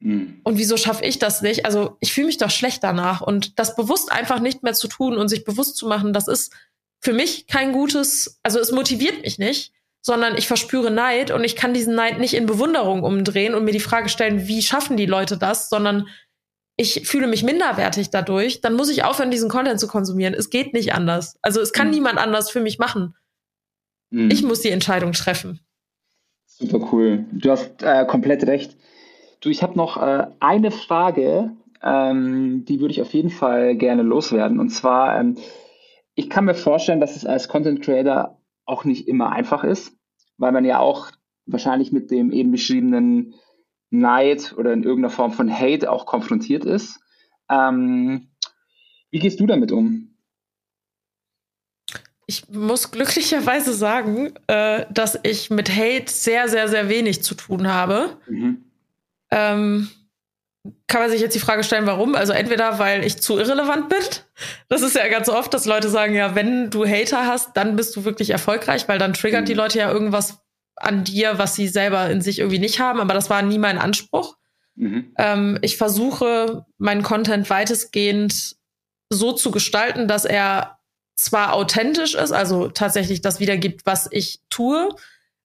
Mhm. 0.00 0.42
Und 0.44 0.58
wieso 0.58 0.76
schaffe 0.76 1.06
ich 1.06 1.18
das 1.18 1.40
nicht? 1.40 1.64
Also 1.64 1.96
ich 2.00 2.12
fühle 2.12 2.26
mich 2.26 2.36
doch 2.36 2.50
schlecht 2.50 2.84
danach. 2.84 3.22
Und 3.22 3.58
das 3.58 3.76
bewusst 3.76 4.12
einfach 4.12 4.40
nicht 4.40 4.62
mehr 4.62 4.74
zu 4.74 4.86
tun 4.86 5.16
und 5.16 5.28
sich 5.28 5.44
bewusst 5.44 5.78
zu 5.78 5.88
machen, 5.88 6.12
das 6.12 6.28
ist 6.28 6.52
für 7.00 7.14
mich 7.14 7.46
kein 7.46 7.72
gutes, 7.72 8.38
also 8.42 8.60
es 8.60 8.72
motiviert 8.72 9.22
mich 9.22 9.38
nicht 9.38 9.72
sondern 10.06 10.36
ich 10.36 10.46
verspüre 10.46 10.90
Neid 10.90 11.30
und 11.30 11.44
ich 11.44 11.56
kann 11.56 11.72
diesen 11.72 11.94
Neid 11.94 12.18
nicht 12.18 12.34
in 12.34 12.44
Bewunderung 12.44 13.02
umdrehen 13.02 13.54
und 13.54 13.64
mir 13.64 13.72
die 13.72 13.80
Frage 13.80 14.10
stellen, 14.10 14.46
wie 14.46 14.60
schaffen 14.60 14.98
die 14.98 15.06
Leute 15.06 15.38
das, 15.38 15.70
sondern 15.70 16.08
ich 16.76 17.06
fühle 17.06 17.26
mich 17.26 17.44
minderwertig 17.44 18.10
dadurch, 18.10 18.60
dann 18.60 18.74
muss 18.74 18.90
ich 18.90 19.04
aufhören, 19.04 19.30
diesen 19.30 19.48
Content 19.48 19.78
zu 19.78 19.86
konsumieren. 19.86 20.34
Es 20.34 20.50
geht 20.50 20.72
nicht 20.72 20.92
anders. 20.92 21.38
Also 21.42 21.60
es 21.60 21.72
kann 21.72 21.88
mhm. 21.88 21.94
niemand 21.94 22.18
anders 22.18 22.50
für 22.50 22.60
mich 22.60 22.78
machen. 22.78 23.14
Mhm. 24.10 24.30
Ich 24.30 24.42
muss 24.42 24.60
die 24.60 24.70
Entscheidung 24.70 25.12
treffen. 25.12 25.60
Super 26.46 26.88
cool. 26.92 27.24
Du 27.32 27.50
hast 27.50 27.82
äh, 27.82 28.04
komplett 28.06 28.46
recht. 28.46 28.76
Du, 29.40 29.50
ich 29.50 29.62
habe 29.62 29.76
noch 29.76 30.00
äh, 30.00 30.26
eine 30.40 30.70
Frage, 30.70 31.52
ähm, 31.82 32.64
die 32.64 32.80
würde 32.80 32.92
ich 32.92 33.02
auf 33.02 33.12
jeden 33.12 33.30
Fall 33.30 33.76
gerne 33.76 34.02
loswerden. 34.02 34.58
Und 34.58 34.70
zwar, 34.70 35.18
ähm, 35.18 35.36
ich 36.14 36.30
kann 36.30 36.44
mir 36.44 36.54
vorstellen, 36.54 37.00
dass 37.00 37.16
es 37.16 37.26
als 37.26 37.48
Content 37.48 37.82
Creator 37.82 38.40
auch 38.64 38.84
nicht 38.84 39.06
immer 39.06 39.32
einfach 39.32 39.64
ist, 39.64 39.92
weil 40.38 40.52
man 40.52 40.64
ja 40.64 40.78
auch 40.78 41.10
wahrscheinlich 41.46 41.92
mit 41.92 42.10
dem 42.10 42.32
eben 42.32 42.50
beschriebenen 42.50 43.34
Neid 44.00 44.54
oder 44.56 44.72
in 44.72 44.82
irgendeiner 44.82 45.10
Form 45.10 45.32
von 45.32 45.52
Hate 45.52 45.90
auch 45.90 46.06
konfrontiert 46.06 46.64
ist. 46.64 47.00
Ähm, 47.50 48.28
wie 49.10 49.18
gehst 49.18 49.40
du 49.40 49.46
damit 49.46 49.72
um? 49.72 50.14
Ich 52.26 52.48
muss 52.48 52.90
glücklicherweise 52.90 53.74
sagen, 53.74 54.32
äh, 54.46 54.86
dass 54.90 55.18
ich 55.22 55.50
mit 55.50 55.70
Hate 55.70 56.10
sehr, 56.10 56.48
sehr, 56.48 56.68
sehr 56.68 56.88
wenig 56.88 57.22
zu 57.22 57.34
tun 57.34 57.68
habe. 57.68 58.16
Mhm. 58.26 58.64
Ähm, 59.30 59.90
kann 60.86 61.02
man 61.02 61.10
sich 61.10 61.20
jetzt 61.20 61.34
die 61.34 61.40
Frage 61.40 61.62
stellen, 61.62 61.86
warum? 61.86 62.14
Also 62.14 62.32
entweder, 62.32 62.78
weil 62.78 63.04
ich 63.04 63.20
zu 63.20 63.38
irrelevant 63.38 63.90
bin. 63.90 63.98
Das 64.68 64.80
ist 64.80 64.96
ja 64.96 65.06
ganz 65.08 65.28
oft, 65.28 65.52
dass 65.52 65.66
Leute 65.66 65.90
sagen, 65.90 66.14
ja, 66.14 66.34
wenn 66.34 66.70
du 66.70 66.86
Hater 66.86 67.26
hast, 67.26 67.56
dann 67.56 67.76
bist 67.76 67.94
du 67.96 68.04
wirklich 68.04 68.30
erfolgreich, 68.30 68.88
weil 68.88 68.98
dann 68.98 69.12
triggert 69.12 69.42
mhm. 69.42 69.46
die 69.46 69.54
Leute 69.54 69.78
ja 69.78 69.92
irgendwas 69.92 70.43
an 70.76 71.04
dir, 71.04 71.38
was 71.38 71.54
sie 71.54 71.68
selber 71.68 72.10
in 72.10 72.20
sich 72.20 72.38
irgendwie 72.38 72.58
nicht 72.58 72.80
haben. 72.80 73.00
Aber 73.00 73.14
das 73.14 73.30
war 73.30 73.42
nie 73.42 73.58
mein 73.58 73.78
Anspruch. 73.78 74.36
Mhm. 74.76 75.12
Ähm, 75.18 75.58
ich 75.62 75.76
versuche, 75.76 76.66
meinen 76.78 77.02
Content 77.02 77.48
weitestgehend 77.50 78.56
so 79.10 79.32
zu 79.32 79.50
gestalten, 79.50 80.08
dass 80.08 80.24
er 80.24 80.78
zwar 81.16 81.52
authentisch 81.52 82.14
ist, 82.14 82.32
also 82.32 82.68
tatsächlich 82.68 83.20
das 83.20 83.38
wiedergibt, 83.38 83.86
was 83.86 84.08
ich 84.10 84.40
tue, 84.50 84.88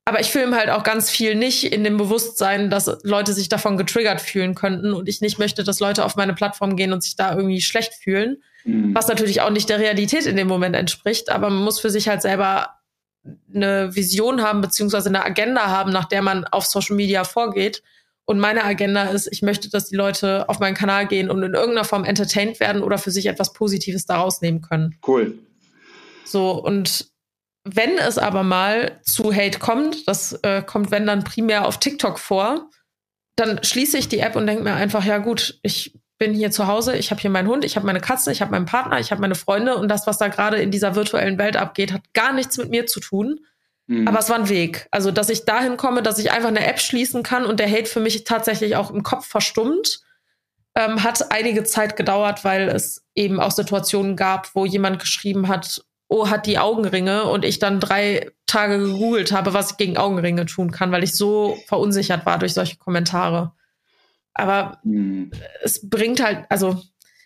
aber 0.05 0.19
ich 0.19 0.31
filme 0.31 0.55
halt 0.55 0.71
auch 0.71 0.83
ganz 0.83 1.11
viel 1.11 1.35
nicht 1.35 1.71
in 1.71 1.83
dem 1.83 1.97
Bewusstsein, 1.97 2.71
dass 2.71 2.89
Leute 3.03 3.33
sich 3.33 3.49
davon 3.49 3.77
getriggert 3.77 4.21
fühlen 4.21 4.55
könnten 4.55 4.93
und 4.93 5.07
ich 5.07 5.21
nicht 5.21 5.37
möchte, 5.37 5.63
dass 5.63 5.79
Leute 5.79 6.03
auf 6.03 6.15
meine 6.15 6.33
Plattform 6.33 6.75
gehen 6.75 6.93
und 6.93 7.03
sich 7.03 7.15
da 7.15 7.35
irgendwie 7.35 7.61
schlecht 7.61 7.93
fühlen, 7.93 8.41
mhm. 8.63 8.95
was 8.95 9.07
natürlich 9.07 9.41
auch 9.41 9.51
nicht 9.51 9.69
der 9.69 9.79
Realität 9.79 10.25
in 10.25 10.35
dem 10.35 10.47
Moment 10.47 10.75
entspricht, 10.75 11.29
aber 11.29 11.51
man 11.51 11.63
muss 11.63 11.79
für 11.79 11.91
sich 11.91 12.09
halt 12.09 12.23
selber 12.23 12.78
eine 13.53 13.95
Vision 13.95 14.41
haben, 14.41 14.61
beziehungsweise 14.61 15.09
eine 15.09 15.23
Agenda 15.23 15.67
haben, 15.67 15.91
nach 15.91 16.05
der 16.05 16.21
man 16.21 16.45
auf 16.45 16.65
Social 16.65 16.95
Media 16.95 17.23
vorgeht. 17.23 17.83
Und 18.25 18.39
meine 18.39 18.63
Agenda 18.63 19.05
ist, 19.05 19.27
ich 19.31 19.41
möchte, 19.41 19.69
dass 19.69 19.89
die 19.89 19.95
Leute 19.95 20.47
auf 20.49 20.59
meinen 20.59 20.75
Kanal 20.75 21.07
gehen 21.07 21.31
und 21.31 21.41
in 21.41 21.53
irgendeiner 21.53 21.83
Form 21.83 22.05
entertained 22.05 22.59
werden 22.59 22.83
oder 22.83 22.97
für 22.97 23.11
sich 23.11 23.25
etwas 23.25 23.53
Positives 23.53 24.05
daraus 24.05 24.41
nehmen 24.41 24.61
können. 24.61 24.95
Cool. 25.05 25.39
So, 26.25 26.51
und 26.51 27.07
wenn 27.63 27.97
es 27.97 28.17
aber 28.17 28.43
mal 28.43 28.99
zu 29.03 29.33
Hate 29.33 29.59
kommt, 29.59 30.07
das 30.07 30.33
äh, 30.43 30.61
kommt, 30.61 30.91
wenn 30.91 31.07
dann 31.07 31.23
primär 31.23 31.65
auf 31.67 31.79
TikTok 31.79 32.19
vor, 32.19 32.69
dann 33.35 33.63
schließe 33.63 33.97
ich 33.97 34.09
die 34.09 34.19
App 34.19 34.35
und 34.35 34.47
denke 34.47 34.63
mir 34.63 34.73
einfach, 34.73 35.05
ja 35.05 35.17
gut, 35.17 35.59
ich 35.63 35.98
bin 36.19 36.33
hier 36.33 36.51
zu 36.51 36.67
Hause, 36.67 36.95
ich 36.95 37.09
habe 37.11 37.21
hier 37.21 37.31
meinen 37.31 37.47
Hund, 37.47 37.65
ich 37.65 37.75
habe 37.75 37.85
meine 37.85 38.01
Katze, 38.01 38.31
ich 38.31 38.41
habe 38.41 38.51
meinen 38.51 38.65
Partner, 38.65 38.99
ich 38.99 39.09
habe 39.11 39.21
meine 39.21 39.35
Freunde 39.35 39.75
und 39.77 39.87
das, 39.89 40.05
was 40.05 40.17
da 40.17 40.27
gerade 40.27 40.57
in 40.61 40.69
dieser 40.69 40.93
virtuellen 40.95 41.39
Welt 41.39 41.57
abgeht, 41.57 41.93
hat 41.93 42.13
gar 42.13 42.33
nichts 42.33 42.57
mit 42.57 42.69
mir 42.69 42.85
zu 42.85 42.99
tun. 42.99 43.39
Mhm. 43.87 44.07
Aber 44.07 44.19
es 44.19 44.29
war 44.29 44.37
ein 44.37 44.49
Weg. 44.49 44.87
Also, 44.91 45.11
dass 45.11 45.29
ich 45.29 45.45
dahin 45.45 45.77
komme, 45.77 46.03
dass 46.03 46.19
ich 46.19 46.31
einfach 46.31 46.49
eine 46.49 46.67
App 46.67 46.79
schließen 46.79 47.23
kann 47.23 47.45
und 47.45 47.59
der 47.59 47.71
Hate 47.71 47.87
für 47.87 48.01
mich 48.01 48.23
tatsächlich 48.25 48.75
auch 48.75 48.91
im 48.91 49.01
Kopf 49.01 49.25
verstummt, 49.25 50.01
ähm, 50.75 51.03
hat 51.03 51.31
einige 51.31 51.63
Zeit 51.63 51.95
gedauert, 51.95 52.43
weil 52.43 52.69
es 52.69 53.05
eben 53.15 53.39
auch 53.39 53.51
Situationen 53.51 54.15
gab, 54.15 54.53
wo 54.53 54.65
jemand 54.65 54.99
geschrieben 54.99 55.47
hat, 55.47 55.83
oh, 56.09 56.29
hat 56.29 56.45
die 56.45 56.59
Augenringe 56.59 57.23
und 57.23 57.45
ich 57.45 57.59
dann 57.59 57.79
drei 57.79 58.29
Tage 58.45 58.77
gegoogelt 58.77 59.31
habe, 59.31 59.53
was 59.53 59.71
ich 59.71 59.77
gegen 59.77 59.97
Augenringe 59.97 60.45
tun 60.45 60.71
kann, 60.71 60.91
weil 60.91 61.03
ich 61.03 61.15
so 61.15 61.57
verunsichert 61.67 62.25
war 62.25 62.37
durch 62.39 62.53
solche 62.53 62.77
Kommentare. 62.77 63.53
Aber 64.33 64.79
mhm. 64.83 65.31
es 65.63 65.89
bringt 65.89 66.23
halt, 66.23 66.45
also 66.49 66.81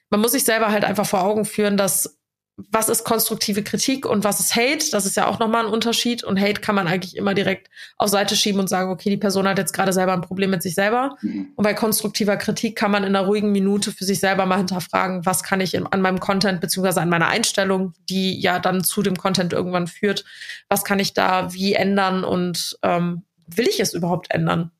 man 0.09 0.21
muss 0.21 0.31
sich 0.33 0.43
selber 0.43 0.71
halt 0.71 0.83
einfach 0.83 1.05
vor 1.05 1.23
Augen 1.23 1.45
führen, 1.45 1.77
dass 1.77 2.19
was 2.55 2.87
ist 2.87 3.03
konstruktive 3.03 3.63
Kritik 3.63 4.05
und 4.05 4.23
was 4.23 4.39
ist 4.39 4.55
Hate? 4.55 4.91
Das 4.91 5.07
ist 5.07 5.17
ja 5.17 5.25
auch 5.25 5.39
nochmal 5.39 5.65
ein 5.65 5.71
Unterschied. 5.71 6.23
Und 6.23 6.39
Hate 6.39 6.61
kann 6.61 6.75
man 6.75 6.87
eigentlich 6.87 7.17
immer 7.17 7.33
direkt 7.33 7.69
auf 7.97 8.09
Seite 8.09 8.35
schieben 8.35 8.59
und 8.59 8.67
sagen, 8.67 8.91
okay, 8.91 9.09
die 9.09 9.17
Person 9.17 9.47
hat 9.47 9.57
jetzt 9.57 9.73
gerade 9.73 9.91
selber 9.91 10.13
ein 10.13 10.21
Problem 10.21 10.51
mit 10.51 10.61
sich 10.61 10.75
selber. 10.75 11.17
Mhm. 11.21 11.53
Und 11.55 11.63
bei 11.63 11.73
konstruktiver 11.73 12.37
Kritik 12.37 12.75
kann 12.75 12.91
man 12.91 13.03
in 13.03 13.15
einer 13.15 13.25
ruhigen 13.25 13.51
Minute 13.51 13.91
für 13.91 14.05
sich 14.05 14.19
selber 14.19 14.45
mal 14.45 14.57
hinterfragen, 14.57 15.25
was 15.25 15.41
kann 15.41 15.61
ich 15.61 15.73
in, 15.73 15.87
an 15.87 16.01
meinem 16.01 16.19
Content 16.19 16.61
beziehungsweise 16.61 17.01
an 17.01 17.09
meiner 17.09 17.27
Einstellung, 17.27 17.93
die 18.07 18.39
ja 18.39 18.59
dann 18.59 18.83
zu 18.83 19.01
dem 19.01 19.15
Content 19.15 19.51
irgendwann 19.51 19.87
führt, 19.87 20.23
was 20.69 20.83
kann 20.83 20.99
ich 20.99 21.13
da 21.13 21.53
wie 21.53 21.73
ändern 21.73 22.23
und 22.23 22.77
ähm, 22.83 23.23
will 23.47 23.67
ich 23.67 23.79
es 23.79 23.95
überhaupt 23.95 24.29
ändern? 24.29 24.71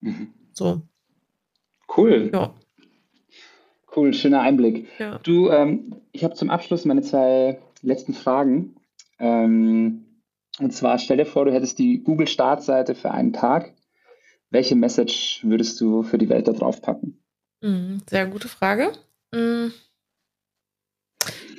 Mhm. 0.00 0.32
So. 0.52 0.82
Cool. 1.96 2.30
Ja. 2.32 2.54
Cool, 3.94 4.14
schöner 4.14 4.40
Einblick. 4.40 4.88
Ja. 4.98 5.18
Du, 5.18 5.50
ähm, 5.50 5.96
ich 6.12 6.22
habe 6.24 6.34
zum 6.34 6.50
Abschluss 6.50 6.84
meine 6.84 7.02
zwei 7.02 7.60
letzten 7.82 8.14
Fragen. 8.14 8.76
Ähm, 9.18 10.06
und 10.58 10.72
zwar 10.72 10.98
stell 10.98 11.16
dir 11.16 11.26
vor, 11.26 11.44
du 11.44 11.52
hättest 11.52 11.78
die 11.78 12.02
Google-Startseite 12.02 12.94
für 12.94 13.10
einen 13.10 13.32
Tag. 13.32 13.74
Welche 14.50 14.76
Message 14.76 15.40
würdest 15.44 15.80
du 15.80 16.02
für 16.02 16.18
die 16.18 16.28
Welt 16.28 16.48
da 16.48 16.52
drauf 16.52 16.82
packen? 16.82 17.22
Mhm, 17.62 18.02
sehr 18.08 18.26
gute 18.26 18.48
Frage. 18.48 18.92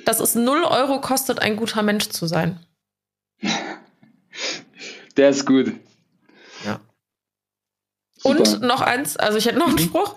Dass 0.04 0.20
es 0.20 0.34
0 0.34 0.64
Euro 0.64 1.00
kostet, 1.00 1.40
ein 1.40 1.56
guter 1.56 1.82
Mensch 1.82 2.08
zu 2.08 2.26
sein. 2.26 2.60
Der 5.16 5.28
ist 5.30 5.46
gut. 5.46 5.72
Super. 8.22 8.38
Und 8.38 8.62
noch 8.62 8.80
eins, 8.80 9.16
also 9.16 9.38
ich 9.38 9.46
hätte 9.46 9.58
noch 9.58 9.68
einen 9.68 9.76
mhm. 9.76 9.80
Spruch. 9.80 10.16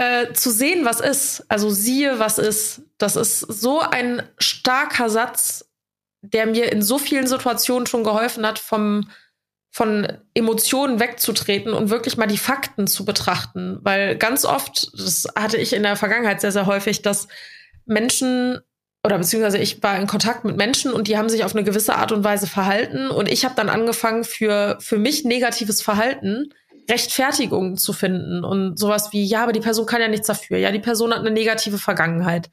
äh, 0.00 0.32
zu 0.32 0.50
sehen, 0.50 0.84
was 0.84 1.00
ist. 1.00 1.44
Also 1.48 1.68
siehe, 1.68 2.18
was 2.18 2.38
ist. 2.38 2.82
Das 2.96 3.16
ist 3.16 3.40
so 3.40 3.80
ein 3.80 4.22
starker 4.38 5.10
Satz, 5.10 5.68
der 6.22 6.46
mir 6.46 6.72
in 6.72 6.82
so 6.82 6.98
vielen 6.98 7.26
Situationen 7.26 7.86
schon 7.86 8.02
geholfen 8.02 8.46
hat, 8.46 8.58
vom, 8.58 9.10
von 9.70 10.08
Emotionen 10.32 11.00
wegzutreten 11.00 11.74
und 11.74 11.90
wirklich 11.90 12.16
mal 12.16 12.26
die 12.26 12.38
Fakten 12.38 12.86
zu 12.86 13.04
betrachten. 13.04 13.78
Weil 13.82 14.16
ganz 14.16 14.46
oft, 14.46 14.90
das 14.98 15.26
hatte 15.36 15.58
ich 15.58 15.74
in 15.74 15.82
der 15.82 15.96
Vergangenheit 15.96 16.40
sehr, 16.40 16.52
sehr 16.52 16.66
häufig, 16.66 17.02
dass 17.02 17.28
Menschen 17.84 18.60
oder 19.02 19.18
beziehungsweise 19.18 19.58
ich 19.58 19.82
war 19.82 19.98
in 19.98 20.06
Kontakt 20.06 20.44
mit 20.44 20.56
Menschen 20.56 20.92
und 20.92 21.08
die 21.08 21.16
haben 21.16 21.30
sich 21.30 21.44
auf 21.44 21.54
eine 21.54 21.64
gewisse 21.64 21.94
Art 21.94 22.12
und 22.12 22.22
Weise 22.22 22.46
verhalten 22.46 23.08
und 23.08 23.28
ich 23.28 23.46
habe 23.46 23.54
dann 23.54 23.70
angefangen 23.70 24.24
für 24.24 24.76
für 24.78 24.98
mich 24.98 25.24
negatives 25.24 25.80
Verhalten 25.80 26.52
Rechtfertigungen 26.88 27.76
zu 27.76 27.92
finden 27.92 28.44
und 28.44 28.78
sowas 28.78 29.12
wie, 29.12 29.24
ja, 29.24 29.42
aber 29.42 29.52
die 29.52 29.60
Person 29.60 29.86
kann 29.86 30.00
ja 30.00 30.08
nichts 30.08 30.26
dafür. 30.26 30.58
Ja, 30.58 30.72
die 30.72 30.78
Person 30.78 31.12
hat 31.12 31.20
eine 31.20 31.30
negative 31.30 31.78
Vergangenheit. 31.78 32.50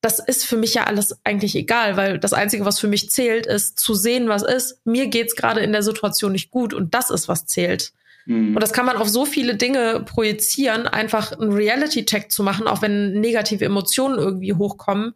Das 0.00 0.18
ist 0.18 0.44
für 0.44 0.56
mich 0.56 0.74
ja 0.74 0.84
alles 0.84 1.18
eigentlich 1.24 1.56
egal, 1.56 1.96
weil 1.96 2.18
das 2.18 2.32
Einzige, 2.32 2.64
was 2.64 2.78
für 2.78 2.86
mich 2.88 3.10
zählt, 3.10 3.46
ist 3.46 3.78
zu 3.78 3.94
sehen, 3.94 4.28
was 4.28 4.42
ist. 4.42 4.80
Mir 4.84 5.08
geht's 5.08 5.34
gerade 5.34 5.60
in 5.60 5.72
der 5.72 5.82
Situation 5.82 6.32
nicht 6.32 6.50
gut 6.50 6.72
und 6.72 6.94
das 6.94 7.10
ist, 7.10 7.28
was 7.28 7.46
zählt. 7.46 7.92
Mhm. 8.26 8.54
Und 8.54 8.62
das 8.62 8.72
kann 8.72 8.86
man 8.86 8.96
auf 8.96 9.08
so 9.08 9.24
viele 9.24 9.56
Dinge 9.56 10.04
projizieren, 10.04 10.86
einfach 10.86 11.32
einen 11.32 11.52
Reality-Check 11.52 12.30
zu 12.30 12.42
machen, 12.42 12.68
auch 12.68 12.82
wenn 12.82 13.20
negative 13.20 13.64
Emotionen 13.64 14.18
irgendwie 14.18 14.52
hochkommen, 14.52 15.14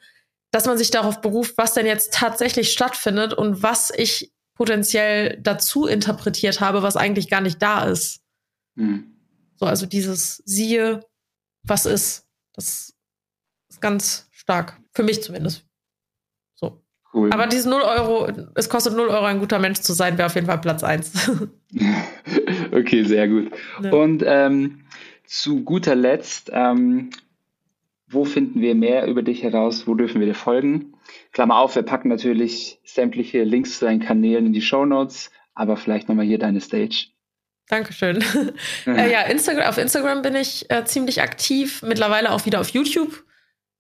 dass 0.51 0.67
man 0.67 0.79
sich 0.79 0.91
darauf 0.91 1.21
beruft, 1.21 1.55
was 1.57 1.75
denn 1.75 1.87
jetzt 1.87 2.15
tatsächlich 2.15 2.73
stattfindet 2.73 3.35
und 3.35 3.63
was 3.63 3.93
ich 3.95 4.33
potenziell 4.55 5.39
dazu 5.43 5.87
interpretiert 5.87 6.61
habe, 6.61 6.83
was 6.83 6.97
eigentlich 6.97 7.29
gar 7.29 7.41
nicht 7.41 7.61
da 7.61 7.85
ist. 7.85 8.22
Mhm. 8.75 9.13
So, 9.57 9.67
also 9.67 9.87
dieses 9.87 10.43
siehe, 10.45 11.01
was 11.63 11.87
ist, 11.87 12.27
das 12.55 12.95
ist 13.69 13.81
ganz 13.81 14.29
stark. 14.33 14.81
Für 14.93 15.03
mich 15.03 15.23
zumindest. 15.23 15.65
So. 16.55 16.83
Cool. 17.15 17.33
Aber 17.33 17.47
diese 17.47 17.69
0 17.69 17.83
Euro, 17.83 18.29
es 18.55 18.69
kostet 18.69 18.95
0 18.95 19.09
Euro, 19.09 19.25
ein 19.25 19.39
guter 19.39 19.59
Mensch 19.59 19.81
zu 19.81 19.93
sein, 19.93 20.19
wäre 20.19 20.27
auf 20.27 20.35
jeden 20.35 20.47
Fall 20.47 20.61
Platz 20.61 20.83
1. 20.83 21.31
okay, 22.73 23.05
sehr 23.05 23.29
gut. 23.29 23.53
Ja. 23.83 23.93
Und 23.93 24.23
ähm, 24.27 24.85
zu 25.25 25.63
guter 25.63 25.95
Letzt, 25.95 26.51
ähm, 26.53 27.11
wo 28.09 28.25
finden 28.25 28.61
wir 28.61 28.75
mehr 28.75 29.07
über 29.07 29.23
dich 29.23 29.43
heraus? 29.43 29.87
Wo 29.87 29.95
dürfen 29.95 30.21
wir 30.21 30.27
dir 30.27 30.35
folgen? 30.35 30.93
Klammer 31.33 31.57
auf, 31.57 31.75
wir 31.75 31.83
packen 31.83 32.09
natürlich 32.09 32.81
sämtliche 32.85 33.45
Links 33.45 33.79
zu 33.79 33.87
deinen 33.87 34.01
Kanälen 34.01 34.47
in 34.47 34.53
die 34.53 34.61
Show 34.61 34.85
Notes, 34.85 35.31
aber 35.55 35.77
vielleicht 35.77 36.09
nochmal 36.09 36.27
hier 36.27 36.39
deine 36.39 36.61
Stage. 36.61 37.12
Dankeschön. 37.73 38.23
äh, 38.87 39.11
ja, 39.11 39.23
Instagram, 39.23 39.67
auf 39.67 39.79
Instagram 39.79 40.21
bin 40.21 40.35
ich 40.35 40.71
äh, 40.71 40.85
ziemlich 40.85 41.23
aktiv, 41.23 41.81
mittlerweile 41.81 42.31
auch 42.33 42.45
wieder 42.45 42.61
auf 42.61 42.69
YouTube. 42.69 43.25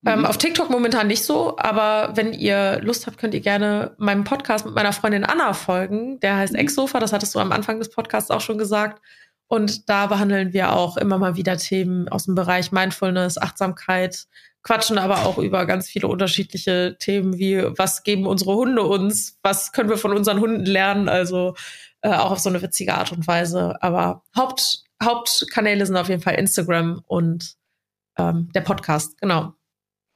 Ähm, 0.07 0.20
mhm. 0.20 0.24
auf 0.24 0.38
TikTok 0.38 0.70
momentan 0.70 1.09
nicht 1.09 1.22
so, 1.22 1.59
aber 1.59 2.16
wenn 2.16 2.32
ihr 2.32 2.80
Lust 2.80 3.07
habt, 3.07 3.18
könnt 3.18 3.34
ihr 3.34 3.40
gerne 3.40 3.95
meinem 3.99 4.24
Podcast 4.24 4.64
mit 4.64 4.74
meiner 4.74 4.95
Freundin 4.95 5.24
Anna 5.24 5.53
folgen. 5.53 6.18
Der 6.20 6.38
heißt 6.38 6.55
mhm. 6.55 6.61
Exsofa, 6.61 7.01
das 7.01 7.12
hattest 7.12 7.34
du 7.34 7.38
am 7.38 7.53
Anfang 7.53 7.78
des 7.80 7.90
Podcasts 7.90 8.30
auch 8.30 8.40
schon 8.40 8.57
gesagt. 8.57 9.03
Und 9.47 9.90
da 9.90 10.07
behandeln 10.07 10.55
wir 10.55 10.72
auch 10.72 10.97
immer 10.97 11.18
mal 11.18 11.36
wieder 11.36 11.59
Themen 11.59 12.09
aus 12.09 12.24
dem 12.24 12.34
Bereich 12.34 12.72
Mindfulness, 12.72 13.36
Achtsamkeit, 13.36 14.24
quatschen 14.62 14.97
aber 14.97 15.26
auch 15.26 15.36
über 15.36 15.66
ganz 15.66 15.90
viele 15.90 16.09
unterschiedliche 16.09 16.97
Themen 16.99 17.36
wie, 17.36 17.62
was 17.76 18.05
geben 18.05 18.26
unsere 18.26 18.55
Hunde 18.55 18.84
uns, 18.84 19.38
was 19.43 19.72
können 19.72 19.90
wir 19.90 19.99
von 19.99 20.16
unseren 20.16 20.40
Hunden 20.40 20.64
lernen. 20.64 21.11
Also 21.11 21.55
äh, 22.03 22.11
auch 22.11 22.32
auf 22.32 22.38
so 22.38 22.50
eine 22.50 22.62
witzige 22.62 22.94
Art 22.94 23.12
und 23.12 23.26
Weise. 23.26 23.76
Aber 23.82 24.22
Haupt, 24.36 24.84
Hauptkanäle 25.03 25.86
sind 25.86 25.96
auf 25.96 26.09
jeden 26.09 26.22
Fall 26.22 26.34
Instagram 26.34 27.03
und 27.07 27.55
ähm, 28.18 28.50
der 28.55 28.61
Podcast, 28.61 29.18
genau. 29.20 29.55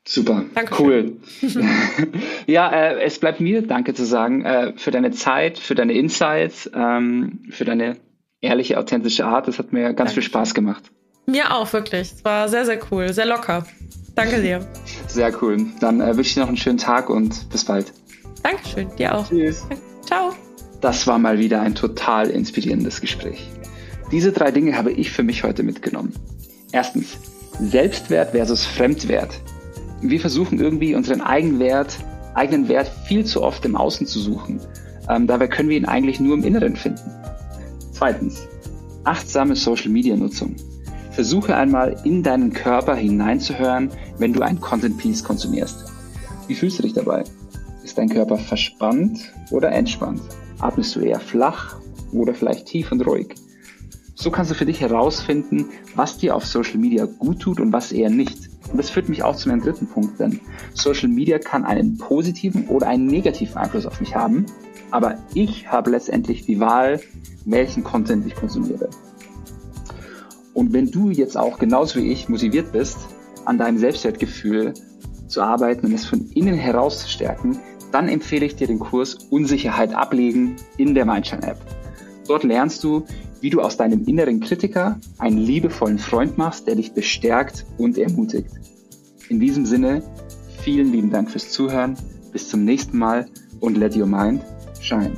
Super, 0.07 0.45
Dankeschön. 0.55 1.21
cool. 1.43 1.73
ja, 2.47 2.71
äh, 2.71 3.03
es 3.03 3.19
bleibt 3.19 3.41
mir 3.41 3.67
Danke 3.67 3.95
zu 3.95 4.05
sagen 4.05 4.45
äh, 4.45 4.73
für 4.77 4.91
deine 4.91 5.11
Zeit, 5.11 5.59
für 5.59 5.75
deine 5.75 5.95
Insights, 5.95 6.71
ähm, 6.75 7.43
für 7.51 7.65
deine 7.65 7.97
ehrliche, 8.41 8.79
authentische 8.79 9.25
Art. 9.25 9.49
Das 9.49 9.59
hat 9.59 9.73
mir 9.73 9.87
ganz 9.89 9.97
Danke. 9.97 10.13
viel 10.13 10.23
Spaß 10.23 10.55
gemacht. 10.55 10.85
Mir 11.27 11.53
auch, 11.53 11.73
wirklich. 11.73 12.13
Es 12.13 12.25
war 12.25 12.49
sehr, 12.49 12.65
sehr 12.65 12.79
cool, 12.91 13.13
sehr 13.13 13.27
locker. 13.27 13.67
Danke 14.15 14.41
dir. 14.41 14.67
Sehr 15.09 15.31
cool. 15.43 15.67
Dann 15.81 16.01
äh, 16.01 16.17
wünsche 16.17 16.23
ich 16.23 16.35
dir 16.35 16.41
noch 16.41 16.49
einen 16.49 16.57
schönen 16.57 16.79
Tag 16.79 17.11
und 17.11 17.51
bis 17.51 17.67
bald. 17.67 17.93
Dankeschön, 18.43 18.89
dir 18.97 19.15
auch. 19.15 19.29
Tschüss. 19.29 19.67
Ciao. 20.07 20.35
Das 20.81 21.07
war 21.07 21.19
mal 21.19 21.39
wieder 21.39 21.61
ein 21.61 21.75
total 21.75 22.31
inspirierendes 22.31 23.01
Gespräch. 23.01 23.51
Diese 24.13 24.33
drei 24.33 24.51
Dinge 24.51 24.77
habe 24.77 24.93
ich 24.93 25.11
für 25.11 25.23
mich 25.23 25.43
heute 25.43 25.63
mitgenommen. 25.63 26.13
Erstens, 26.73 27.19
Selbstwert 27.61 28.33
versus 28.33 28.67
Fremdwert. 28.67 29.41
Wir 30.03 30.21
versuchen 30.21 30.61
irgendwie 30.61 30.95
unseren 30.95 31.23
Eigenwert, 31.23 31.97
eigenen 32.35 32.69
Wert 32.69 32.91
viel 33.07 33.25
zu 33.25 33.43
oft 33.43 33.65
im 33.65 33.77
Außen 33.77 34.07
zu 34.07 34.21
suchen. 34.21 34.61
Ähm, 35.09 35.27
dabei 35.27 35.49
können 35.49 35.69
wir 35.69 35.77
ihn 35.77 35.87
eigentlich 35.87 36.21
nur 36.21 36.35
im 36.35 36.45
Inneren 36.45 36.77
finden. 36.77 37.11
Zweitens, 37.93 38.47
achtsame 39.05 39.57
Social-Media-Nutzung. 39.57 40.55
Versuche 41.13 41.57
einmal 41.57 41.97
in 42.05 42.23
deinen 42.23 42.53
Körper 42.53 42.95
hineinzuhören, 42.95 43.91
wenn 44.19 44.35
du 44.35 44.43
ein 44.43 44.61
Content-Piece 44.61 45.25
konsumierst. 45.25 45.87
Wie 46.47 46.55
fühlst 46.55 46.79
du 46.79 46.83
dich 46.83 46.93
dabei? 46.93 47.25
Ist 47.83 47.97
dein 47.97 48.11
Körper 48.11 48.37
verspannt 48.37 49.33
oder 49.51 49.73
entspannt? 49.73 50.21
Atmest 50.61 50.97
du 50.97 51.01
eher 51.01 51.21
flach 51.21 51.77
oder 52.13 52.35
vielleicht 52.35 52.67
tief 52.67 52.93
und 52.93 53.07
ruhig? 53.07 53.35
So 54.15 54.31
kannst 54.31 54.51
du 54.51 54.55
für 54.55 54.65
dich 54.65 54.81
herausfinden, 54.81 55.67
was 55.95 56.17
dir 56.17 56.35
auf 56.35 56.47
Social 56.47 56.79
Media 56.79 57.05
gut 57.05 57.41
tut 57.41 57.61
und 57.61 57.73
was 57.73 57.93
eher 57.93 58.09
nicht. 58.09 58.49
Und 58.71 58.79
das 58.79 58.91
führt 58.91 59.09
mich 59.09 59.23
auch 59.23 59.37
zu 59.37 59.49
meinem 59.49 59.61
dritten 59.61 59.87
Punkt, 59.87 60.19
denn 60.19 60.41
Social 60.75 61.09
Media 61.09 61.39
kann 61.39 61.65
einen 61.65 61.99
positiven 61.99 62.67
oder 62.69 62.89
einen 62.89 63.07
negativen 63.07 63.57
Einfluss 63.57 63.87
auf 63.87 64.01
mich 64.01 64.17
haben, 64.17 64.47
aber 64.91 65.19
ich 65.35 65.71
habe 65.71 65.91
letztendlich 65.91 66.47
die 66.47 66.59
Wahl, 66.59 67.01
welchen 67.45 67.85
Content 67.85 68.27
ich 68.27 68.35
konsumiere. 68.35 68.89
Und 70.55 70.73
wenn 70.73 70.91
du 70.91 71.11
jetzt 71.11 71.37
auch 71.37 71.59
genauso 71.59 72.01
wie 72.01 72.11
ich 72.11 72.29
motiviert 72.29 72.73
bist, 72.73 72.97
an 73.45 73.59
deinem 73.59 73.79
Selbstwertgefühl 73.79 74.73
zu 75.29 75.43
arbeiten 75.43 75.87
und 75.87 75.93
es 75.93 76.07
von 76.07 76.27
innen 76.31 76.55
heraus 76.55 77.01
zu 77.03 77.09
stärken, 77.09 77.59
dann 77.97 78.11
empfehle 78.11 78.45
ich 78.45 78.57
dir 78.57 78.67
den 78.67 78.79
Kurs 78.79 79.15
Unsicherheit 79.31 79.95
ablegen 79.95 80.57
in 80.77 80.95
der 80.95 81.07
Mindshine 81.07 81.43
App. 81.45 81.57
Dort 82.29 82.45
lernst 82.45 82.85
du, 82.85 83.07
wie 83.41 83.49
du 83.49 83.63
aus 83.63 83.79
deinem 83.79 84.05
inneren 84.05 84.41
Kritiker 84.41 85.01
einen 85.17 85.39
liebevollen 85.39 85.99
Freund 85.99 86.37
machst, 86.37 86.67
der 86.67 86.75
dich 86.75 86.93
bestärkt 86.93 87.65
und 87.79 87.97
ermutigt. 87.97 88.51
In 89.31 89.41
diesem 89.41 89.65
Sinne, 89.65 90.03
vielen 90.63 90.93
lieben 90.93 91.11
Dank 91.11 91.31
fürs 91.31 91.51
Zuhören, 91.51 91.97
bis 92.33 92.51
zum 92.51 92.67
nächsten 92.67 92.99
Mal 92.99 93.29
und 93.61 93.79
let 93.79 93.97
your 93.97 94.05
mind 94.05 94.43
shine. 94.79 95.13